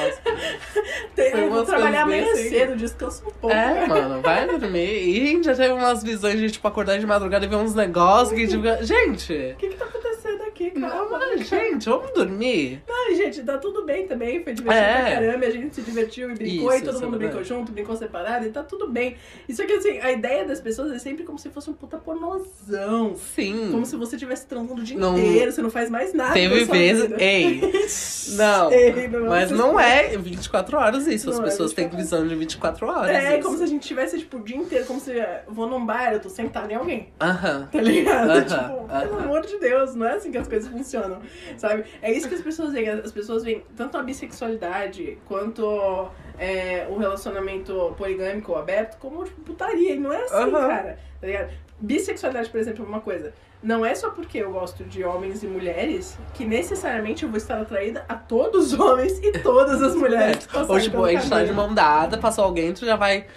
Tem, 1.15 1.31
Foi 1.31 1.43
eu 1.43 1.49
vou 1.49 1.57
umas 1.59 1.67
trabalhar 1.67 2.03
amanhã 2.03 2.31
assim. 2.31 2.49
cedo, 2.49 2.75
descansa 2.75 3.23
um 3.27 3.31
pouco. 3.31 3.55
É, 3.55 3.85
mano, 3.87 4.21
vai 4.21 4.47
dormir. 4.47 5.09
E 5.09 5.21
a 5.23 5.25
gente 5.27 5.45
já 5.45 5.55
teve 5.55 5.73
umas 5.73 6.03
visões 6.03 6.39
de, 6.39 6.51
tipo, 6.51 6.67
acordar 6.67 6.97
de 6.97 7.05
madrugada 7.05 7.45
e 7.45 7.47
ver 7.47 7.55
uns 7.55 7.75
negócios 7.75 8.37
que, 8.37 8.47
tipo, 8.47 8.63
gente. 8.83 9.33
O 9.33 9.55
que 9.57 9.69
que 9.69 9.75
tá 9.75 9.85
acontecendo 9.85 10.40
calma? 10.89 11.19
mas, 11.19 11.47
gente, 11.47 11.89
vamos 11.89 12.11
dormir. 12.13 12.81
Ai, 12.89 13.15
gente, 13.15 13.41
tá 13.43 13.57
tudo 13.57 13.85
bem 13.85 14.07
também. 14.07 14.43
Foi 14.43 14.53
divertido 14.53 14.71
É. 14.85 15.01
pra 15.01 15.11
caramba. 15.11 15.45
A 15.45 15.49
gente 15.51 15.75
se 15.75 15.81
divertiu 15.81 16.29
e 16.31 16.33
brincou 16.35 16.73
Isso, 16.73 16.83
e 16.83 16.85
todo 16.85 16.97
é 16.97 17.01
mundo 17.05 17.17
brincou 17.17 17.43
junto, 17.43 17.71
brincou 17.71 17.95
separado 17.95 18.45
e 18.45 18.49
tá 18.49 18.63
tudo 18.63 18.87
bem. 18.89 19.15
Isso 19.47 19.61
aqui, 19.61 19.73
assim, 19.73 19.99
a 19.99 20.11
ideia 20.11 20.45
das 20.45 20.59
pessoas 20.59 20.91
é 20.91 20.99
sempre 20.99 21.23
como 21.23 21.37
se 21.39 21.49
fosse 21.49 21.69
um 21.69 21.73
puta 21.73 21.97
pornozão. 21.97 23.15
Sim. 23.15 23.69
Como 23.71 23.85
se 23.85 23.95
você 23.95 24.15
estivesse 24.15 24.45
transando 24.47 24.81
o 24.81 24.83
dia 24.83 24.97
Não- 24.97 25.17
inteiro, 25.17 25.51
você 25.51 25.61
não 25.61 25.69
faz 25.69 25.89
mais 25.89 26.13
nada. 26.13 26.33
Teve 26.33 26.65
vezes. 26.65 27.11
Ei, 27.17 27.61
não. 28.37 28.71
Ei, 28.71 29.07
não, 29.07 29.25
Mas 29.27 29.51
não 29.51 29.79
é 29.79 30.17
24 30.17 30.77
horas 30.77 31.07
isso. 31.07 31.29
As 31.29 31.37
Não 31.37 31.45
é 31.45 31.49
pessoas 31.49 31.73
têm 31.73 31.85
24 31.85 32.01
visão 32.01 32.27
de 32.27 32.35
24 32.35 32.87
horas. 32.87 33.15
É, 33.15 33.33
isso. 33.37 33.43
como 33.43 33.57
se 33.57 33.63
a 33.63 33.67
gente 33.67 33.87
tivesse, 33.87 34.17
tipo, 34.19 34.37
o 34.37 34.43
dia 34.43 34.57
inteiro, 34.57 34.85
como 34.85 34.99
se 34.99 35.11
eu 35.11 35.25
vou 35.47 35.67
num 35.67 35.85
bar, 35.85 36.13
eu 36.13 36.19
tô 36.19 36.29
sentada 36.29 36.71
em 36.71 36.75
alguém. 36.75 37.09
Aham. 37.19 37.67
Tá 37.71 37.81
ligado? 37.81 38.41
Tipo, 38.45 38.87
pelo 38.87 39.19
amor 39.19 39.41
de 39.45 39.57
Deus, 39.59 39.95
não 39.95 40.05
é 40.07 40.13
assim 40.15 40.31
que 40.31 40.37
as 40.37 40.47
coisas 40.47 40.70
funcionam, 40.71 41.21
sabe? 41.57 41.85
É 42.01 42.11
isso 42.11 42.27
que 42.27 42.35
as 42.35 42.41
pessoas 42.41 42.73
veem. 42.73 42.89
As 42.89 43.11
pessoas 43.11 43.43
veem 43.43 43.63
tanto 43.75 43.97
a 43.97 44.03
bissexualidade 44.03 45.17
quanto 45.27 46.09
é, 46.37 46.87
o 46.89 46.97
relacionamento 46.97 47.93
poligâmico 47.97 48.51
ou 48.51 48.57
aberto 48.57 48.97
como, 48.97 49.23
tipo, 49.23 49.41
putaria. 49.41 49.93
E 49.93 49.99
não 49.99 50.11
é 50.11 50.23
assim, 50.23 50.35
Aham. 50.35 50.67
cara, 50.67 50.99
tá 51.19 51.27
ligado? 51.27 51.51
Bissexualidade, 51.79 52.49
por 52.49 52.59
exemplo, 52.59 52.85
é 52.85 52.87
uma 52.87 53.01
coisa. 53.01 53.33
Não 53.61 53.85
é 53.85 53.93
só 53.93 54.09
porque 54.09 54.39
eu 54.39 54.51
gosto 54.51 54.83
de 54.83 55.03
homens 55.03 55.43
e 55.43 55.47
mulheres 55.47 56.17
que 56.33 56.45
necessariamente 56.45 57.23
eu 57.23 57.29
vou 57.29 57.37
estar 57.37 57.61
atraída 57.61 58.03
a 58.09 58.15
todos 58.15 58.73
os 58.73 58.79
homens 58.79 59.19
e 59.19 59.31
todas 59.33 59.81
as 59.83 59.93
mulheres. 59.95 60.47
É. 60.51 60.57
Ou 60.57 60.79
tipo, 60.79 61.03
a 61.03 61.11
gente 61.11 61.29
tá 61.29 61.43
de 61.43 61.53
mão 61.53 61.71
dada, 61.73 62.17
passou 62.17 62.43
alguém, 62.43 62.73
tu 62.73 62.85
já 62.85 62.95
vai. 62.95 63.27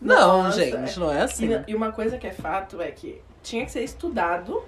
Não, 0.00 0.42
Nossa, 0.44 0.64
gente, 0.64 0.98
não 0.98 1.12
é 1.12 1.22
assim. 1.22 1.54
E, 1.54 1.64
e 1.68 1.74
uma 1.74 1.92
coisa 1.92 2.18
que 2.18 2.26
é 2.26 2.32
fato 2.32 2.82
é 2.82 2.90
que 2.90 3.22
tinha 3.42 3.64
que 3.64 3.70
ser 3.70 3.84
estudado 3.84 4.62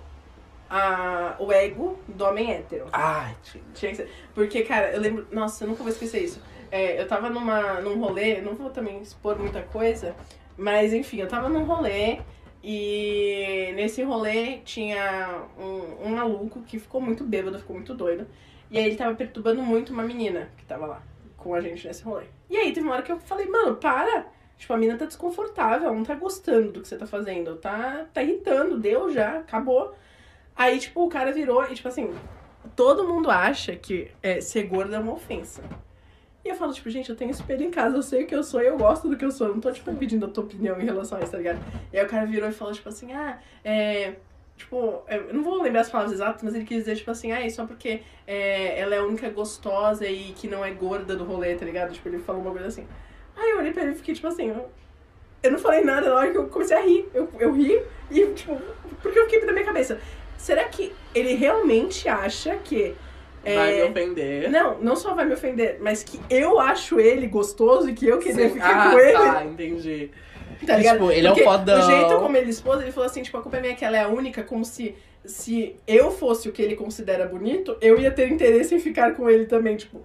a, 0.68 1.36
o 1.38 1.52
ego 1.52 1.98
do 2.08 2.24
homem 2.24 2.52
hétero. 2.52 2.86
Ai, 2.92 3.34
gente. 3.42 3.64
Tinha 3.74 3.90
que 3.90 3.96
ser. 3.96 4.10
Porque, 4.34 4.62
cara, 4.62 4.92
eu 4.92 5.00
lembro. 5.00 5.26
Nossa, 5.30 5.64
eu 5.64 5.68
nunca 5.68 5.82
vou 5.82 5.92
esquecer 5.92 6.22
isso. 6.22 6.40
É, 6.70 7.00
eu 7.00 7.06
tava 7.06 7.30
numa, 7.30 7.80
num 7.80 7.98
rolê, 7.98 8.40
não 8.40 8.54
vou 8.54 8.70
também 8.70 9.00
expor 9.00 9.38
muita 9.38 9.62
coisa, 9.62 10.16
mas 10.56 10.92
enfim, 10.92 11.18
eu 11.18 11.28
tava 11.28 11.48
num 11.48 11.64
rolê 11.64 12.18
e 12.62 13.72
nesse 13.76 14.02
rolê 14.02 14.58
tinha 14.64 15.44
um, 15.56 16.08
um 16.08 16.16
maluco 16.16 16.62
que 16.62 16.78
ficou 16.80 17.00
muito 17.00 17.22
bêbado, 17.22 17.58
ficou 17.58 17.76
muito 17.76 17.94
doido. 17.94 18.26
E 18.68 18.78
aí 18.78 18.86
ele 18.86 18.96
tava 18.96 19.14
perturbando 19.14 19.62
muito 19.62 19.92
uma 19.92 20.02
menina 20.02 20.50
que 20.56 20.64
tava 20.64 20.86
lá 20.86 21.02
com 21.36 21.54
a 21.54 21.60
gente 21.60 21.86
nesse 21.86 22.02
rolê. 22.02 22.24
E 22.50 22.56
aí 22.56 22.72
teve 22.72 22.84
uma 22.84 22.94
hora 22.94 23.02
que 23.02 23.12
eu 23.12 23.20
falei, 23.20 23.46
mano, 23.46 23.76
para! 23.76 24.26
Tipo, 24.58 24.72
a 24.72 24.76
menina 24.76 24.98
tá 24.98 25.04
desconfortável, 25.04 25.88
ela 25.88 25.96
não 25.96 26.02
tá 26.02 26.14
gostando 26.14 26.72
do 26.72 26.80
que 26.80 26.88
você 26.88 26.96
tá 26.96 27.06
fazendo, 27.06 27.56
tá, 27.56 28.06
tá 28.12 28.22
irritando, 28.22 28.78
deu 28.78 29.12
já, 29.12 29.38
acabou. 29.38 29.94
Aí, 30.56 30.78
tipo, 30.78 31.04
o 31.04 31.08
cara 31.08 31.32
virou 31.32 31.64
e, 31.64 31.74
tipo 31.74 31.88
assim, 31.88 32.14
todo 32.74 33.06
mundo 33.06 33.30
acha 33.30 33.76
que 33.76 34.10
é, 34.22 34.40
ser 34.40 34.64
gorda 34.64 34.96
é 34.96 34.98
uma 34.98 35.12
ofensa. 35.12 35.62
E 36.44 36.48
eu 36.48 36.54
falo, 36.54 36.72
tipo, 36.72 36.88
gente, 36.88 37.10
eu 37.10 37.16
tenho 37.16 37.30
espelho 37.30 37.64
em 37.64 37.70
casa, 37.70 37.96
eu 37.96 38.02
sei 38.02 38.22
o 38.22 38.26
que 38.26 38.34
eu 38.34 38.42
sou 38.42 38.62
e 38.62 38.66
eu 38.66 38.78
gosto 38.78 39.08
do 39.08 39.16
que 39.16 39.24
eu 39.24 39.32
sou. 39.32 39.48
Eu 39.48 39.54
não 39.54 39.60
tô, 39.60 39.70
tipo, 39.72 39.92
pedindo 39.96 40.26
a 40.26 40.28
tua 40.28 40.44
opinião 40.44 40.80
em 40.80 40.84
relação 40.84 41.18
a 41.18 41.20
isso, 41.20 41.32
tá 41.32 41.38
ligado? 41.38 41.58
E 41.92 41.98
aí 41.98 42.06
o 42.06 42.08
cara 42.08 42.24
virou 42.24 42.48
e 42.48 42.52
falou, 42.52 42.72
tipo 42.72 42.88
assim, 42.88 43.12
ah, 43.12 43.38
é. 43.64 44.14
Tipo, 44.56 45.02
eu 45.08 45.34
não 45.34 45.42
vou 45.42 45.60
lembrar 45.60 45.82
as 45.82 45.90
palavras 45.90 46.14
exatas, 46.14 46.42
mas 46.42 46.54
ele 46.54 46.64
quis 46.64 46.78
dizer, 46.78 46.96
tipo 46.96 47.10
assim, 47.10 47.30
ah, 47.30 47.44
é 47.44 47.48
só 47.50 47.66
porque 47.66 48.00
é, 48.26 48.80
ela 48.80 48.94
é 48.94 48.98
a 48.98 49.04
única 49.04 49.28
gostosa 49.28 50.06
e 50.06 50.32
que 50.32 50.48
não 50.48 50.64
é 50.64 50.70
gorda 50.70 51.14
do 51.14 51.24
rolê, 51.24 51.54
tá 51.56 51.66
ligado? 51.66 51.92
Tipo, 51.92 52.08
ele 52.08 52.20
falou 52.20 52.40
uma 52.40 52.52
coisa 52.52 52.68
assim. 52.68 52.86
Aí 53.36 53.50
eu 53.50 53.58
olhei 53.58 53.72
pra 53.72 53.82
ele 53.82 53.92
e 53.92 53.96
fiquei, 53.96 54.14
tipo 54.14 54.26
assim, 54.28 54.48
eu, 54.48 54.70
eu 55.42 55.50
não 55.50 55.58
falei 55.58 55.84
nada 55.84 56.08
na 56.08 56.14
hora 56.14 56.30
que 56.30 56.38
eu 56.38 56.48
comecei 56.48 56.76
a 56.76 56.80
rir. 56.80 57.06
Eu, 57.12 57.28
eu 57.38 57.52
ri 57.52 57.82
e, 58.10 58.26
tipo, 58.28 58.56
porque 59.02 59.18
eu 59.18 59.24
fiquei 59.24 59.44
na 59.44 59.52
minha 59.52 59.64
cabeça. 59.64 60.00
Será 60.46 60.62
que 60.64 60.92
ele 61.12 61.34
realmente 61.34 62.08
acha 62.08 62.54
que. 62.62 62.94
Vai 63.44 63.72
me 63.74 63.78
É, 63.80 63.84
ofender. 63.90 64.48
não, 64.50 64.78
não 64.78 64.94
só 64.94 65.12
vai 65.12 65.24
me 65.24 65.34
ofender, 65.34 65.78
mas 65.80 66.04
que 66.04 66.20
eu 66.30 66.60
acho 66.60 67.00
ele 67.00 67.26
gostoso 67.26 67.88
e 67.90 67.94
que 67.94 68.06
eu 68.06 68.18
queria 68.20 68.46
Sim. 68.48 68.54
ficar 68.54 68.86
ah, 68.86 68.90
com 68.92 68.98
ele. 69.00 69.12
tá, 69.12 69.44
entendi. 69.44 70.10
Tá 70.64 70.76
ligado? 70.76 70.98
Tipo, 70.98 71.10
ele 71.10 71.26
é 71.26 71.30
o 71.30 71.34
Porque 71.34 71.48
fodão. 71.48 71.78
O 71.80 71.82
jeito 71.90 72.16
como 72.20 72.36
ele 72.36 72.50
expôs, 72.50 72.80
ele 72.80 72.92
falou 72.92 73.08
assim, 73.10 73.22
tipo, 73.22 73.36
a 73.36 73.42
culpa 73.42 73.56
é 73.56 73.60
minha 73.60 73.74
que 73.74 73.84
ela 73.84 73.96
é 73.96 74.02
a 74.04 74.08
única, 74.08 74.44
como 74.44 74.64
se, 74.64 74.94
se 75.24 75.74
eu 75.86 76.12
fosse 76.12 76.48
o 76.48 76.52
que 76.52 76.62
ele 76.62 76.76
considera 76.76 77.26
bonito, 77.26 77.76
eu 77.80 77.98
ia 77.98 78.10
ter 78.12 78.30
interesse 78.30 78.72
em 78.74 78.78
ficar 78.78 79.14
com 79.16 79.28
ele 79.28 79.46
também, 79.46 79.76
tipo. 79.76 80.00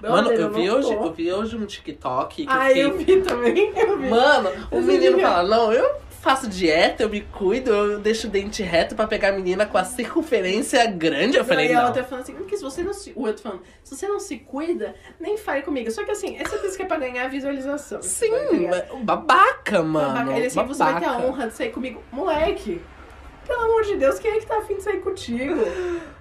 Mano, 0.00 0.32
eu 0.32 0.50
vi, 0.50 0.70
hoje, 0.70 0.92
eu 0.92 1.12
vi 1.12 1.30
hoje 1.32 1.54
um 1.56 1.66
TikTok 1.66 2.44
que 2.44 2.48
Ah, 2.50 2.66
fiquei- 2.68 2.84
eu 2.84 2.96
vi 2.96 3.20
também, 3.20 3.72
eu 3.76 3.98
vi. 3.98 4.08
Mano, 4.08 4.50
o 4.70 4.80
menino 4.80 5.16
minha- 5.16 5.28
fala, 5.28 5.48
não, 5.48 5.72
eu 5.72 5.96
faço 6.22 6.48
dieta, 6.48 7.02
eu 7.02 7.08
me 7.08 7.20
cuido, 7.20 7.70
eu 7.70 7.98
deixo 7.98 8.28
o 8.28 8.30
dente 8.30 8.62
reto 8.62 8.94
pra 8.94 9.08
pegar 9.08 9.30
a 9.30 9.32
menina 9.32 9.66
com 9.66 9.76
a 9.76 9.82
circunferência 9.82 10.86
grande. 10.86 11.36
Eu 11.36 11.44
falei, 11.44 11.66
e 11.66 11.72
ela 11.72 11.82
não. 11.82 11.90
até 11.90 12.04
falando 12.04 12.22
assim, 12.22 12.34
porque 12.34 12.56
se 12.56 12.62
você 12.62 12.80
não 12.84 12.92
se. 12.92 13.12
O 13.16 13.22
outro 13.22 13.42
falando, 13.42 13.62
se 13.82 13.96
você 13.96 14.06
não 14.06 14.20
se 14.20 14.38
cuida, 14.38 14.94
nem 15.18 15.36
fale 15.36 15.62
comigo. 15.62 15.90
Só 15.90 16.04
que 16.04 16.12
assim, 16.12 16.36
essa 16.38 16.56
coisa 16.56 16.76
que 16.76 16.82
é 16.82 16.86
pra 16.86 16.96
ganhar 16.96 17.28
visualização. 17.28 18.00
Sim, 18.00 18.30
tá 18.70 18.94
babaca, 19.02 19.82
mano. 19.82 20.14
Babaca. 20.14 20.36
Ele 20.36 20.46
assim, 20.46 20.64
você 20.64 20.78
vai 20.78 21.00
ter 21.00 21.06
a 21.06 21.08
babaca. 21.08 21.26
honra 21.26 21.46
de 21.48 21.54
sair 21.54 21.72
comigo. 21.72 22.00
Moleque, 22.12 22.80
pelo 23.44 23.60
amor 23.62 23.82
de 23.82 23.96
Deus, 23.96 24.20
quem 24.20 24.30
é 24.30 24.38
que 24.38 24.46
tá 24.46 24.58
afim 24.58 24.76
de 24.76 24.82
sair 24.84 25.00
contigo? 25.00 25.60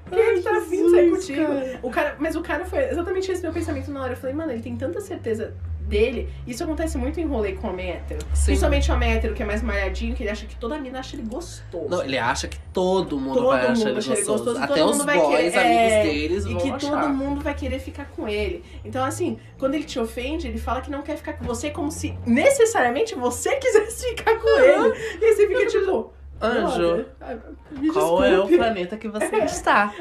Quem 0.09 0.19
é 0.19 0.33
que 0.33 0.41
tá 0.41 0.57
afim 0.57 0.83
de 0.83 0.89
sair 0.89 1.09
Jesus, 1.09 1.27
contigo? 1.27 1.47
cara. 1.47 1.79
O 1.83 1.91
cara, 1.91 2.15
mas 2.17 2.35
o 2.35 2.41
cara 2.41 2.65
foi 2.65 2.89
exatamente 2.89 3.31
esse 3.31 3.43
meu 3.43 3.53
pensamento 3.53 3.91
na 3.91 4.01
hora. 4.01 4.13
Eu 4.13 4.17
falei, 4.17 4.35
mano, 4.35 4.51
ele 4.51 4.63
tem 4.63 4.75
tanta 4.75 4.99
certeza 4.99 5.53
dele. 5.91 6.29
Isso 6.47 6.63
acontece 6.63 6.97
muito 6.97 7.19
em 7.19 7.25
rolê 7.27 7.51
com 7.53 7.67
homem 7.67 7.91
hétero. 7.91 8.25
Sim. 8.33 8.45
Principalmente 8.45 8.91
homem 8.91 9.11
hétero 9.13 9.33
que 9.35 9.43
é 9.43 9.45
mais 9.45 9.61
malhadinho, 9.61 10.15
que 10.15 10.23
ele 10.23 10.29
acha 10.31 10.45
que 10.47 10.55
toda 10.55 10.79
mina 10.79 10.99
acha 10.99 11.15
ele 11.15 11.23
gostoso. 11.27 11.87
Não, 11.89 12.01
ele 12.03 12.17
acha 12.17 12.47
que 12.47 12.57
todo 12.73 13.19
mundo 13.19 13.35
Todo 13.35 13.47
vai 13.49 13.61
mundo 13.67 13.71
achar 13.73 13.89
ele 13.89 13.95
gostoso. 13.95 14.25
gostoso, 14.45 14.59
Até 14.63 14.83
os 14.83 14.97
boys, 15.05 15.21
querer- 15.27 15.57
amigos 15.59 15.91
é, 15.91 16.03
deles, 16.03 16.45
E 16.45 16.53
vão 16.53 16.61
que 16.61 16.71
achar. 16.71 16.89
todo 17.01 17.09
mundo 17.13 17.41
vai 17.41 17.53
querer 17.53 17.79
ficar 17.79 18.05
com 18.05 18.27
ele. 18.27 18.63
Então, 18.85 19.03
assim, 19.03 19.37
quando 19.59 19.75
ele 19.75 19.83
te 19.83 19.99
ofende, 19.99 20.47
ele 20.47 20.57
fala 20.57 20.81
que 20.81 20.89
não 20.89 21.01
quer 21.01 21.17
ficar 21.17 21.33
com 21.33 21.43
você 21.45 21.69
como 21.69 21.91
se 21.91 22.17
necessariamente 22.25 23.13
você 23.13 23.55
quisesse 23.57 24.07
ficar 24.09 24.39
com 24.39 24.47
ele. 24.59 24.95
E 25.21 25.25
aí 25.25 25.35
você 25.35 25.47
fica 25.47 25.65
tipo. 25.67 26.13
Anjo, 26.43 26.75
"Brother, 26.79 27.05
ah, 27.21 27.35
me 27.71 27.91
qual 27.93 28.23
é 28.23 28.29
o 28.29 28.31
desculpe." 28.31 28.57
planeta 28.57 28.97
que 28.97 29.07
você 29.07 29.35
está? 29.45 29.93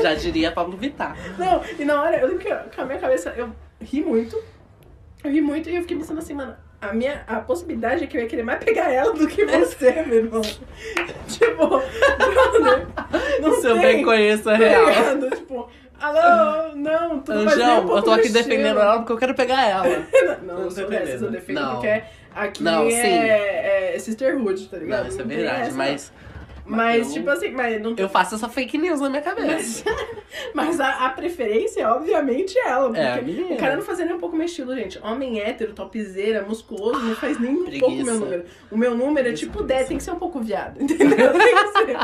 Já 0.00 0.14
diria 0.14 0.52
Pablo 0.52 0.76
Vittar. 0.76 1.16
Não, 1.36 1.60
e 1.76 1.84
na 1.84 2.00
hora, 2.00 2.18
eu 2.20 2.28
lembro 2.28 2.44
que 2.44 2.54
com 2.76 2.82
a 2.82 2.84
minha 2.84 2.98
cabeça, 3.00 3.34
eu 3.36 3.50
ri 3.80 4.00
muito. 4.02 4.40
Eu 5.24 5.30
ri 5.30 5.40
muito 5.40 5.68
e 5.68 5.74
eu 5.76 5.82
fiquei 5.82 5.96
pensando 5.96 6.18
assim, 6.18 6.34
mano, 6.34 6.54
a 6.80 6.92
minha 6.92 7.24
a 7.26 7.40
possibilidade 7.40 8.04
é 8.04 8.06
que 8.06 8.16
eu 8.16 8.20
ia 8.22 8.28
querer 8.28 8.44
mais 8.44 8.62
pegar 8.62 8.90
ela 8.92 9.12
do 9.12 9.26
que 9.26 9.44
você, 9.44 10.02
meu 10.02 10.18
irmão. 10.18 10.42
tipo, 11.28 11.66
brother, 11.66 12.86
não 13.42 13.60
Seu 13.60 13.74
tem, 13.74 13.82
bem 13.82 14.04
conheço 14.04 14.48
é 14.48 14.52
tá 14.52 14.64
real. 14.64 14.86
ligado? 14.88 15.30
Tipo, 15.30 15.68
alô, 16.00 16.76
não, 16.76 17.18
tu 17.20 17.32
não 17.34 17.42
um 17.42 17.48
Anjão, 17.48 17.80
pouco 17.82 17.98
eu 17.98 18.02
tô 18.02 18.10
aqui 18.12 18.28
do 18.28 18.32
defendendo 18.34 18.66
estilo. 18.66 18.80
ela 18.80 18.98
porque 18.98 19.12
eu 19.12 19.18
quero 19.18 19.34
pegar 19.34 19.64
ela. 19.68 19.84
Não, 20.42 20.54
Não 20.54 20.62
não 20.64 20.70
sou 20.70 20.88
dessas, 20.88 21.22
eu 21.22 21.30
defendo 21.30 21.60
Não. 21.60 21.74
porque 21.74 22.02
aqui 22.34 22.62
Não, 22.62 22.84
é, 22.84 23.94
é 23.94 23.98
sisterhood, 23.98 24.68
tá 24.68 24.76
ligado? 24.78 25.00
Não, 25.02 25.08
isso 25.08 25.20
é 25.20 25.24
verdade, 25.24 25.72
mas 25.72 26.12
não. 26.14 26.37
Mas, 26.68 27.08
eu- 27.08 27.14
tipo 27.14 27.30
assim, 27.30 27.50
mas 27.50 27.80
não 27.80 27.94
eu 27.96 28.08
faço 28.08 28.34
essa 28.34 28.48
fake 28.48 28.76
news 28.78 29.00
na 29.00 29.08
minha 29.10 29.22
cabeça. 29.22 29.84
Mas 30.54 30.78
a, 30.78 31.06
a 31.06 31.10
preferência 31.10 31.80
é 31.82 31.86
obviamente 31.88 32.56
ela. 32.58 32.86
Porque 32.88 33.00
É, 33.00 33.12
a 33.14 33.22
menina. 33.22 33.54
o 33.54 33.56
cara 33.56 33.76
não 33.76 33.82
fazia 33.82 34.04
nem 34.04 34.14
um 34.14 34.18
pouco 34.18 34.36
meu 34.36 34.44
estilo, 34.44 34.74
gente. 34.74 34.98
Homem 35.02 35.40
hétero, 35.40 35.72
topzeira, 35.72 36.42
musculoso, 36.42 37.00
não 37.00 37.14
faz 37.16 37.40
nem 37.40 37.50
um 37.56 37.62
Preguiça. 37.64 37.86
pouco 37.86 38.02
o 38.02 38.04
meu 38.04 38.14
número. 38.20 38.44
O 38.70 38.76
meu 38.76 38.94
número 38.94 39.28
é 39.28 39.32
tipo 39.32 39.52
preguiça. 39.64 39.74
10, 39.78 39.88
tem 39.88 39.96
que 39.96 40.02
ser 40.02 40.10
um 40.10 40.18
pouco 40.18 40.40
viado. 40.40 40.76
Entendeu? 40.82 41.32
Tem 41.32 41.54
que 41.54 41.72
ser. 41.78 41.96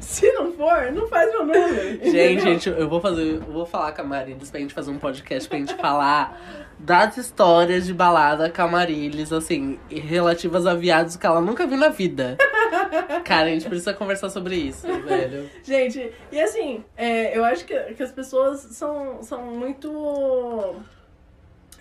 Se 0.00 0.32
não 0.32 0.52
for, 0.52 0.92
não 0.92 1.06
faz 1.08 1.30
meu 1.30 1.40
número. 1.46 1.74
Gente, 1.74 2.06
entendeu? 2.08 2.40
gente, 2.44 2.68
eu 2.68 2.88
vou 2.88 3.00
fazer. 3.00 3.36
Eu 3.36 3.40
vou 3.52 3.64
falar 3.66 3.92
com 3.92 4.02
a 4.02 4.04
Marilis 4.04 4.50
pra 4.50 4.60
gente 4.60 4.74
fazer 4.74 4.90
um 4.90 4.98
podcast 4.98 5.48
pra 5.48 5.58
gente 5.58 5.74
falar 5.74 6.63
das 6.78 7.16
histórias 7.16 7.86
de 7.86 7.94
balada 7.94 8.52
Marilis, 8.70 9.32
assim, 9.32 9.78
relativas 9.90 10.66
a 10.66 10.74
viados 10.74 11.16
que 11.16 11.26
ela 11.26 11.40
nunca 11.40 11.66
viu 11.66 11.78
na 11.78 11.88
vida. 11.88 12.36
Cara, 13.24 13.46
a 13.46 13.50
gente 13.50 13.68
precisa 13.68 13.94
conversar 13.94 14.30
sobre 14.30 14.56
isso, 14.56 14.86
velho. 15.02 15.48
Gente, 15.62 16.12
e 16.30 16.40
assim, 16.40 16.84
é, 16.96 17.36
eu 17.36 17.44
acho 17.44 17.64
que, 17.64 17.74
que 17.94 18.02
as 18.02 18.12
pessoas 18.12 18.60
são, 18.60 19.22
são 19.22 19.42
muito 19.46 20.76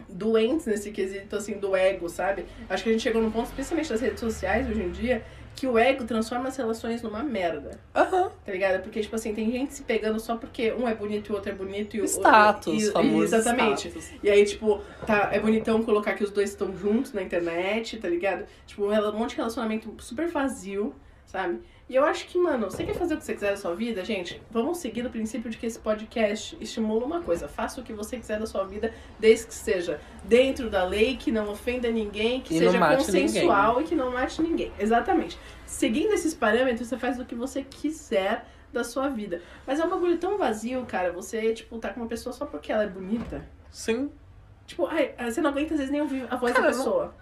doentes 0.08 0.66
nesse 0.66 0.92
quesito, 0.92 1.36
assim, 1.36 1.58
do 1.58 1.76
ego, 1.76 2.08
sabe? 2.10 2.46
Acho 2.70 2.84
que 2.84 2.90
a 2.90 2.92
gente 2.94 3.02
chegou 3.02 3.22
num 3.22 3.32
ponto, 3.32 3.48
especialmente 3.48 3.92
nas 3.92 4.02
redes 4.02 4.20
sociais 4.20 4.70
hoje 4.70 4.82
em 4.82 4.92
dia, 4.92 5.24
que 5.64 5.68
o 5.68 5.78
ego 5.78 6.04
transforma 6.04 6.50
as 6.50 6.58
relações 6.58 7.02
numa 7.02 7.24
merda, 7.24 7.80
Aham. 7.96 8.30
tá 8.46 8.52
ligado? 8.52 8.84
Porque, 8.84 9.00
tipo 9.00 9.16
assim, 9.16 9.34
tem 9.34 9.50
gente 9.50 9.74
se 9.74 9.84
pegando 9.84 10.20
só 10.20 10.36
porque 10.36 10.74
um 10.74 10.86
é 10.86 10.94
bonito 10.94 11.30
e 11.30 11.32
o 11.32 11.36
outro 11.36 11.54
é 11.54 11.56
bonito 11.56 11.96
e 11.96 12.02
o 12.02 12.06
Status, 12.06 12.84
e, 12.84 12.92
famoso 12.92 13.24
Exatamente. 13.24 13.88
status. 13.88 14.12
E 14.22 14.30
aí, 14.30 14.44
tipo, 14.44 14.82
tá, 15.08 15.30
é 15.32 15.40
bonitão 15.40 15.82
colocar 15.82 16.16
que 16.16 16.24
os 16.26 16.32
dois 16.32 16.50
estão 16.50 16.76
juntos 16.76 17.14
na 17.14 17.22
internet, 17.24 17.96
tá 17.96 18.10
ligado? 18.10 18.46
Tipo, 18.68 18.92
um 18.92 19.18
monte 19.18 19.30
de 19.30 19.36
relacionamento 19.38 19.96
super 20.00 20.28
vazio, 20.28 20.94
sabe? 21.26 21.62
E 21.94 21.96
eu 21.96 22.04
acho 22.04 22.26
que, 22.26 22.40
mano, 22.40 22.72
você 22.72 22.84
quer 22.84 22.96
fazer 22.96 23.14
o 23.14 23.18
que 23.18 23.24
você 23.24 23.36
quiser 23.36 23.52
da 23.52 23.56
sua 23.56 23.76
vida, 23.76 24.04
gente? 24.04 24.42
Vamos 24.50 24.80
seguir 24.80 25.06
o 25.06 25.12
princípio 25.12 25.52
de 25.52 25.60
que 25.60 25.68
esse 25.68 25.78
podcast 25.78 26.58
estimula 26.60 27.06
uma 27.06 27.22
coisa. 27.22 27.48
Faça 27.48 27.80
o 27.80 27.84
que 27.84 27.94
você 27.94 28.18
quiser 28.18 28.40
da 28.40 28.48
sua 28.48 28.64
vida, 28.64 28.92
desde 29.20 29.46
que 29.46 29.54
seja 29.54 30.02
dentro 30.24 30.72
da 30.72 30.84
lei, 30.84 31.16
que 31.18 31.32
não 31.32 31.48
ofenda 31.52 31.92
ninguém, 31.92 32.42
que 32.42 32.56
E 32.56 32.60
não 32.62 32.72
seja 32.72 32.96
consensual 32.98 33.80
e 33.80 33.84
que 33.84 33.94
não 33.94 34.10
mate 34.12 34.42
ninguém. 34.42 34.72
Exatamente. 34.80 35.38
Seguindo 35.68 36.14
esses 36.14 36.34
parâmetros, 36.34 36.88
você 36.90 36.98
faz 36.98 37.20
o 37.20 37.26
que 37.26 37.36
você 37.36 37.62
quiser 37.62 38.44
da 38.74 38.84
sua 38.84 39.08
vida. 39.10 39.44
Mas 39.68 39.80
é 39.80 39.86
um 39.86 39.90
bagulho 39.92 40.18
tão 40.18 40.36
vazio, 40.36 40.84
cara. 40.88 41.12
Você, 41.12 41.54
tipo, 41.54 41.78
tá 41.78 41.90
com 41.90 42.00
uma 42.00 42.10
pessoa 42.10 42.34
só 42.34 42.48
porque 42.48 42.72
ela 42.72 42.86
é 42.86 42.88
bonita. 42.90 43.48
Sim. 43.70 44.10
Tipo, 44.66 44.88
ai, 44.88 45.14
você 45.30 45.42
não 45.42 45.52
aguenta 45.52 45.74
às 45.76 45.80
vezes 45.80 45.92
nem 45.92 46.02
ouvir 46.02 46.26
a 46.28 46.38
voz 46.38 46.54
Cara, 46.54 46.72
da 46.72 46.76
não- 46.76 46.84
pessoa. 46.84 47.16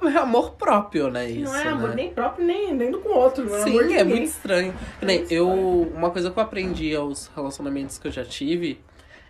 Não 0.00 0.10
é 0.10 0.18
amor 0.18 0.52
próprio, 0.52 1.10
né? 1.10 1.30
Isso, 1.30 1.44
não 1.44 1.54
é 1.54 1.68
amor 1.68 1.90
né? 1.90 1.94
nem 1.96 2.12
próprio, 2.12 2.44
nem, 2.44 2.74
nem 2.74 2.90
do 2.90 3.00
com 3.00 3.10
o 3.10 3.16
outro. 3.16 3.44
Não 3.44 3.56
é 3.56 3.62
Sim, 3.62 3.78
é 3.78 3.82
ninguém. 3.82 4.04
muito 4.04 4.24
estranho. 4.24 4.74
Que 4.98 5.04
nem 5.04 5.26
eu, 5.30 5.48
uma 5.94 6.10
coisa 6.10 6.30
que 6.30 6.38
eu 6.38 6.42
aprendi 6.42 6.94
aos 6.94 7.30
relacionamentos 7.34 7.98
que 7.98 8.08
eu 8.08 8.12
já 8.12 8.24
tive 8.24 8.80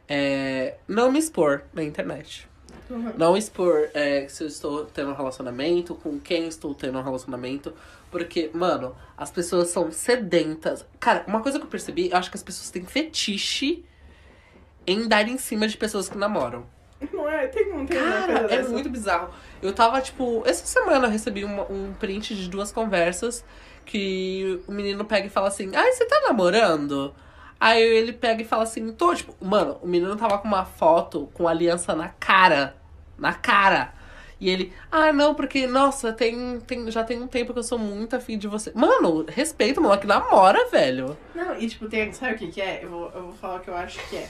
é 0.09 0.77
não 0.89 1.13
me 1.13 1.19
expor 1.19 1.63
na 1.73 1.83
internet. 1.83 2.49
Uhum. 2.89 3.13
Não 3.17 3.37
expor 3.37 3.89
é, 3.95 4.27
se 4.29 4.43
eu 4.45 4.49
estou 4.49 4.85
tendo 4.87 5.11
um 5.11 5.15
relacionamento, 5.15 5.95
com 5.95 6.19
quem 6.19 6.47
estou 6.47 6.75
tendo 6.75 6.99
um 6.99 7.03
relacionamento. 7.03 7.73
Porque, 8.11 8.51
mano, 8.53 8.95
as 9.17 9.31
pessoas 9.31 9.69
são 9.69 9.91
sedentas. 9.91 10.87
Cara, 11.01 11.25
uma 11.27 11.41
coisa 11.41 11.59
que 11.59 11.65
eu 11.65 11.71
percebi, 11.71 12.11
eu 12.11 12.17
acho 12.17 12.31
que 12.31 12.37
as 12.37 12.43
pessoas 12.43 12.71
têm 12.71 12.85
fetiche 12.85 13.85
em 14.87 15.09
dar 15.09 15.29
em 15.29 15.39
cima 15.39 15.67
de 15.67 15.77
pessoas 15.77 16.09
que 16.09 16.19
namoram. 16.19 16.67
Não 17.13 17.29
é, 17.29 17.47
tem, 17.49 17.69
não 17.71 17.87
tem 17.87 17.99
Cara, 17.99 18.33
é 18.33 18.49
dessa. 18.49 18.71
muito 18.71 18.91
bizarro. 18.91 19.33
Eu 19.63 19.73
tava, 19.73 20.01
tipo, 20.01 20.43
essa 20.45 20.67
semana 20.67 21.07
eu 21.07 21.11
recebi 21.11 21.45
uma- 21.45 21.71
um 21.71 21.93
print 21.95 22.35
de 22.35 22.49
duas 22.49 22.73
conversas 22.73 23.45
que 23.87 24.61
o 24.67 24.73
menino 24.73 25.05
pega 25.05 25.27
e 25.27 25.31
fala 25.31 25.49
assim: 25.49 25.71
Ai, 25.75 25.93
você 25.93 26.05
tá 26.05 26.21
namorando? 26.27 27.15
Aí 27.61 27.81
ele 27.83 28.13
pega 28.13 28.43
e 28.43 28.45
fala 28.45 28.65
assim: 28.65 28.93
Tô, 28.93 29.15
tipo, 29.15 29.35
mano, 29.45 29.79
o 29.83 29.87
menino 29.87 30.17
tava 30.17 30.39
com 30.39 30.49
uma 30.49 30.65
foto 30.65 31.29
com 31.35 31.47
aliança 31.47 31.95
na 31.95 32.09
cara. 32.09 32.77
Na 33.19 33.33
cara. 33.35 33.95
E 34.41 34.51
ele, 34.51 34.73
ah, 34.91 35.13
não, 35.13 35.37
porque, 35.37 35.69
nossa, 35.69 36.13
tem, 36.13 36.59
tem, 36.67 36.91
já 36.91 37.05
tem 37.05 37.23
um 37.23 37.29
tempo 37.29 37.53
que 37.53 37.61
eu 37.61 37.63
sou 37.63 37.79
muito 37.79 38.17
afim 38.17 38.37
de 38.37 38.49
você. 38.49 38.73
Mano, 38.75 39.25
respeita 39.29 39.79
o 39.79 39.83
moleque 39.85 40.05
namora, 40.05 40.69
velho. 40.69 41.17
Não, 41.33 41.57
e 41.57 41.69
tipo, 41.69 41.89
tem, 41.89 42.13
sabe 42.13 42.35
o 42.35 42.39
que 42.39 42.49
que 42.49 42.61
é? 42.61 42.81
Eu 42.83 42.91
vou, 42.91 43.11
eu 43.15 43.23
vou 43.27 43.33
falar 43.35 43.59
o 43.59 43.61
que 43.61 43.69
eu 43.71 43.77
acho 43.77 44.01
que 44.09 44.17
é. 44.17 44.29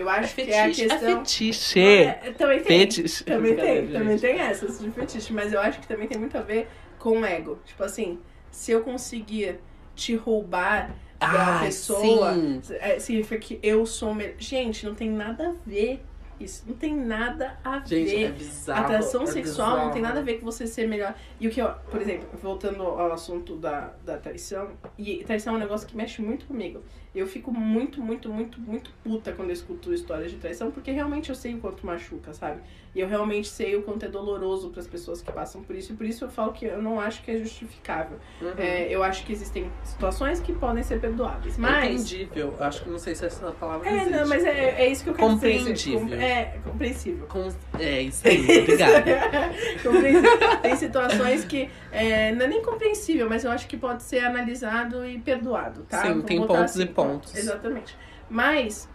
Eu 0.00 0.08
É 0.08 0.18
acho 0.18 0.34
que 0.34 0.42
é 0.42 0.60
a 0.60 0.64
fetiche. 0.64 0.82
É 0.84 0.88
questão... 0.88 1.18
fetiche. 1.18 1.80
É, 1.80 2.12
também 2.36 2.62
tem. 2.62 2.80
Fetiche. 2.80 3.24
Também 3.24 3.56
tem, 3.56 3.86
também 3.88 4.18
tem 4.18 4.38
essas 4.40 4.78
de 4.80 4.90
fetiche, 4.90 5.32
mas 5.32 5.52
eu 5.52 5.60
acho 5.60 5.80
que 5.80 5.86
também 5.86 6.08
tem 6.08 6.18
muito 6.18 6.36
a 6.36 6.40
ver 6.42 6.68
com 6.98 7.20
o 7.20 7.24
ego. 7.24 7.58
Tipo 7.64 7.84
assim, 7.84 8.18
se 8.50 8.72
eu 8.72 8.82
conseguir 8.82 9.58
te 9.94 10.14
roubar 10.16 10.90
da 11.18 11.58
Ah, 11.58 11.60
pessoa, 11.64 12.32
sim. 12.34 12.60
é, 12.80 12.98
significa 12.98 13.38
que 13.38 13.58
eu 13.62 13.84
sou 13.84 14.14
melhor. 14.14 14.34
Gente, 14.38 14.86
não 14.86 14.94
tem 14.94 15.10
nada 15.10 15.48
a 15.48 15.52
ver 15.66 16.02
isso. 16.40 16.64
Não 16.66 16.74
tem 16.74 16.96
nada 16.96 17.58
a 17.62 17.80
Gente, 17.80 18.10
ver. 18.10 18.22
é 18.24 18.30
bizarro. 18.30 18.84
Atração 18.84 19.24
é 19.24 19.26
sexual 19.26 19.70
não 19.76 19.78
tem 19.90 19.96
bizarro. 20.00 20.02
nada 20.02 20.20
a 20.20 20.22
ver 20.22 20.38
com 20.38 20.46
você 20.46 20.66
ser 20.66 20.88
melhor. 20.88 21.14
E 21.38 21.46
o 21.46 21.50
que 21.50 21.60
eu, 21.60 21.68
por 21.90 22.00
exemplo, 22.00 22.26
voltando 22.42 22.82
ao 22.82 23.12
assunto 23.12 23.56
da, 23.56 23.92
da 24.02 24.16
traição, 24.16 24.70
e 24.96 25.22
traição 25.24 25.52
é 25.52 25.56
um 25.58 25.60
negócio 25.60 25.86
que 25.86 25.94
mexe 25.94 26.22
muito 26.22 26.46
comigo. 26.46 26.82
Eu 27.12 27.26
fico 27.26 27.50
muito, 27.52 28.00
muito, 28.00 28.28
muito, 28.28 28.60
muito 28.60 28.92
puta 29.02 29.32
quando 29.32 29.48
eu 29.48 29.54
escuto 29.54 29.92
histórias 29.92 30.30
de 30.30 30.36
traição, 30.36 30.70
porque 30.70 30.92
realmente 30.92 31.28
eu 31.28 31.34
sei 31.34 31.54
o 31.54 31.58
quanto 31.58 31.84
machuca, 31.84 32.32
sabe? 32.32 32.60
E 32.94 33.00
eu 33.00 33.08
realmente 33.08 33.48
sei 33.48 33.74
o 33.76 33.82
quanto 33.82 34.04
é 34.04 34.08
doloroso 34.08 34.70
para 34.70 34.80
as 34.80 34.86
pessoas 34.86 35.20
que 35.22 35.30
passam 35.32 35.62
por 35.62 35.74
isso, 35.76 35.92
e 35.92 35.96
por 35.96 36.06
isso 36.06 36.24
eu 36.24 36.28
falo 36.28 36.52
que 36.52 36.64
eu 36.66 36.80
não 36.80 37.00
acho 37.00 37.22
que 37.24 37.30
é 37.32 37.38
justificável. 37.38 38.18
Uhum. 38.40 38.52
É, 38.56 38.88
eu 38.94 39.02
acho 39.02 39.24
que 39.24 39.32
existem 39.32 39.70
situações 39.82 40.38
que 40.40 40.52
podem 40.52 40.82
ser 40.84 41.00
perdoáveis, 41.00 41.56
É 41.56 41.60
mas. 41.60 42.12
Entendível. 42.12 42.54
Acho 42.60 42.84
que 42.84 42.90
não 42.90 42.98
sei 42.98 43.14
se 43.16 43.26
essa 43.26 43.50
palavra 43.52 43.88
É, 43.88 43.94
existe. 43.96 44.10
não, 44.12 44.28
mas 44.28 44.44
é, 44.44 44.82
é 44.82 44.88
isso 44.90 45.02
que 45.04 45.10
eu 45.10 45.14
quero 45.14 45.34
dizer. 45.34 45.58
Compreendível. 45.58 46.20
É, 46.20 46.44
compreensível. 46.64 47.26
Com- 47.26 47.48
É 47.78 48.02
isso 48.02 48.26
aí, 48.26 48.40
obrigada. 48.62 49.04
Compreensível. 49.82 50.56
Tem 50.62 50.76
situações 50.76 51.44
que 51.44 51.70
é, 51.92 52.32
não 52.32 52.44
é 52.44 52.48
nem 52.48 52.62
compreensível, 52.62 53.28
mas 53.28 53.44
eu 53.44 53.50
acho 53.50 53.66
que 53.66 53.76
pode 53.76 54.02
ser 54.02 54.20
analisado 54.24 55.04
e 55.06 55.18
perdoado, 55.18 55.82
tá? 55.88 56.02
Sim, 56.02 56.08
Vamos 56.10 56.24
tem 56.24 56.46
pontos 56.46 56.76
e 56.76 56.86
pontos. 56.86 56.99
Exatamente. 57.36 57.96
Mas 58.28 58.88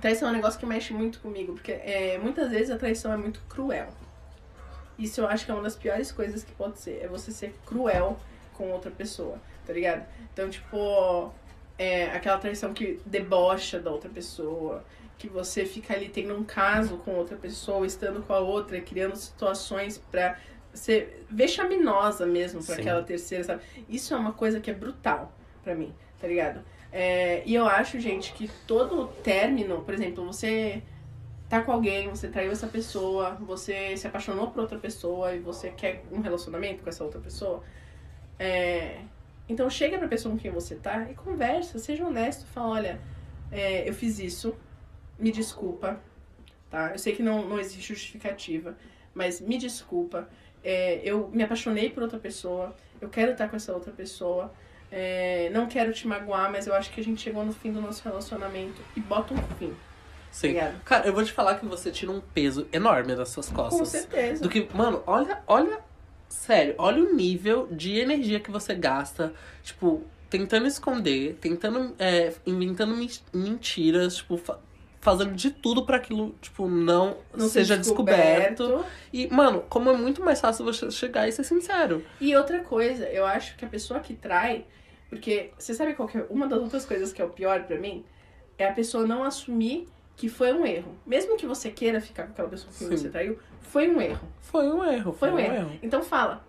traição 0.00 0.28
é 0.28 0.30
um 0.32 0.34
negócio 0.34 0.58
que 0.58 0.66
mexe 0.66 0.92
muito 0.92 1.20
comigo, 1.20 1.54
porque 1.54 1.72
é, 1.72 2.18
muitas 2.18 2.50
vezes 2.50 2.70
a 2.70 2.78
traição 2.78 3.12
é 3.12 3.16
muito 3.16 3.40
cruel. 3.48 3.88
Isso 4.98 5.20
eu 5.20 5.28
acho 5.28 5.44
que 5.44 5.50
é 5.50 5.54
uma 5.54 5.62
das 5.62 5.76
piores 5.76 6.10
coisas 6.10 6.42
que 6.42 6.52
pode 6.52 6.78
ser, 6.78 7.02
é 7.02 7.08
você 7.08 7.30
ser 7.30 7.54
cruel 7.66 8.18
com 8.54 8.70
outra 8.70 8.90
pessoa, 8.90 9.38
tá 9.66 9.72
ligado? 9.72 10.06
Então, 10.32 10.48
tipo, 10.48 11.32
é, 11.78 12.06
aquela 12.06 12.38
traição 12.38 12.72
que 12.72 13.00
debocha 13.04 13.78
da 13.78 13.90
outra 13.90 14.08
pessoa, 14.08 14.84
que 15.18 15.28
você 15.28 15.64
fica 15.64 15.94
ali 15.94 16.08
tendo 16.08 16.34
um 16.34 16.44
caso 16.44 16.98
com 16.98 17.14
outra 17.14 17.36
pessoa, 17.36 17.86
estando 17.86 18.22
com 18.22 18.32
a 18.32 18.38
outra, 18.38 18.80
criando 18.80 19.16
situações 19.16 19.98
pra 20.10 20.38
ser 20.72 21.24
vexaminosa 21.30 22.26
mesmo 22.26 22.62
pra 22.62 22.74
Sim. 22.74 22.80
aquela 22.82 23.02
terceira, 23.02 23.44
sabe? 23.44 23.62
Isso 23.88 24.12
é 24.12 24.16
uma 24.16 24.32
coisa 24.32 24.60
que 24.60 24.70
é 24.70 24.74
brutal 24.74 25.32
pra 25.62 25.74
mim, 25.74 25.94
tá 26.20 26.26
ligado? 26.26 26.62
É, 26.92 27.42
e 27.44 27.54
eu 27.54 27.66
acho, 27.66 27.98
gente, 28.00 28.32
que 28.32 28.48
todo 28.66 29.08
término, 29.22 29.82
por 29.82 29.94
exemplo, 29.94 30.24
você 30.24 30.82
tá 31.48 31.62
com 31.62 31.72
alguém, 31.72 32.08
você 32.08 32.28
traiu 32.28 32.50
essa 32.50 32.66
pessoa, 32.66 33.32
você 33.40 33.96
se 33.96 34.06
apaixonou 34.06 34.50
por 34.50 34.60
outra 34.60 34.78
pessoa 34.78 35.34
e 35.34 35.38
você 35.38 35.70
quer 35.70 36.04
um 36.10 36.20
relacionamento 36.20 36.82
com 36.82 36.88
essa 36.88 37.04
outra 37.04 37.20
pessoa, 37.20 37.62
é, 38.38 39.00
então 39.48 39.70
chega 39.70 39.98
pra 39.98 40.08
pessoa 40.08 40.34
com 40.34 40.40
quem 40.40 40.50
você 40.50 40.74
tá 40.74 41.08
e 41.10 41.14
conversa, 41.14 41.78
seja 41.78 42.04
honesto, 42.04 42.46
fala, 42.46 42.68
olha, 42.68 43.00
é, 43.50 43.88
eu 43.88 43.94
fiz 43.94 44.18
isso, 44.18 44.56
me 45.18 45.30
desculpa, 45.30 46.00
tá? 46.70 46.92
Eu 46.92 46.98
sei 46.98 47.14
que 47.14 47.22
não, 47.22 47.48
não 47.48 47.58
existe 47.60 47.94
justificativa, 47.94 48.76
mas 49.14 49.40
me 49.40 49.56
desculpa. 49.56 50.28
É, 50.64 51.00
eu 51.04 51.28
me 51.28 51.44
apaixonei 51.44 51.90
por 51.90 52.02
outra 52.02 52.18
pessoa, 52.18 52.74
eu 53.00 53.08
quero 53.08 53.32
estar 53.32 53.48
com 53.48 53.56
essa 53.56 53.72
outra 53.72 53.92
pessoa. 53.92 54.52
É, 54.90 55.50
não 55.52 55.66
quero 55.66 55.92
te 55.92 56.06
magoar, 56.06 56.50
mas 56.50 56.66
eu 56.66 56.74
acho 56.74 56.90
que 56.90 57.00
a 57.00 57.04
gente 57.04 57.20
chegou 57.20 57.44
no 57.44 57.52
fim 57.52 57.72
do 57.72 57.80
nosso 57.80 58.02
relacionamento 58.04 58.80
e 58.96 59.00
bota 59.00 59.34
um 59.34 59.42
fim. 59.58 59.74
Sim. 60.30 60.48
Obrigada. 60.48 60.76
Cara, 60.84 61.06
eu 61.06 61.12
vou 61.14 61.24
te 61.24 61.32
falar 61.32 61.56
que 61.56 61.66
você 61.66 61.90
tira 61.90 62.12
um 62.12 62.20
peso 62.20 62.66
enorme 62.72 63.14
das 63.16 63.30
suas 63.30 63.48
costas. 63.48 63.78
Com 63.78 63.84
certeza. 63.84 64.42
Do 64.42 64.48
que, 64.48 64.68
mano, 64.74 65.02
olha, 65.06 65.42
olha, 65.46 65.78
sério, 66.28 66.74
olha 66.78 67.02
o 67.02 67.14
nível 67.14 67.66
de 67.70 67.98
energia 67.98 68.38
que 68.38 68.50
você 68.50 68.74
gasta, 68.74 69.32
tipo, 69.62 70.02
tentando 70.28 70.66
esconder, 70.66 71.36
tentando, 71.40 71.94
é, 71.98 72.34
inventando 72.46 72.94
men- 72.94 73.08
mentiras, 73.32 74.16
tipo, 74.16 74.38
fazendo 75.06 75.36
de 75.36 75.52
tudo 75.52 75.86
pra 75.86 75.98
aquilo, 75.98 76.34
tipo, 76.40 76.68
não, 76.68 77.18
Não 77.32 77.48
seja 77.48 77.76
descoberto. 77.78 78.84
E, 79.12 79.32
mano, 79.32 79.62
como 79.68 79.88
é 79.88 79.96
muito 79.96 80.20
mais 80.20 80.40
fácil 80.40 80.64
você 80.64 80.90
chegar 80.90 81.28
e 81.28 81.32
ser 81.32 81.44
sincero. 81.44 82.04
E 82.20 82.34
outra 82.34 82.58
coisa, 82.58 83.08
eu 83.08 83.24
acho 83.24 83.56
que 83.56 83.64
a 83.64 83.68
pessoa 83.68 84.00
que 84.00 84.14
trai, 84.14 84.64
porque 85.08 85.52
você 85.56 85.74
sabe 85.74 85.94
qual 85.94 86.08
que 86.08 86.18
é 86.18 86.26
uma 86.28 86.48
das 86.48 86.58
outras 86.58 86.84
coisas 86.84 87.12
que 87.12 87.22
é 87.22 87.24
o 87.24 87.28
pior 87.28 87.62
pra 87.62 87.78
mim? 87.78 88.04
É 88.58 88.66
a 88.68 88.72
pessoa 88.72 89.06
não 89.06 89.22
assumir 89.22 89.86
que 90.16 90.28
foi 90.28 90.52
um 90.52 90.66
erro. 90.66 90.96
Mesmo 91.06 91.36
que 91.36 91.46
você 91.46 91.70
queira 91.70 92.00
ficar 92.00 92.24
com 92.24 92.32
aquela 92.32 92.48
pessoa 92.48 92.72
que 92.72 92.78
Sim. 92.78 92.90
você 92.90 93.08
traiu, 93.08 93.38
foi 93.60 93.88
um 93.88 94.00
erro. 94.00 94.26
Foi 94.40 94.66
um 94.66 94.82
erro, 94.82 95.12
Foi 95.12 95.30
um 95.30 95.38
erro. 95.38 95.70
Então 95.84 96.02
fala. 96.02 96.44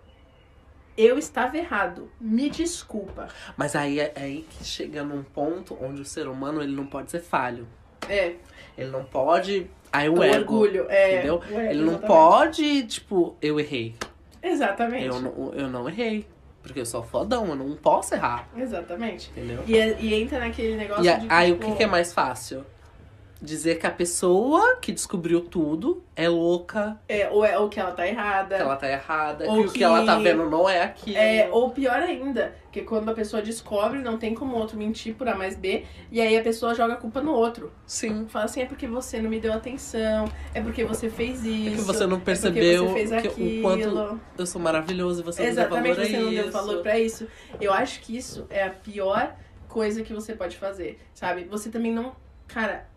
Eu 0.96 1.16
estava 1.16 1.56
errado. 1.56 2.10
Me 2.20 2.50
desculpa. 2.50 3.28
Mas 3.56 3.76
aí 3.76 4.00
é 4.00 4.12
é 4.16 4.22
aí 4.22 4.44
que 4.50 4.64
chega 4.64 5.04
num 5.04 5.22
ponto 5.22 5.78
onde 5.80 6.00
o 6.02 6.04
ser 6.04 6.26
humano 6.26 6.60
ele 6.60 6.74
não 6.74 6.86
pode 6.86 7.08
ser 7.08 7.20
falho. 7.20 7.68
É, 8.08 8.34
Ele 8.76 8.90
não 8.90 9.04
pode. 9.04 9.66
Aí 9.92 10.08
o, 10.08 10.22
ego. 10.22 10.36
orgulho. 10.36 10.86
É, 10.90 11.14
entendeu? 11.16 11.36
o 11.36 11.54
ego, 11.54 11.60
Ele 11.70 11.80
não 11.82 11.88
exatamente. 11.94 12.06
pode, 12.06 12.86
tipo, 12.86 13.36
eu 13.40 13.58
errei. 13.58 13.94
Exatamente. 14.42 15.06
Eu 15.06 15.20
não, 15.20 15.52
eu 15.54 15.68
não 15.68 15.88
errei. 15.88 16.26
Porque 16.62 16.80
eu 16.80 16.86
sou 16.86 17.02
fodão, 17.02 17.46
eu 17.46 17.54
não 17.56 17.74
posso 17.76 18.14
errar. 18.14 18.46
Exatamente. 18.56 19.30
Entendeu? 19.30 19.62
E, 19.66 19.78
é- 19.78 19.96
e 20.00 20.14
entra 20.14 20.38
naquele 20.38 20.76
negócio 20.76 21.04
E 21.04 21.08
a- 21.08 21.16
de. 21.16 21.26
aí 21.30 21.52
o 21.52 21.54
tipo, 21.56 21.70
que, 21.70 21.76
que 21.78 21.82
é 21.84 21.86
mais 21.86 22.12
fácil? 22.12 22.64
Dizer 23.40 23.78
que 23.78 23.86
a 23.86 23.90
pessoa 23.90 24.76
que 24.80 24.90
descobriu 24.90 25.40
tudo 25.42 26.02
é 26.16 26.28
louca, 26.28 26.98
É, 27.08 27.28
ou, 27.30 27.44
é, 27.44 27.56
ou 27.56 27.68
que 27.68 27.78
ela 27.78 27.92
tá 27.92 28.04
errada. 28.04 28.56
que 28.56 28.62
ela 28.62 28.74
tá 28.76 28.90
errada, 28.90 29.44
Ou 29.48 29.54
que 29.62 29.68
o 29.68 29.72
que 29.72 29.78
que- 29.78 29.84
ela 29.84 30.04
tá 30.04 30.18
vendo 30.18 30.50
não 30.50 30.68
é 30.68 30.82
aquilo. 30.82 31.16
É, 31.16 31.48
ou 31.52 31.70
pior 31.70 32.00
ainda, 32.00 32.52
que 32.72 32.82
quando 32.82 33.08
a 33.08 33.14
pessoa 33.14 33.40
descobre, 33.40 34.00
não 34.00 34.18
tem 34.18 34.34
como 34.34 34.56
o 34.56 34.58
outro 34.58 34.76
mentir 34.76 35.14
por 35.14 35.28
A 35.28 35.36
mais 35.36 35.54
B, 35.56 35.84
e 36.10 36.20
aí 36.20 36.36
a 36.36 36.42
pessoa 36.42 36.74
joga 36.74 36.94
a 36.94 36.96
culpa 36.96 37.20
no 37.20 37.30
outro. 37.32 37.72
Sim. 37.86 38.26
Fala 38.28 38.46
assim, 38.46 38.62
é 38.62 38.66
porque 38.66 38.88
você 38.88 39.20
não 39.22 39.30
me 39.30 39.38
deu 39.38 39.52
atenção, 39.52 40.24
é 40.52 40.60
porque 40.60 40.84
você 40.84 41.08
fez 41.08 41.44
isso. 41.44 41.74
É 41.74 41.76
que 41.76 41.80
você 41.82 42.06
não 42.08 42.16
é 42.16 42.18
porque 42.18 42.24
percebeu 42.24 42.88
você 42.88 42.94
fez 42.94 43.10
que- 43.22 43.28
aquilo. 43.28 43.58
o 43.58 43.62
quanto 43.62 44.20
eu 44.36 44.46
sou 44.46 44.60
maravilhoso 44.60 45.20
e 45.20 45.24
você 45.24 45.44
Exatamente, 45.44 45.88
não 45.90 45.94
deu 45.96 46.04
você 46.04 46.12
valor 46.12 46.18
a 46.18 46.24
não 46.24 46.42
deu 46.42 46.50
valor 46.52 46.82
pra 46.82 46.98
isso. 46.98 47.28
Eu 47.60 47.72
acho 47.72 48.00
que 48.00 48.16
isso 48.16 48.46
é 48.50 48.64
a 48.64 48.70
pior 48.70 49.36
coisa 49.68 50.02
que 50.02 50.12
você 50.12 50.32
pode 50.34 50.56
fazer, 50.56 50.98
sabe? 51.14 51.44
Você 51.44 51.70
também 51.70 51.92
não. 51.92 52.16
Cara, 52.48 52.88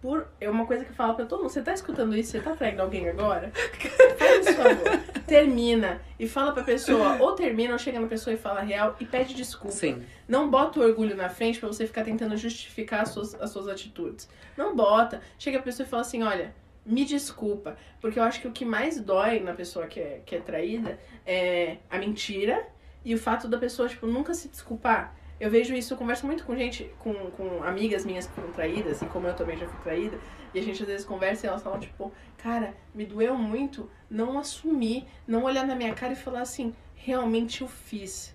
por. 0.00 0.26
É 0.40 0.48
uma 0.48 0.66
coisa 0.66 0.84
que 0.84 0.90
eu 0.90 0.94
falo 0.94 1.14
pra 1.14 1.26
todo 1.26 1.40
mundo. 1.40 1.50
Você 1.50 1.62
tá 1.62 1.72
escutando 1.72 2.16
isso? 2.16 2.32
Você 2.32 2.40
tá 2.40 2.54
traindo 2.54 2.82
alguém 2.82 3.08
agora? 3.08 3.52
Faz 4.18 4.46
esse 4.46 4.54
favor. 4.54 4.98
Termina 5.26 6.00
e 6.18 6.28
fala 6.28 6.52
pra 6.52 6.62
pessoa. 6.62 7.16
Ou 7.20 7.34
termina, 7.34 7.72
ou 7.72 7.78
chega 7.78 8.00
na 8.00 8.06
pessoa 8.06 8.34
e 8.34 8.36
fala 8.36 8.60
real 8.60 8.96
e 8.98 9.04
pede 9.04 9.34
desculpa. 9.34 9.76
Sim. 9.76 10.02
Não 10.26 10.50
bota 10.50 10.80
o 10.80 10.82
orgulho 10.82 11.16
na 11.16 11.28
frente 11.28 11.58
pra 11.58 11.68
você 11.68 11.86
ficar 11.86 12.04
tentando 12.04 12.36
justificar 12.36 13.02
as 13.02 13.10
suas, 13.10 13.34
as 13.40 13.50
suas 13.50 13.68
atitudes. 13.68 14.28
Não 14.56 14.74
bota. 14.74 15.20
Chega 15.38 15.58
a 15.58 15.62
pessoa 15.62 15.86
e 15.86 15.88
fala 15.88 16.02
assim: 16.02 16.22
olha, 16.22 16.54
me 16.84 17.04
desculpa. 17.04 17.76
Porque 18.00 18.18
eu 18.18 18.22
acho 18.22 18.40
que 18.40 18.48
o 18.48 18.52
que 18.52 18.64
mais 18.64 19.00
dói 19.00 19.40
na 19.40 19.52
pessoa 19.52 19.86
que 19.86 20.00
é, 20.00 20.22
que 20.24 20.36
é 20.36 20.40
traída 20.40 20.98
é 21.26 21.78
a 21.90 21.98
mentira 21.98 22.66
e 23.04 23.14
o 23.14 23.18
fato 23.18 23.48
da 23.48 23.58
pessoa, 23.58 23.88
tipo, 23.88 24.06
nunca 24.06 24.34
se 24.34 24.48
desculpar. 24.48 25.14
Eu 25.40 25.50
vejo 25.50 25.74
isso, 25.74 25.94
eu 25.94 25.98
converso 25.98 26.26
muito 26.26 26.44
com 26.44 26.54
gente, 26.54 26.90
com, 26.98 27.14
com 27.30 27.62
amigas 27.64 28.04
minhas 28.04 28.26
que 28.26 28.32
foram 28.34 28.52
traídas, 28.52 28.92
assim 28.92 29.06
como 29.06 29.26
eu 29.26 29.34
também 29.34 29.56
já 29.56 29.66
fui 29.66 29.80
traída, 29.82 30.18
e 30.52 30.58
a 30.58 30.62
gente 30.62 30.82
às 30.82 30.88
vezes 30.88 31.06
conversa 31.06 31.46
e 31.46 31.48
elas 31.48 31.62
falam, 31.62 31.80
tipo, 31.80 32.12
cara, 32.36 32.74
me 32.94 33.06
doeu 33.06 33.34
muito 33.36 33.88
não 34.10 34.38
assumir, 34.38 35.06
não 35.26 35.44
olhar 35.44 35.66
na 35.66 35.74
minha 35.74 35.94
cara 35.94 36.12
e 36.12 36.16
falar 36.16 36.42
assim, 36.42 36.74
realmente 36.94 37.62
eu 37.62 37.68
fiz. 37.68 38.34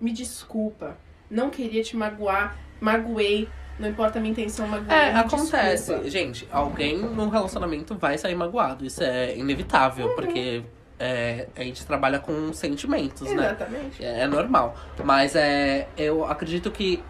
Me 0.00 0.12
desculpa. 0.12 0.96
Não 1.28 1.50
queria 1.50 1.82
te 1.82 1.96
magoar, 1.96 2.56
magoei, 2.80 3.48
não 3.78 3.88
importa 3.88 4.18
a 4.18 4.22
minha 4.22 4.30
intenção, 4.30 4.68
magoei. 4.68 4.96
É, 4.96 5.12
acontece. 5.14 5.86
desculpa. 5.88 6.08
Gente, 6.10 6.48
alguém 6.52 6.96
num 6.98 7.28
relacionamento 7.28 7.96
vai 7.96 8.16
sair 8.16 8.36
magoado. 8.36 8.84
Isso 8.86 9.02
é 9.02 9.36
inevitável, 9.36 10.06
Uhum. 10.08 10.14
porque 10.14 10.62
é, 10.98 11.48
a 11.56 11.62
gente 11.62 11.84
trabalha 11.86 12.18
com 12.18 12.52
sentimentos, 12.52 13.28
né? 13.32 13.46
Exatamente. 13.46 14.04
É, 14.04 14.20
é 14.20 14.26
normal. 14.26 14.76
Mas 15.02 15.34
é, 15.34 15.88
eu 15.96 16.24
acredito 16.24 16.70
que 16.70 17.02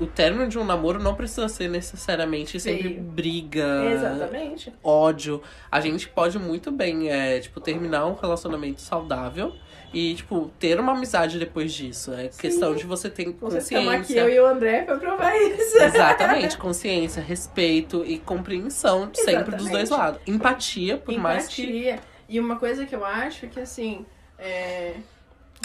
o 0.00 0.06
término 0.06 0.48
de 0.48 0.58
um 0.58 0.64
namoro 0.64 0.98
não 1.00 1.14
precisa 1.14 1.48
ser 1.48 1.68
necessariamente 1.68 2.58
sempre 2.58 2.88
Feio. 2.88 3.02
briga, 3.02 3.84
Exatamente. 3.92 4.72
ódio. 4.82 5.40
A 5.70 5.80
gente 5.80 6.08
pode 6.08 6.38
muito 6.38 6.70
bem, 6.72 7.08
é, 7.10 7.38
tipo, 7.38 7.60
terminar 7.60 8.06
um 8.06 8.14
relacionamento 8.14 8.80
saudável 8.80 9.52
e, 9.94 10.14
tipo, 10.14 10.50
ter 10.58 10.80
uma 10.80 10.92
amizade 10.92 11.38
depois 11.38 11.72
disso. 11.72 12.12
É 12.14 12.28
questão 12.28 12.74
de 12.74 12.84
você 12.84 13.10
ter 13.10 13.32
Você 13.40 13.74
chama 13.76 13.92
aqui 13.92 13.98
consciência. 14.00 14.20
eu 14.20 14.28
e 14.30 14.40
o 14.40 14.46
André 14.46 14.82
pra 14.82 14.96
provar 14.96 15.36
isso. 15.36 15.78
Exatamente, 15.78 16.56
consciência, 16.58 17.22
respeito 17.22 18.02
e 18.04 18.18
compreensão 18.18 19.10
sempre 19.12 19.54
dos 19.54 19.68
dois 19.68 19.84
Exatamente. 19.84 19.90
lados. 19.90 20.20
Empatia, 20.26 20.96
por 20.96 21.16
mais 21.18 21.46
que. 21.46 21.94
E 22.32 22.40
uma 22.40 22.56
coisa 22.56 22.86
que 22.86 22.94
eu 22.94 23.04
acho 23.04 23.44
é 23.44 23.48
que, 23.50 23.60
assim, 23.60 24.06
é... 24.38 24.94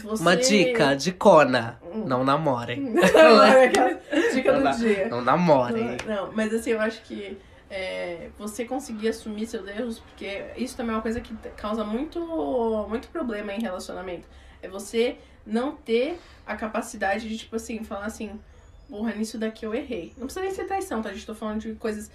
Você... 0.03 0.21
Uma 0.21 0.35
dica, 0.35 0.95
dicona. 0.95 1.79
Hum. 1.81 2.03
Não 2.05 2.25
namorem. 2.25 2.81
Não, 2.91 3.43
é 3.43 3.67
dica 4.33 4.59
Não 4.59 4.71
do 4.71 4.77
dia. 4.77 5.07
Não 5.07 5.21
namorem. 5.21 5.97
Não, 6.05 6.31
mas 6.33 6.53
assim, 6.53 6.71
eu 6.71 6.81
acho 6.81 7.01
que 7.03 7.37
é, 7.69 8.29
você 8.37 8.65
conseguir 8.65 9.07
assumir 9.07 9.47
seus 9.47 9.65
erros, 9.65 9.99
porque 9.99 10.45
isso 10.57 10.75
também 10.75 10.91
é 10.91 10.95
uma 10.97 11.01
coisa 11.01 11.21
que 11.21 11.33
causa 11.55 11.85
muito, 11.85 12.19
muito 12.89 13.07
problema 13.07 13.53
em 13.53 13.61
relacionamento. 13.61 14.27
É 14.61 14.67
você 14.67 15.17
não 15.45 15.73
ter 15.73 16.19
a 16.45 16.55
capacidade 16.57 17.29
de, 17.29 17.37
tipo 17.37 17.55
assim, 17.55 17.81
falar 17.83 18.05
assim, 18.05 18.39
porra, 18.89 19.13
nisso 19.13 19.37
daqui 19.37 19.65
eu 19.65 19.73
errei. 19.73 20.13
Não 20.17 20.25
precisa 20.25 20.45
nem 20.45 20.53
ser 20.53 20.65
traição, 20.65 21.01
tá? 21.01 21.09
A 21.09 21.13
gente 21.13 21.25
tá 21.25 21.33
falando 21.33 21.61
de 21.61 21.73
coisas. 21.75 22.11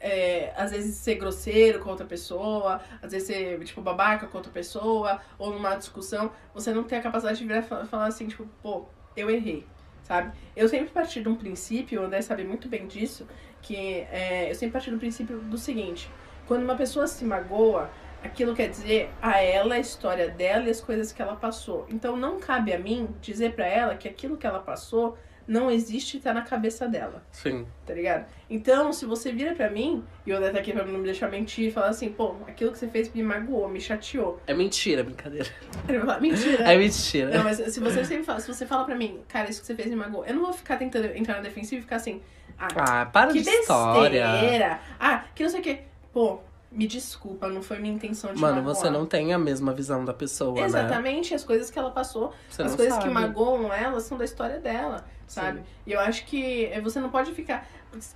É, 0.00 0.52
às 0.56 0.70
vezes 0.70 0.96
ser 0.96 1.16
grosseiro 1.16 1.80
com 1.80 1.90
outra 1.90 2.06
pessoa, 2.06 2.80
às 3.02 3.12
vezes 3.12 3.28
ser, 3.28 3.62
tipo, 3.64 3.80
babaca 3.82 4.26
com 4.26 4.38
outra 4.38 4.52
pessoa, 4.52 5.20
ou 5.38 5.52
numa 5.52 5.74
discussão, 5.76 6.32
você 6.54 6.72
não 6.72 6.84
tem 6.84 6.98
a 6.98 7.02
capacidade 7.02 7.38
de 7.38 7.44
virar 7.46 7.58
e 7.60 7.62
fa- 7.62 7.84
falar 7.84 8.06
assim, 8.06 8.26
tipo, 8.26 8.46
pô, 8.62 8.86
eu 9.16 9.30
errei, 9.30 9.66
sabe? 10.02 10.32
Eu 10.56 10.68
sempre 10.68 10.88
parti 10.90 11.20
de 11.22 11.28
um 11.28 11.34
princípio, 11.36 12.00
o 12.00 12.04
André 12.04 12.22
sabe 12.22 12.44
muito 12.44 12.68
bem 12.68 12.86
disso, 12.86 13.26
que 13.62 13.76
é, 14.10 14.50
eu 14.50 14.54
sempre 14.54 14.72
parti 14.72 14.90
do 14.90 14.98
princípio 14.98 15.38
do 15.38 15.58
seguinte: 15.58 16.10
quando 16.46 16.62
uma 16.62 16.74
pessoa 16.74 17.06
se 17.06 17.24
magoa, 17.24 17.90
aquilo 18.22 18.54
quer 18.54 18.68
dizer 18.68 19.10
a 19.20 19.40
ela, 19.40 19.74
a 19.74 19.78
história 19.78 20.28
dela 20.30 20.64
e 20.66 20.70
as 20.70 20.80
coisas 20.80 21.12
que 21.12 21.20
ela 21.22 21.36
passou. 21.36 21.86
Então 21.90 22.16
não 22.16 22.38
cabe 22.40 22.72
a 22.72 22.78
mim 22.78 23.08
dizer 23.20 23.54
pra 23.54 23.66
ela 23.66 23.94
que 23.96 24.08
aquilo 24.08 24.36
que 24.36 24.46
ela 24.46 24.60
passou 24.60 25.16
não 25.46 25.70
existe 25.70 26.16
e 26.16 26.20
tá 26.20 26.32
na 26.32 26.42
cabeça 26.42 26.86
dela, 26.88 27.22
Sim. 27.32 27.66
tá 27.86 27.92
ligado? 27.94 28.26
Então, 28.48 28.92
se 28.92 29.04
você 29.04 29.32
vira 29.32 29.54
pra 29.54 29.68
mim, 29.70 30.04
e 30.26 30.32
o 30.32 30.36
André 30.36 30.50
tá 30.50 30.58
aqui 30.60 30.72
pra 30.72 30.84
não 30.84 30.98
me 30.98 31.04
deixar 31.04 31.28
mentir 31.30 31.68
e 31.68 31.70
falar 31.72 31.88
assim, 31.88 32.10
pô, 32.10 32.36
aquilo 32.46 32.70
que 32.72 32.78
você 32.78 32.88
fez 32.88 33.12
me 33.12 33.22
magoou, 33.22 33.68
me 33.68 33.80
chateou. 33.80 34.40
É 34.46 34.54
mentira, 34.54 35.02
brincadeira. 35.02 35.48
Ele 35.88 35.98
vai 35.98 36.06
falar, 36.06 36.20
mentira. 36.20 36.64
É 36.72 36.76
mentira. 36.76 37.30
Não, 37.36 37.44
mas 37.44 37.56
se 37.58 37.80
você 37.80 38.04
sempre 38.04 38.24
fala, 38.24 38.40
se 38.40 38.46
você 38.52 38.64
fala 38.66 38.84
pra 38.84 38.94
mim, 38.94 39.20
cara, 39.28 39.50
isso 39.50 39.60
que 39.60 39.66
você 39.66 39.74
fez 39.74 39.88
me 39.88 39.96
magoou, 39.96 40.24
eu 40.24 40.34
não 40.34 40.42
vou 40.42 40.52
ficar 40.52 40.76
tentando 40.76 41.06
entrar 41.16 41.34
na 41.36 41.40
defensiva 41.42 41.78
e 41.80 41.82
ficar 41.82 41.96
assim, 41.96 42.20
ah, 42.58 42.68
Ah, 42.76 43.06
para 43.06 43.32
que 43.32 43.40
de 43.40 43.48
história. 43.50 44.26
besteira. 44.32 44.80
Ah, 44.98 45.24
que 45.34 45.42
não 45.42 45.50
sei 45.50 45.60
o 45.60 45.62
que. 45.62 45.78
Pô, 46.12 46.40
me 46.70 46.86
desculpa, 46.86 47.48
não 47.48 47.62
foi 47.62 47.78
minha 47.78 47.92
intenção 47.94 48.32
de 48.32 48.40
Mano, 48.40 48.56
magoar. 48.56 48.74
você 48.76 48.88
não 48.90 49.04
tem 49.04 49.32
a 49.32 49.38
mesma 49.38 49.72
visão 49.72 50.04
da 50.04 50.14
pessoa, 50.14 50.54
né? 50.60 50.66
Exatamente, 50.66 51.34
as 51.34 51.42
coisas 51.44 51.70
que 51.70 51.78
ela 51.78 51.90
passou, 51.90 52.32
Você 52.48 52.62
as 52.62 52.76
coisas 52.76 52.94
sabe. 52.94 53.08
que 53.08 53.12
magoam 53.12 53.72
ela 53.72 53.98
são 54.00 54.16
da 54.16 54.24
história 54.24 54.60
dela, 54.60 55.04
sabe? 55.26 55.58
Sim. 55.58 55.64
E 55.86 55.92
eu 55.92 56.00
acho 56.00 56.24
que 56.26 56.66
eh, 56.66 56.80
você 56.80 57.00
não 57.00 57.10
pode 57.10 57.32
ficar. 57.32 57.66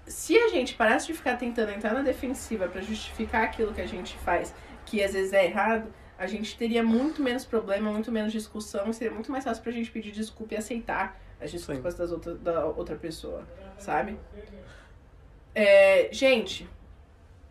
Se 0.07 0.37
a 0.39 0.49
gente 0.49 0.75
parasse 0.75 1.07
de 1.09 1.15
ficar 1.15 1.37
tentando 1.37 1.73
entrar 1.73 1.95
na 1.95 2.03
defensiva 2.03 2.69
pra 2.69 2.81
justificar 2.81 3.43
aquilo 3.43 3.75
que 3.75 3.81
a 3.81 3.87
gente 3.87 4.17
faz, 4.19 4.55
que 4.87 5.03
às 5.03 5.13
vezes 5.15 5.33
é 5.33 5.47
errado, 5.47 5.93
a 6.17 6.29
gente 6.29 6.57
teria 6.57 6.83
muito 6.85 7.21
menos 7.21 7.45
problema, 7.45 7.91
muito 7.91 8.13
menos 8.13 8.31
discussão, 8.33 8.89
e 8.89 8.95
seria 8.95 9.13
muito 9.13 9.33
mais 9.33 9.43
fácil 9.43 9.65
pra 9.65 9.73
gente 9.73 9.91
pedir 9.91 10.13
desculpa 10.13 10.55
e 10.55 10.57
aceitar 10.59 11.21
as 11.41 11.51
desculpas 11.51 11.97
das 11.97 12.13
outra, 12.13 12.35
da 12.37 12.67
outra 12.67 12.95
pessoa, 12.95 13.43
sabe? 13.79 14.17
É, 15.55 16.09
gente, 16.13 16.69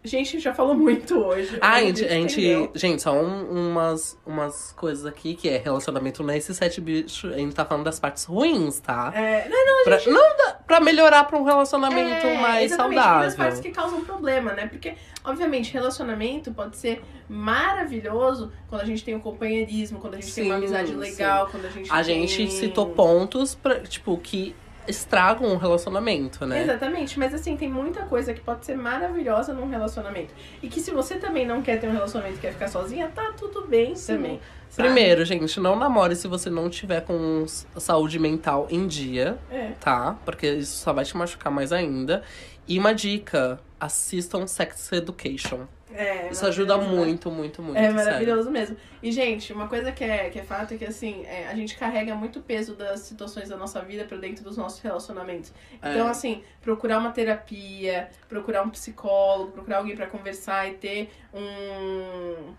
gente 0.05 0.39
já 0.39 0.53
falou 0.53 0.75
muito 0.75 1.17
hoje. 1.17 1.57
Ah, 1.61 1.75
a 1.75 1.81
gente, 1.81 2.03
a 2.05 2.09
gente, 2.09 2.69
gente, 2.75 3.01
só 3.01 3.13
um- 3.13 3.69
umas, 3.69 4.17
umas 4.25 4.71
coisas 4.73 5.05
aqui 5.05 5.33
que 5.35 5.47
é 5.49 5.57
relacionamento 5.57 6.23
nesses 6.23 6.57
sete 6.57 6.81
bichos. 6.81 7.31
A 7.31 7.37
gente 7.37 7.55
tá 7.55 7.63
falando 7.65 7.85
das 7.85 7.99
partes 7.99 8.25
ruins, 8.25 8.79
tá? 8.79 9.11
É, 9.15 9.47
não, 9.49 9.65
não, 9.65 9.83
Pra, 9.83 9.99
não 10.07 10.37
dá, 10.37 10.53
pra 10.65 10.79
melhorar 10.79 11.23
pra 11.25 11.37
um 11.37 11.43
relacionamento 11.43 12.25
É, 12.27 12.37
mais 12.41 12.71
exatamente, 12.71 12.99
e 12.99 13.03
das 13.03 13.35
partes 13.35 13.35
saudável. 13.35 13.61
que 13.63 13.71
causam 13.71 14.01
problema, 14.05 14.53
né? 14.53 14.67
Porque, 14.67 14.93
obviamente, 15.23 15.71
relacionamento 15.73 16.51
pode 16.53 16.77
ser 16.77 17.01
maravilhoso 17.29 18.51
quando 18.69 18.81
a 18.81 18.85
gente 18.85 19.03
tem 19.03 19.15
um 19.15 19.19
companheirismo, 19.19 19.99
quando 19.99 20.15
a 20.15 20.19
gente 20.19 20.33
tem 20.33 20.45
uma 20.45 20.55
Sim, 20.55 20.59
amizade 20.59 20.89
sim. 20.89 20.95
legal, 20.95 21.47
quando 21.49 21.65
a 21.65 21.69
gente 21.69 21.91
A 21.91 22.03
tem... 22.03 22.27
gente 22.27 22.51
citou 22.51 22.87
pontos, 22.87 23.55
pra, 23.55 23.79
tipo, 23.81 24.17
que 24.17 24.55
estragam 24.87 25.47
um 25.51 25.57
relacionamento, 25.57 26.45
né? 26.45 26.63
Exatamente, 26.63 27.17
mas 27.19 27.33
assim, 27.33 27.55
tem 27.57 27.69
muita 27.69 28.03
coisa 28.03 28.33
que 28.33 28.41
pode 28.41 28.65
ser 28.65 28.75
maravilhosa 28.77 29.53
num 29.53 29.67
relacionamento. 29.69 30.33
E 30.61 30.67
que 30.67 30.79
se 30.79 30.91
você 30.91 31.15
também 31.15 31.45
não 31.45 31.61
quer 31.61 31.79
ter 31.79 31.87
um 31.87 31.93
relacionamento 31.93 32.37
e 32.37 32.41
quer 32.41 32.53
ficar 32.53 32.67
sozinha, 32.67 33.09
tá 33.13 33.33
tudo 33.37 33.65
bem 33.67 33.95
Sim. 33.95 34.15
também. 34.15 34.39
sabe? 34.69 34.87
Primeiro, 34.89 35.23
gente, 35.23 35.59
não 35.59 35.75
namore 35.75 36.15
se 36.15 36.27
você 36.27 36.49
não 36.49 36.69
tiver 36.69 37.01
com 37.01 37.45
saúde 37.47 38.17
mental 38.19 38.67
em 38.69 38.87
dia, 38.87 39.37
É. 39.51 39.71
tá? 39.79 40.17
Porque 40.25 40.47
isso 40.47 40.77
só 40.77 40.91
vai 40.91 41.05
te 41.05 41.15
machucar 41.15 41.51
mais 41.51 41.71
ainda. 41.71 42.23
E 42.67 42.79
uma 42.79 42.93
dica, 42.93 43.59
assistam 43.79 44.47
Sex 44.47 44.91
Education. 44.93 45.61
É, 45.95 46.29
Isso 46.31 46.45
ajuda 46.45 46.77
né? 46.77 46.87
muito, 46.87 47.29
muito, 47.29 47.61
muito. 47.61 47.77
É 47.77 47.81
sério. 47.83 47.95
maravilhoso 47.95 48.49
mesmo. 48.49 48.75
E, 49.01 49.11
gente, 49.11 49.53
uma 49.53 49.67
coisa 49.67 49.91
que 49.91 50.03
é, 50.03 50.29
que 50.29 50.39
é 50.39 50.43
fato 50.43 50.73
é 50.73 50.77
que, 50.77 50.85
assim, 50.85 51.23
é, 51.25 51.47
a 51.47 51.55
gente 51.55 51.77
carrega 51.77 52.15
muito 52.15 52.41
peso 52.41 52.75
das 52.75 53.01
situações 53.01 53.49
da 53.49 53.57
nossa 53.57 53.79
vida 53.81 54.03
pra 54.03 54.17
dentro 54.17 54.43
dos 54.43 54.57
nossos 54.57 54.79
relacionamentos. 54.81 55.53
Então, 55.77 56.07
É. 56.07 56.09
assim, 56.09 56.41
procurar 56.61 56.97
uma 56.97 57.11
terapia, 57.11 58.09
procurar 58.27 58.63
um 58.63 58.69
psicólogo, 58.69 59.51
procurar 59.51 59.77
alguém 59.77 59.95
pra 59.95 60.07
conversar 60.07 60.67
e 60.67 60.73
ter 60.73 61.11
um, 61.33 62.53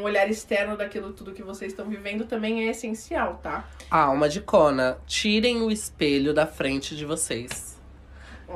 um 0.00 0.02
olhar 0.02 0.28
externo 0.30 0.76
daquilo 0.76 1.12
tudo 1.12 1.32
que 1.32 1.42
vocês 1.42 1.72
estão 1.72 1.86
vivendo 1.86 2.24
também 2.24 2.66
é 2.66 2.70
essencial, 2.70 3.38
tá? 3.42 3.68
Ah, 3.90 4.10
uma 4.10 4.28
dicona. 4.28 4.98
Tirem 5.06 5.62
o 5.62 5.70
espelho 5.70 6.32
da 6.32 6.46
frente 6.46 6.96
de 6.96 7.04
vocês. 7.04 7.73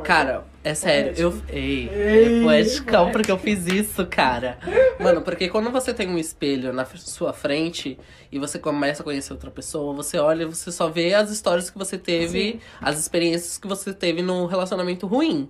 Cara, 0.03 0.45
é 0.65 0.75
sério, 0.75 1.13
eu. 1.17 1.43
Ei, 1.49 1.89
Ei, 1.89 2.41
é 2.41 2.43
poeticão 2.43 3.11
porque 3.11 3.31
eu 3.31 3.39
fiz 3.39 3.67
isso, 3.67 4.07
cara. 4.07 4.59
Mano, 5.01 5.23
porque 5.23 5.49
quando 5.49 5.71
você 5.71 5.93
tem 5.95 6.09
um 6.09 6.19
espelho 6.19 6.73
na 6.73 6.85
sua 6.85 7.33
frente 7.33 7.99
e 8.31 8.39
você 8.39 8.59
começa 8.59 9.03
a 9.03 9.05
conhecer 9.05 9.33
outra 9.33 9.51
pessoa, 9.51 9.95
você 9.95 10.19
olha 10.19 10.43
e 10.43 10.47
você 10.47 10.71
só 10.73 10.89
vê 10.89 11.15
as 11.15 11.31
histórias 11.31 11.71
que 11.71 11.79
você 11.79 11.97
teve, 11.99 12.53
Sim. 12.53 12.61
as 12.81 12.99
experiências 12.99 13.59
que 13.59 13.67
você 13.69 13.93
teve 13.93 14.23
num 14.23 14.47
relacionamento 14.47 15.07
ruim. 15.07 15.49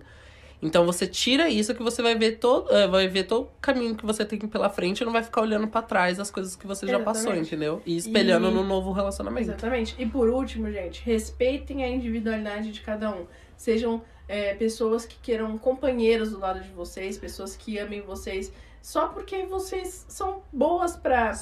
Então 0.60 0.84
você 0.84 1.06
tira 1.06 1.48
isso 1.48 1.72
que 1.72 1.82
você 1.84 2.02
vai 2.02 2.16
ver 2.16 2.32
todo, 2.38 2.68
eh, 2.74 2.88
vai 2.88 3.06
ver 3.06 3.22
todo 3.28 3.42
o 3.42 3.48
caminho 3.60 3.94
que 3.94 4.04
você 4.04 4.24
tem 4.24 4.40
pela 4.40 4.68
frente 4.68 5.00
e 5.00 5.04
não 5.04 5.12
vai 5.12 5.22
ficar 5.22 5.40
olhando 5.42 5.68
pra 5.68 5.80
trás 5.82 6.18
as 6.18 6.32
coisas 6.32 6.56
que 6.56 6.66
você 6.66 6.84
já 6.84 6.98
passou, 6.98 7.26
Exatamente. 7.30 7.46
entendeu? 7.46 7.80
E 7.86 7.96
espelhando 7.96 8.48
E- 8.48 8.52
no 8.52 8.64
novo 8.64 8.90
relacionamento. 8.90 9.42
Exatamente. 9.50 9.94
E 9.96 10.04
por 10.04 10.28
último, 10.28 10.68
gente, 10.72 11.00
respeitem 11.04 11.84
a 11.84 11.88
individualidade 11.88 12.72
de 12.72 12.80
cada 12.80 13.08
um. 13.08 13.24
Sejam 13.56 14.02
é, 14.28 14.54
pessoas 14.54 15.06
que 15.06 15.16
queiram 15.20 15.56
companheiros 15.58 16.30
do 16.30 16.38
lado 16.38 16.60
de 16.60 16.70
vocês, 16.70 17.16
pessoas 17.18 17.56
que 17.56 17.78
amem 17.78 18.02
vocês 18.02 18.52
só 18.80 19.08
porque 19.08 19.44
vocês 19.44 20.06
são 20.08 20.42
boas 20.52 20.94
pra 20.96 21.32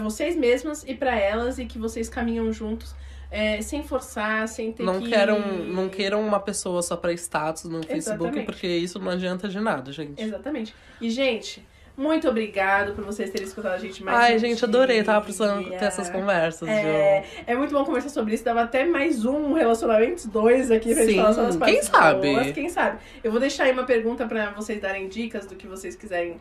vocês 0.00 0.34
mesmas 0.34 0.82
e 0.86 0.94
pra 0.94 1.18
elas 1.18 1.58
e 1.58 1.66
que 1.66 1.78
vocês 1.78 2.08
caminham 2.08 2.50
juntos 2.52 2.94
é, 3.30 3.60
sem 3.60 3.82
forçar, 3.82 4.46
sem 4.46 4.72
ter 4.72 4.84
Não 4.84 5.00
que... 5.00 5.08
queiram, 5.08 5.40
não 5.64 5.88
queiram 5.88 6.24
uma 6.24 6.38
pessoa 6.38 6.80
só 6.82 6.96
pra 6.96 7.12
status 7.12 7.64
no 7.64 7.82
Facebook, 7.82 8.22
Exatamente. 8.22 8.46
porque 8.46 8.68
isso 8.68 8.98
não 9.00 9.10
adianta 9.10 9.48
de 9.48 9.58
nada, 9.58 9.90
gente. 9.90 10.22
Exatamente. 10.22 10.74
E, 11.00 11.10
gente, 11.10 11.66
muito 11.96 12.28
obrigado 12.28 12.92
por 12.94 13.04
vocês 13.04 13.30
terem 13.30 13.46
escutado 13.46 13.74
a 13.74 13.78
gente 13.78 14.02
mais 14.02 14.18
Ai, 14.18 14.36
um 14.36 14.38
gente, 14.38 14.64
adorei. 14.64 15.02
Tava 15.02 15.18
dia. 15.18 15.24
precisando 15.24 15.68
ter 15.68 15.84
essas 15.84 16.10
conversas, 16.10 16.68
É, 16.68 17.20
viu? 17.20 17.44
é 17.46 17.54
muito 17.56 17.72
bom 17.72 17.84
conversar 17.84 18.08
sobre 18.08 18.34
isso. 18.34 18.44
Dava 18.44 18.62
até 18.62 18.84
mais 18.84 19.24
um 19.24 19.52
relacionamentos 19.52 20.26
dois 20.26 20.70
aqui 20.70 20.92
pra 20.94 21.02
gente 21.04 21.12
Sim, 21.14 21.20
falar 21.20 21.32
só 21.34 21.42
das 21.42 21.56
partes 21.56 21.88
quem 21.88 21.92
sabe? 22.00 22.32
boas, 22.32 22.50
quem 22.52 22.68
sabe? 22.68 22.98
Eu 23.22 23.30
vou 23.30 23.40
deixar 23.40 23.64
aí 23.64 23.72
uma 23.72 23.84
pergunta 23.84 24.26
pra 24.26 24.50
vocês 24.50 24.80
darem 24.80 25.08
dicas 25.08 25.46
do 25.46 25.54
que 25.54 25.66
vocês 25.66 25.94
quiserem 25.94 26.40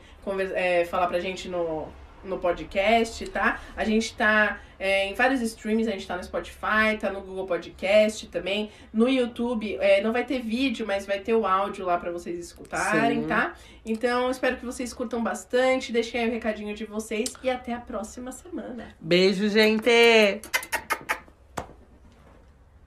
é, 0.55 0.85
falar 0.85 1.07
pra 1.07 1.19
gente 1.19 1.47
no, 1.47 1.87
no 2.23 2.37
podcast, 2.37 3.25
tá? 3.29 3.59
A 3.75 3.83
gente 3.83 4.15
tá 4.15 4.59
é, 4.79 5.07
em 5.07 5.13
vários 5.13 5.41
streams, 5.41 5.87
a 5.87 5.91
gente 5.91 6.05
tá 6.05 6.17
no 6.17 6.23
Spotify, 6.23 6.97
tá 6.99 7.09
no 7.11 7.21
Google 7.21 7.45
Podcast 7.45 8.27
também. 8.27 8.69
No 8.91 9.07
YouTube, 9.07 9.77
é, 9.79 10.01
não 10.01 10.11
vai 10.11 10.25
ter 10.25 10.41
vídeo, 10.41 10.85
mas 10.85 11.05
vai 11.05 11.19
ter 11.19 11.33
o 11.33 11.45
áudio 11.45 11.85
lá 11.85 11.97
pra 11.97 12.11
vocês 12.11 12.37
escutarem, 12.37 13.21
Sim. 13.21 13.27
tá? 13.27 13.53
Então, 13.85 14.29
espero 14.29 14.57
que 14.57 14.65
vocês 14.65 14.93
curtam 14.93 15.23
bastante. 15.23 15.91
Deixem 15.91 16.21
aí 16.21 16.29
o 16.29 16.31
recadinho 16.31 16.75
de 16.75 16.85
vocês 16.85 17.33
e 17.43 17.49
até 17.49 17.73
a 17.73 17.79
próxima 17.79 18.31
semana. 18.31 18.95
Beijo, 18.99 19.47
gente! 19.49 20.41